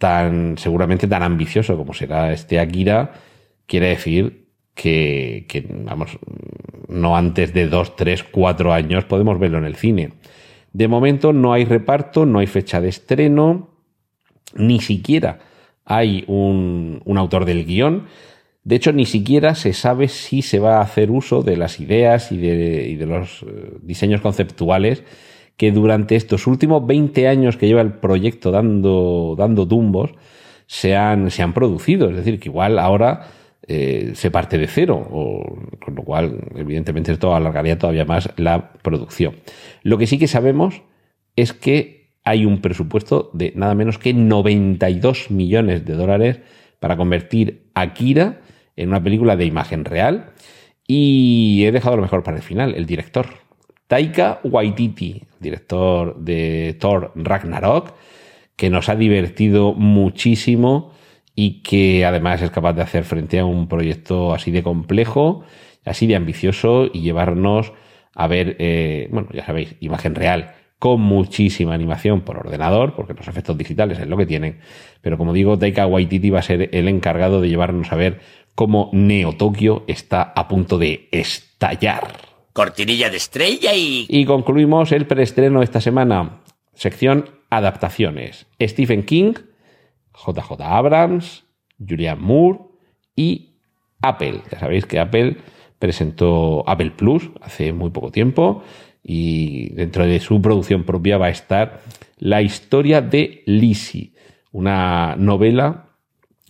tan 0.00 0.56
seguramente 0.56 1.06
tan 1.06 1.22
ambicioso 1.22 1.76
como 1.76 1.92
será 1.92 2.32
este 2.32 2.58
Akira, 2.58 3.12
quiere 3.66 3.90
decir 3.90 4.46
que, 4.74 5.46
vamos, 5.84 6.18
no 6.88 7.18
antes 7.18 7.52
de 7.52 7.68
dos, 7.68 7.96
tres, 7.96 8.24
cuatro 8.24 8.72
años 8.72 9.04
podemos 9.04 9.38
verlo 9.38 9.58
en 9.58 9.66
el 9.66 9.76
cine. 9.76 10.14
De 10.72 10.88
momento 10.88 11.34
no 11.34 11.52
hay 11.52 11.66
reparto, 11.66 12.24
no 12.24 12.38
hay 12.38 12.46
fecha 12.46 12.80
de 12.80 12.88
estreno, 12.88 13.74
ni 14.54 14.80
siquiera 14.80 15.40
hay 15.84 16.24
un, 16.28 17.02
un 17.04 17.18
autor 17.18 17.44
del 17.44 17.66
guion. 17.66 18.06
De 18.64 18.76
hecho, 18.76 18.92
ni 18.92 19.04
siquiera 19.04 19.54
se 19.54 19.74
sabe 19.74 20.08
si 20.08 20.40
se 20.40 20.60
va 20.60 20.78
a 20.78 20.82
hacer 20.82 21.10
uso 21.10 21.42
de 21.42 21.58
las 21.58 21.78
ideas 21.78 22.32
y 22.32 22.38
de, 22.38 22.88
y 22.88 22.96
de 22.96 23.06
los 23.06 23.42
eh, 23.42 23.72
diseños 23.82 24.22
conceptuales 24.22 25.04
que 25.60 25.72
durante 25.72 26.16
estos 26.16 26.46
últimos 26.46 26.86
20 26.86 27.28
años 27.28 27.58
que 27.58 27.66
lleva 27.66 27.82
el 27.82 27.92
proyecto 27.92 28.50
dando, 28.50 29.34
dando 29.36 29.68
tumbos 29.68 30.10
se 30.64 30.96
han, 30.96 31.30
se 31.30 31.42
han 31.42 31.52
producido. 31.52 32.08
Es 32.08 32.16
decir, 32.16 32.40
que 32.40 32.48
igual 32.48 32.78
ahora 32.78 33.26
eh, 33.68 34.12
se 34.14 34.30
parte 34.30 34.56
de 34.56 34.66
cero, 34.66 35.06
con 35.84 35.94
lo 35.94 36.02
cual, 36.02 36.38
evidentemente, 36.54 37.12
esto 37.12 37.34
alargaría 37.34 37.78
todavía 37.78 38.06
más 38.06 38.30
la 38.38 38.72
producción. 38.80 39.34
Lo 39.82 39.98
que 39.98 40.06
sí 40.06 40.18
que 40.18 40.28
sabemos 40.28 40.80
es 41.36 41.52
que 41.52 42.14
hay 42.24 42.46
un 42.46 42.62
presupuesto 42.62 43.28
de 43.34 43.52
nada 43.54 43.74
menos 43.74 43.98
que 43.98 44.14
92 44.14 45.30
millones 45.30 45.84
de 45.84 45.92
dólares 45.92 46.40
para 46.78 46.96
convertir 46.96 47.66
a 47.74 47.92
Kira 47.92 48.40
en 48.76 48.88
una 48.88 49.02
película 49.02 49.36
de 49.36 49.44
imagen 49.44 49.84
real. 49.84 50.30
Y 50.86 51.64
he 51.66 51.70
dejado 51.70 51.96
lo 51.96 52.02
mejor 52.02 52.22
para 52.22 52.38
el 52.38 52.42
final, 52.42 52.74
el 52.74 52.86
director. 52.86 53.49
Taika 53.90 54.38
Waititi, 54.44 55.20
director 55.40 56.14
de 56.16 56.76
Thor 56.78 57.10
Ragnarok, 57.16 57.92
que 58.54 58.70
nos 58.70 58.88
ha 58.88 58.94
divertido 58.94 59.74
muchísimo 59.74 60.92
y 61.34 61.60
que 61.62 62.04
además 62.04 62.40
es 62.40 62.52
capaz 62.52 62.74
de 62.74 62.82
hacer 62.82 63.02
frente 63.02 63.40
a 63.40 63.44
un 63.44 63.66
proyecto 63.66 64.32
así 64.32 64.52
de 64.52 64.62
complejo, 64.62 65.42
así 65.84 66.06
de 66.06 66.14
ambicioso 66.14 66.88
y 66.92 67.00
llevarnos 67.00 67.72
a 68.14 68.28
ver, 68.28 68.54
eh, 68.60 69.08
bueno, 69.10 69.26
ya 69.32 69.44
sabéis, 69.44 69.74
imagen 69.80 70.14
real 70.14 70.54
con 70.78 71.00
muchísima 71.00 71.74
animación 71.74 72.20
por 72.20 72.38
ordenador, 72.38 72.94
porque 72.94 73.14
los 73.14 73.26
efectos 73.26 73.58
digitales 73.58 73.98
es 73.98 74.06
lo 74.06 74.16
que 74.16 74.26
tienen. 74.26 74.60
Pero 75.00 75.18
como 75.18 75.32
digo, 75.32 75.58
Taika 75.58 75.88
Waititi 75.88 76.30
va 76.30 76.38
a 76.38 76.42
ser 76.42 76.70
el 76.72 76.86
encargado 76.86 77.40
de 77.40 77.48
llevarnos 77.48 77.90
a 77.90 77.96
ver 77.96 78.20
cómo 78.54 78.88
Neo 78.92 79.32
Tokio 79.32 79.82
está 79.88 80.22
a 80.22 80.46
punto 80.46 80.78
de 80.78 81.08
estallar. 81.10 82.29
Cortinilla 82.52 83.10
de 83.10 83.16
estrella 83.16 83.74
y... 83.74 84.06
Y 84.08 84.24
concluimos 84.24 84.92
el 84.92 85.06
preestreno 85.06 85.62
esta 85.62 85.80
semana. 85.80 86.40
Sección 86.74 87.30
adaptaciones. 87.50 88.46
Stephen 88.60 89.04
King, 89.04 89.34
JJ 90.14 90.60
Abrams, 90.60 91.44
Julian 91.78 92.20
Moore 92.20 92.60
y 93.16 93.56
Apple. 94.02 94.42
Ya 94.50 94.58
sabéis 94.58 94.86
que 94.86 94.98
Apple 94.98 95.36
presentó 95.78 96.64
Apple 96.68 96.92
Plus 96.92 97.30
hace 97.40 97.72
muy 97.72 97.90
poco 97.90 98.10
tiempo 98.10 98.62
y 99.02 99.70
dentro 99.70 100.06
de 100.06 100.20
su 100.20 100.40
producción 100.42 100.84
propia 100.84 101.18
va 101.18 101.26
a 101.26 101.30
estar 101.30 101.80
la 102.18 102.42
historia 102.42 103.00
de 103.00 103.42
Lizzie, 103.46 104.12
una 104.52 105.16
novela 105.16 105.86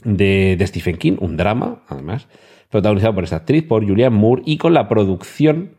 de, 0.04 0.58
Stephen 0.66 0.96
King, 0.96 1.16
un 1.20 1.36
drama, 1.36 1.84
además, 1.88 2.26
protagonizado 2.70 3.14
por 3.14 3.24
esta 3.24 3.36
actriz, 3.36 3.62
por 3.62 3.86
Julianne 3.86 4.16
Moore 4.16 4.42
y 4.44 4.58
con 4.58 4.74
la 4.74 4.88
producción. 4.88 5.76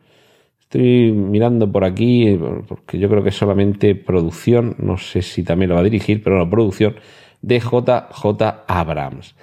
Estoy 0.71 1.11
mirando 1.11 1.69
por 1.69 1.83
aquí, 1.83 2.39
porque 2.65 2.97
yo 2.97 3.09
creo 3.09 3.21
que 3.25 3.31
solamente 3.31 3.93
producción, 3.93 4.77
no 4.79 4.97
sé 4.97 5.21
si 5.21 5.43
también 5.43 5.67
lo 5.67 5.75
va 5.75 5.81
a 5.81 5.83
dirigir, 5.83 6.23
pero 6.23 6.39
la 6.39 6.49
producción 6.49 6.95
de 7.41 7.59
JJ 7.59 8.63
Abrams. 8.67 9.35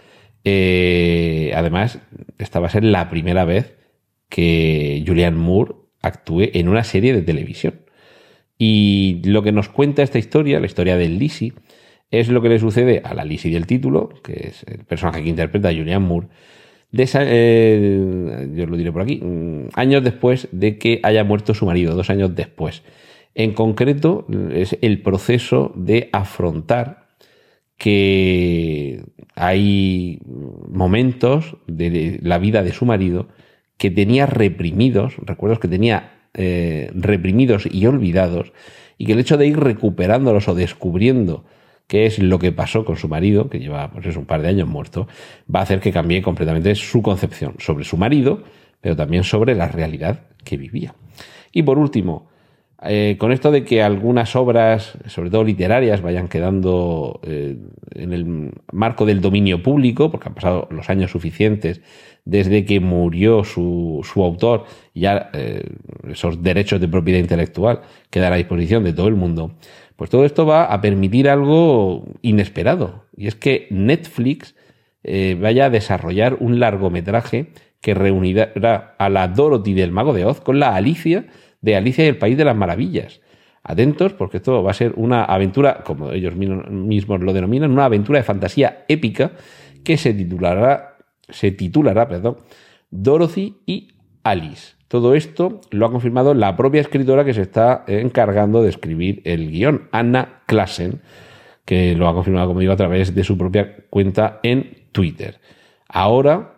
Eh, 0.44 1.52
además, 1.54 2.00
esta 2.38 2.60
va 2.60 2.68
a 2.68 2.70
ser 2.70 2.82
la 2.84 3.10
primera 3.10 3.44
vez 3.44 3.76
que 4.30 5.04
Julian 5.06 5.36
Moore 5.36 5.74
actúe 6.00 6.48
en 6.54 6.66
una 6.66 6.82
serie 6.82 7.12
de 7.12 7.20
televisión. 7.20 7.82
Y 8.56 9.20
lo 9.22 9.42
que 9.42 9.52
nos 9.52 9.68
cuenta 9.68 10.02
esta 10.02 10.18
historia, 10.18 10.60
la 10.60 10.66
historia 10.66 10.96
de 10.96 11.10
Lizzie, 11.10 11.52
es 12.10 12.30
lo 12.30 12.40
que 12.40 12.48
le 12.48 12.58
sucede 12.58 13.02
a 13.04 13.12
la 13.12 13.26
Lizzie 13.26 13.52
del 13.52 13.66
título, 13.66 14.08
que 14.24 14.48
es 14.48 14.62
el 14.62 14.86
personaje 14.86 15.22
que 15.22 15.28
interpreta 15.28 15.74
Julian 15.74 16.04
Moore, 16.04 16.28
de 16.90 17.08
eh, 17.14 18.48
yo 18.54 18.66
lo 18.66 18.76
diré 18.76 18.92
por 18.92 19.02
aquí, 19.02 19.16
mm, 19.16 19.68
años 19.74 20.02
después 20.02 20.48
de 20.52 20.78
que 20.78 21.00
haya 21.02 21.24
muerto 21.24 21.54
su 21.54 21.66
marido, 21.66 21.94
dos 21.94 22.10
años 22.10 22.34
después. 22.34 22.82
En 23.34 23.52
concreto, 23.52 24.26
es 24.52 24.76
el 24.80 25.02
proceso 25.02 25.72
de 25.76 26.08
afrontar 26.12 27.06
que 27.76 29.04
hay 29.36 30.18
momentos 30.68 31.56
de 31.68 32.18
la 32.22 32.38
vida 32.38 32.64
de 32.64 32.72
su 32.72 32.84
marido 32.84 33.28
que 33.76 33.92
tenía 33.92 34.26
reprimidos, 34.26 35.14
recuerdos 35.18 35.60
que 35.60 35.68
tenía 35.68 36.18
eh, 36.34 36.90
reprimidos 36.94 37.68
y 37.70 37.86
olvidados, 37.86 38.52
y 38.98 39.06
que 39.06 39.12
el 39.12 39.20
hecho 39.20 39.36
de 39.36 39.46
ir 39.46 39.58
recuperándolos 39.58 40.48
o 40.48 40.54
descubriendo 40.54 41.44
qué 41.88 42.06
es 42.06 42.20
lo 42.20 42.38
que 42.38 42.52
pasó 42.52 42.84
con 42.84 42.96
su 42.96 43.08
marido, 43.08 43.48
que 43.48 43.58
lleva 43.58 43.90
pues 43.90 44.16
un 44.16 44.26
par 44.26 44.42
de 44.42 44.48
años 44.48 44.68
muerto, 44.68 45.08
va 45.52 45.60
a 45.60 45.62
hacer 45.64 45.80
que 45.80 45.90
cambie 45.90 46.22
completamente 46.22 46.74
su 46.76 47.02
concepción 47.02 47.54
sobre 47.58 47.84
su 47.84 47.96
marido, 47.96 48.44
pero 48.80 48.94
también 48.94 49.24
sobre 49.24 49.56
la 49.56 49.66
realidad 49.66 50.26
que 50.44 50.56
vivía. 50.56 50.94
Y 51.50 51.62
por 51.62 51.78
último, 51.78 52.28
eh, 52.82 53.16
con 53.18 53.32
esto 53.32 53.50
de 53.50 53.64
que 53.64 53.82
algunas 53.82 54.36
obras, 54.36 54.96
sobre 55.06 55.30
todo 55.30 55.42
literarias, 55.42 56.00
vayan 56.00 56.28
quedando 56.28 57.20
eh, 57.24 57.56
en 57.94 58.12
el 58.12 58.52
marco 58.70 59.04
del 59.04 59.20
dominio 59.20 59.62
público, 59.62 60.10
porque 60.10 60.28
han 60.28 60.34
pasado 60.34 60.68
los 60.70 60.88
años 60.88 61.10
suficientes 61.10 61.80
desde 62.24 62.64
que 62.64 62.78
murió 62.78 63.42
su, 63.42 64.00
su 64.04 64.22
autor, 64.22 64.66
ya 64.94 65.30
eh, 65.32 65.64
esos 66.08 66.42
derechos 66.42 66.80
de 66.80 66.86
propiedad 66.86 67.18
intelectual 67.18 67.80
quedan 68.10 68.34
a 68.34 68.36
disposición 68.36 68.84
de 68.84 68.92
todo 68.92 69.08
el 69.08 69.16
mundo, 69.16 69.54
pues 69.98 70.10
todo 70.10 70.24
esto 70.24 70.46
va 70.46 70.66
a 70.66 70.80
permitir 70.80 71.28
algo 71.28 72.04
inesperado, 72.22 73.06
y 73.16 73.26
es 73.26 73.34
que 73.34 73.66
Netflix 73.70 74.54
vaya 75.40 75.64
a 75.66 75.70
desarrollar 75.70 76.36
un 76.38 76.60
largometraje 76.60 77.48
que 77.80 77.94
reunirá 77.94 78.94
a 78.96 79.08
la 79.08 79.26
Dorothy 79.26 79.74
del 79.74 79.90
Mago 79.90 80.12
de 80.12 80.24
Oz 80.24 80.40
con 80.40 80.60
la 80.60 80.76
Alicia, 80.76 81.26
de 81.60 81.74
Alicia 81.74 82.04
y 82.04 82.08
el 82.08 82.16
País 82.16 82.36
de 82.36 82.44
las 82.44 82.56
Maravillas. 82.56 83.20
Atentos, 83.64 84.12
porque 84.12 84.36
esto 84.36 84.62
va 84.62 84.70
a 84.70 84.74
ser 84.74 84.92
una 84.94 85.24
aventura, 85.24 85.82
como 85.84 86.12
ellos 86.12 86.34
mismos 86.36 87.20
lo 87.20 87.32
denominan, 87.32 87.72
una 87.72 87.86
aventura 87.86 88.20
de 88.20 88.22
fantasía 88.22 88.84
épica 88.86 89.32
que 89.84 89.96
se 89.96 90.14
titulará, 90.14 90.96
se 91.28 91.50
titulará, 91.50 92.08
perdón, 92.08 92.38
Dorothy 92.90 93.56
y 93.66 93.88
Alice. 94.30 94.74
Todo 94.88 95.14
esto 95.14 95.60
lo 95.70 95.86
ha 95.86 95.90
confirmado 95.90 96.32
la 96.34 96.56
propia 96.56 96.80
escritora 96.80 97.24
que 97.24 97.34
se 97.34 97.42
está 97.42 97.84
encargando 97.86 98.62
de 98.62 98.70
escribir 98.70 99.20
el 99.24 99.50
guion, 99.50 99.88
Anna 99.92 100.42
Klassen, 100.46 101.02
que 101.64 101.94
lo 101.94 102.08
ha 102.08 102.14
confirmado, 102.14 102.48
como 102.48 102.60
digo, 102.60 102.72
a 102.72 102.76
través 102.76 103.14
de 103.14 103.24
su 103.24 103.36
propia 103.36 103.76
cuenta 103.90 104.40
en 104.42 104.86
Twitter. 104.92 105.40
Ahora 105.88 106.54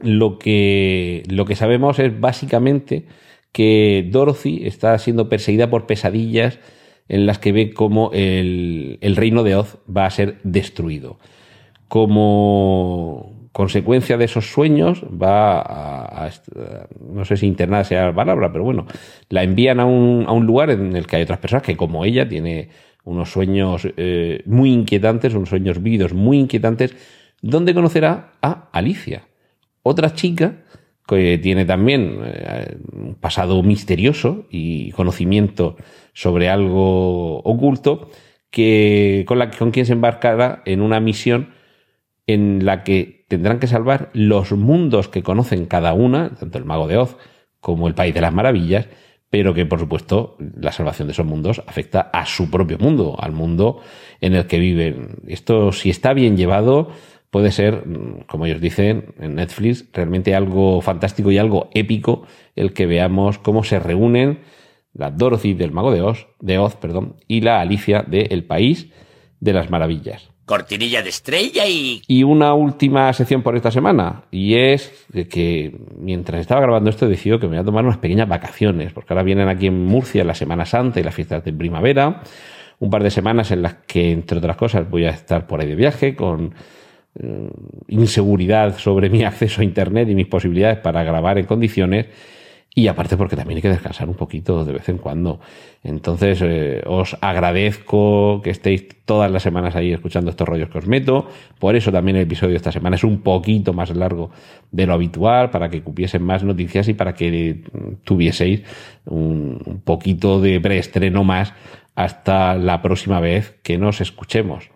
lo 0.00 0.38
que, 0.38 1.22
lo 1.28 1.46
que 1.46 1.56
sabemos 1.56 1.98
es 1.98 2.20
básicamente 2.20 3.06
que 3.52 4.06
Dorothy 4.10 4.66
está 4.66 4.98
siendo 4.98 5.30
perseguida 5.30 5.70
por 5.70 5.86
pesadillas 5.86 6.58
en 7.08 7.24
las 7.24 7.38
que 7.38 7.52
ve 7.52 7.72
cómo 7.72 8.10
el, 8.12 8.98
el 9.00 9.16
reino 9.16 9.42
de 9.42 9.56
Oz 9.56 9.78
va 9.88 10.04
a 10.04 10.10
ser 10.10 10.38
destruido. 10.42 11.18
Como 11.88 13.35
consecuencia 13.56 14.18
de 14.18 14.26
esos 14.26 14.52
sueños 14.52 15.02
va 15.04 15.62
a, 15.62 16.30
no 17.00 17.24
sé 17.24 17.38
si 17.38 17.46
internada 17.46 17.84
sea 17.84 18.04
la 18.08 18.14
palabra, 18.14 18.52
pero 18.52 18.64
bueno, 18.64 18.86
la 19.30 19.44
envían 19.44 19.80
a 19.80 19.86
un, 19.86 20.26
a 20.28 20.32
un, 20.32 20.44
lugar 20.44 20.68
en 20.68 20.94
el 20.94 21.06
que 21.06 21.16
hay 21.16 21.22
otras 21.22 21.38
personas 21.38 21.62
que 21.62 21.74
como 21.74 22.04
ella 22.04 22.28
tiene 22.28 22.68
unos 23.04 23.30
sueños 23.30 23.88
eh, 23.96 24.42
muy 24.44 24.74
inquietantes, 24.74 25.32
unos 25.32 25.48
sueños 25.48 25.82
vívidos 25.82 26.12
muy 26.12 26.38
inquietantes, 26.38 26.94
donde 27.40 27.72
conocerá 27.72 28.32
a 28.42 28.68
Alicia, 28.72 29.26
otra 29.82 30.12
chica 30.12 30.62
que 31.08 31.38
tiene 31.38 31.64
también 31.64 32.18
eh, 32.26 32.76
un 32.92 33.14
pasado 33.14 33.62
misterioso 33.62 34.44
y 34.50 34.90
conocimiento 34.90 35.78
sobre 36.12 36.50
algo 36.50 37.38
oculto, 37.38 38.10
que, 38.50 39.24
con, 39.26 39.38
la, 39.38 39.50
con 39.50 39.70
quien 39.70 39.86
se 39.86 39.94
embarcará 39.94 40.60
en 40.66 40.82
una 40.82 41.00
misión 41.00 41.54
en 42.26 42.66
la 42.66 42.84
que 42.84 43.15
tendrán 43.28 43.58
que 43.58 43.66
salvar 43.66 44.10
los 44.12 44.52
mundos 44.52 45.08
que 45.08 45.22
conocen 45.22 45.66
cada 45.66 45.92
una, 45.92 46.34
tanto 46.34 46.58
el 46.58 46.64
mago 46.64 46.86
de 46.86 46.98
Oz 46.98 47.16
como 47.60 47.88
el 47.88 47.94
País 47.94 48.14
de 48.14 48.20
las 48.20 48.32
Maravillas, 48.32 48.88
pero 49.30 49.54
que 49.54 49.66
por 49.66 49.80
supuesto 49.80 50.36
la 50.38 50.72
salvación 50.72 51.08
de 51.08 51.12
esos 51.12 51.26
mundos 51.26 51.62
afecta 51.66 52.00
a 52.12 52.26
su 52.26 52.50
propio 52.50 52.78
mundo, 52.78 53.16
al 53.18 53.32
mundo 53.32 53.80
en 54.20 54.34
el 54.34 54.46
que 54.46 54.58
viven. 54.58 55.16
Esto, 55.26 55.72
si 55.72 55.90
está 55.90 56.12
bien 56.12 56.36
llevado, 56.36 56.90
puede 57.30 57.50
ser, 57.50 57.84
como 58.28 58.46
ellos 58.46 58.60
dicen 58.60 59.14
en 59.18 59.34
Netflix, 59.34 59.86
realmente 59.92 60.34
algo 60.34 60.80
fantástico 60.80 61.30
y 61.30 61.38
algo 61.38 61.68
épico 61.74 62.22
el 62.54 62.72
que 62.72 62.86
veamos 62.86 63.38
cómo 63.38 63.64
se 63.64 63.80
reúnen 63.80 64.40
la 64.92 65.10
Dorothy 65.10 65.54
del 65.54 65.72
Mago 65.72 65.92
de 65.92 66.02
Oz, 66.02 66.28
de 66.40 66.58
Oz 66.58 66.76
perdón, 66.76 67.16
y 67.28 67.40
la 67.40 67.60
Alicia 67.60 68.04
de 68.06 68.28
El 68.30 68.44
País 68.44 68.90
de 69.40 69.52
las 69.52 69.70
Maravillas. 69.70 70.30
Cortinilla 70.46 71.02
de 71.02 71.08
estrella 71.08 71.66
y... 71.66 72.02
Y 72.06 72.22
una 72.22 72.54
última 72.54 73.12
sección 73.12 73.42
por 73.42 73.56
esta 73.56 73.72
semana, 73.72 74.22
y 74.30 74.54
es 74.54 74.92
que 75.28 75.76
mientras 75.98 76.40
estaba 76.40 76.60
grabando 76.60 76.88
esto 76.88 77.06
he 77.06 77.08
decidido 77.08 77.40
que 77.40 77.46
me 77.46 77.56
voy 77.56 77.62
a 77.62 77.64
tomar 77.64 77.84
unas 77.84 77.98
pequeñas 77.98 78.28
vacaciones, 78.28 78.92
porque 78.92 79.12
ahora 79.12 79.24
vienen 79.24 79.48
aquí 79.48 79.66
en 79.66 79.84
Murcia 79.84 80.24
la 80.24 80.34
Semana 80.34 80.64
Santa 80.64 81.00
y 81.00 81.02
las 81.02 81.14
fiestas 81.14 81.44
de 81.44 81.52
primavera, 81.52 82.22
un 82.78 82.90
par 82.90 83.02
de 83.02 83.10
semanas 83.10 83.50
en 83.50 83.62
las 83.62 83.74
que, 83.86 84.12
entre 84.12 84.38
otras 84.38 84.56
cosas, 84.56 84.88
voy 84.88 85.04
a 85.04 85.10
estar 85.10 85.48
por 85.48 85.60
ahí 85.60 85.68
de 85.68 85.74
viaje 85.74 86.14
con 86.14 86.54
eh, 87.18 87.50
inseguridad 87.88 88.78
sobre 88.78 89.10
mi 89.10 89.24
acceso 89.24 89.62
a 89.62 89.64
Internet 89.64 90.08
y 90.08 90.14
mis 90.14 90.28
posibilidades 90.28 90.78
para 90.78 91.02
grabar 91.02 91.38
en 91.38 91.46
condiciones. 91.46 92.06
Y 92.78 92.88
aparte 92.88 93.16
porque 93.16 93.36
también 93.36 93.56
hay 93.56 93.62
que 93.62 93.70
descansar 93.70 94.06
un 94.06 94.16
poquito 94.16 94.62
de 94.62 94.74
vez 94.74 94.86
en 94.90 94.98
cuando. 94.98 95.40
Entonces 95.82 96.40
eh, 96.42 96.82
os 96.84 97.16
agradezco 97.22 98.42
que 98.44 98.50
estéis 98.50 98.86
todas 99.06 99.30
las 99.30 99.42
semanas 99.42 99.74
ahí 99.76 99.94
escuchando 99.94 100.28
estos 100.28 100.46
rollos 100.46 100.68
que 100.68 100.76
os 100.76 100.86
meto. 100.86 101.26
Por 101.58 101.74
eso 101.74 101.90
también 101.90 102.18
el 102.18 102.24
episodio 102.24 102.50
de 102.50 102.58
esta 102.58 102.72
semana 102.72 102.96
es 102.96 103.04
un 103.04 103.22
poquito 103.22 103.72
más 103.72 103.96
largo 103.96 104.30
de 104.72 104.84
lo 104.84 104.92
habitual, 104.92 105.48
para 105.48 105.70
que 105.70 105.80
cupiesen 105.80 106.22
más 106.22 106.44
noticias 106.44 106.86
y 106.88 106.92
para 106.92 107.14
que 107.14 107.62
tuvieseis 108.04 108.60
un, 109.06 109.58
un 109.64 109.80
poquito 109.80 110.42
de 110.42 110.60
preestreno 110.60 111.24
más 111.24 111.54
hasta 111.94 112.56
la 112.56 112.82
próxima 112.82 113.20
vez 113.20 113.58
que 113.62 113.78
nos 113.78 114.02
escuchemos. 114.02 114.68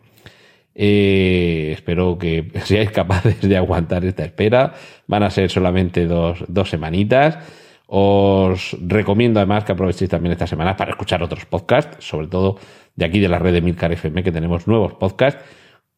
Eh, 0.74 1.72
espero 1.74 2.16
que 2.16 2.50
seáis 2.64 2.90
capaces 2.90 3.42
de 3.42 3.58
aguantar 3.58 4.06
esta 4.06 4.24
espera. 4.24 4.72
Van 5.06 5.22
a 5.22 5.30
ser 5.30 5.50
solamente 5.50 6.06
dos, 6.06 6.42
dos 6.48 6.70
semanitas. 6.70 7.38
Os 7.92 8.76
recomiendo 8.86 9.40
además 9.40 9.64
que 9.64 9.72
aprovechéis 9.72 10.08
también 10.08 10.30
esta 10.30 10.46
semana 10.46 10.76
para 10.76 10.92
escuchar 10.92 11.24
otros 11.24 11.44
podcasts, 11.44 11.96
sobre 12.06 12.28
todo 12.28 12.56
de 12.94 13.04
aquí 13.04 13.18
de 13.18 13.28
la 13.28 13.40
red 13.40 13.52
de 13.52 13.60
Milcar 13.60 13.90
FM, 13.90 14.22
que 14.22 14.30
tenemos 14.30 14.68
nuevos 14.68 14.94
podcasts, 14.94 15.42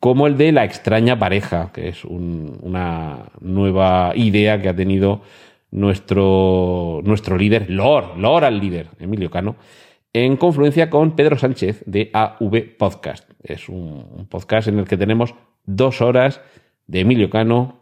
como 0.01 0.27
el 0.27 0.39
de 0.39 0.53
La 0.53 0.65
extraña 0.65 1.19
pareja, 1.19 1.71
que 1.71 1.89
es 1.89 2.07
un, 2.07 2.59
una 2.63 3.27
nueva 3.41 4.13
idea 4.15 4.63
que 4.63 4.71
ha 4.71 4.75
tenido 4.75 5.21
nuestro, 5.71 7.03
nuestro 7.05 7.37
líder, 7.37 7.69
Lord, 7.69 8.17
Lord 8.17 8.45
al 8.45 8.59
líder, 8.59 8.89
Emilio 8.99 9.31
Cano, 9.31 9.57
en 10.15 10.39
confluencia 10.39 10.89
con 10.89 11.15
Pedro 11.15 11.37
Sánchez 11.37 11.83
de 11.85 12.09
AV 12.15 12.75
Podcast. 12.79 13.31
Es 13.43 13.69
un 13.69 14.27
podcast 14.31 14.69
en 14.69 14.79
el 14.79 14.87
que 14.87 14.97
tenemos 14.97 15.35
dos 15.67 16.01
horas 16.01 16.41
de 16.87 17.01
Emilio 17.01 17.29
Cano 17.29 17.82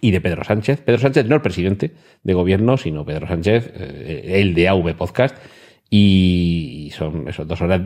y 0.00 0.10
de 0.10 0.20
Pedro 0.20 0.44
Sánchez. 0.44 0.80
Pedro 0.80 0.98
Sánchez 0.98 1.26
no 1.26 1.36
el 1.36 1.42
presidente 1.42 1.92
de 2.22 2.34
gobierno, 2.34 2.76
sino 2.76 3.04
Pedro 3.04 3.26
Sánchez, 3.26 3.72
eh, 3.74 4.40
el 4.40 4.54
de 4.54 4.68
AV 4.68 4.94
Podcast. 4.94 5.36
Y 5.90 6.90
son 6.94 7.28
esos 7.28 7.46
dos 7.46 7.60
horas 7.60 7.80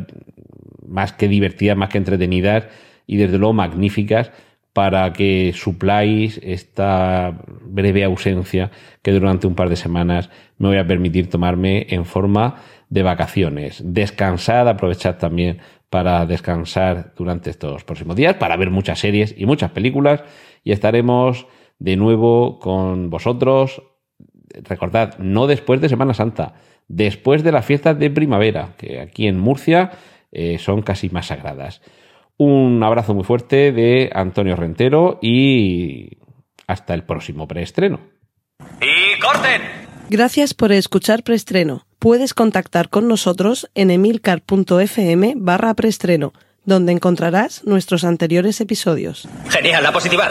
más 0.86 1.12
que 1.12 1.28
divertidas, 1.28 1.76
más 1.76 1.90
que 1.90 1.98
entretenidas 1.98 2.66
y 3.06 3.16
desde 3.16 3.38
luego 3.38 3.52
magníficas 3.52 4.30
para 4.72 5.12
que 5.12 5.52
supláis 5.54 6.40
esta 6.42 7.42
breve 7.62 8.04
ausencia 8.04 8.70
que 9.02 9.12
durante 9.12 9.46
un 9.46 9.54
par 9.54 9.68
de 9.68 9.76
semanas 9.76 10.30
me 10.56 10.68
voy 10.68 10.76
a 10.76 10.86
permitir 10.86 11.28
tomarme 11.28 11.86
en 11.90 12.04
forma 12.04 12.62
de 12.88 13.02
vacaciones. 13.02 13.82
Descansad, 13.84 14.68
aprovechad 14.68 15.16
también 15.16 15.58
para 15.90 16.26
descansar 16.26 17.12
durante 17.16 17.50
estos 17.50 17.82
próximos 17.84 18.14
días, 18.14 18.34
para 18.34 18.56
ver 18.56 18.70
muchas 18.70 19.00
series 19.00 19.34
y 19.36 19.46
muchas 19.46 19.72
películas 19.72 20.22
y 20.62 20.72
estaremos 20.72 21.46
de 21.78 21.96
nuevo 21.96 22.58
con 22.58 23.10
vosotros. 23.10 23.82
Recordad, 24.50 25.18
no 25.18 25.46
después 25.46 25.80
de 25.80 25.88
Semana 25.88 26.14
Santa, 26.14 26.54
después 26.88 27.42
de 27.42 27.52
las 27.52 27.64
fiestas 27.64 27.98
de 27.98 28.10
primavera, 28.10 28.74
que 28.78 29.00
aquí 29.00 29.26
en 29.26 29.38
Murcia 29.38 29.92
eh, 30.32 30.58
son 30.58 30.82
casi 30.82 31.10
más 31.10 31.26
sagradas. 31.26 31.82
Un 32.36 32.82
abrazo 32.82 33.14
muy 33.14 33.24
fuerte 33.24 33.72
de 33.72 34.10
Antonio 34.14 34.56
Rentero 34.56 35.18
y 35.20 36.18
hasta 36.66 36.94
el 36.94 37.02
próximo 37.02 37.48
preestreno. 37.48 38.00
¡Y 38.80 39.18
corten! 39.20 39.62
Gracias 40.10 40.54
por 40.54 40.72
escuchar 40.72 41.22
preestreno. 41.22 41.86
Puedes 41.98 42.32
contactar 42.32 42.88
con 42.88 43.08
nosotros 43.08 43.68
en 43.74 43.90
emilcar.fm 43.90 45.34
barra 45.36 45.74
preestreno, 45.74 46.32
donde 46.64 46.92
encontrarás 46.92 47.64
nuestros 47.64 48.04
anteriores 48.04 48.60
episodios. 48.60 49.28
Genial, 49.48 49.82
la 49.82 49.92
positiva. 49.92 50.28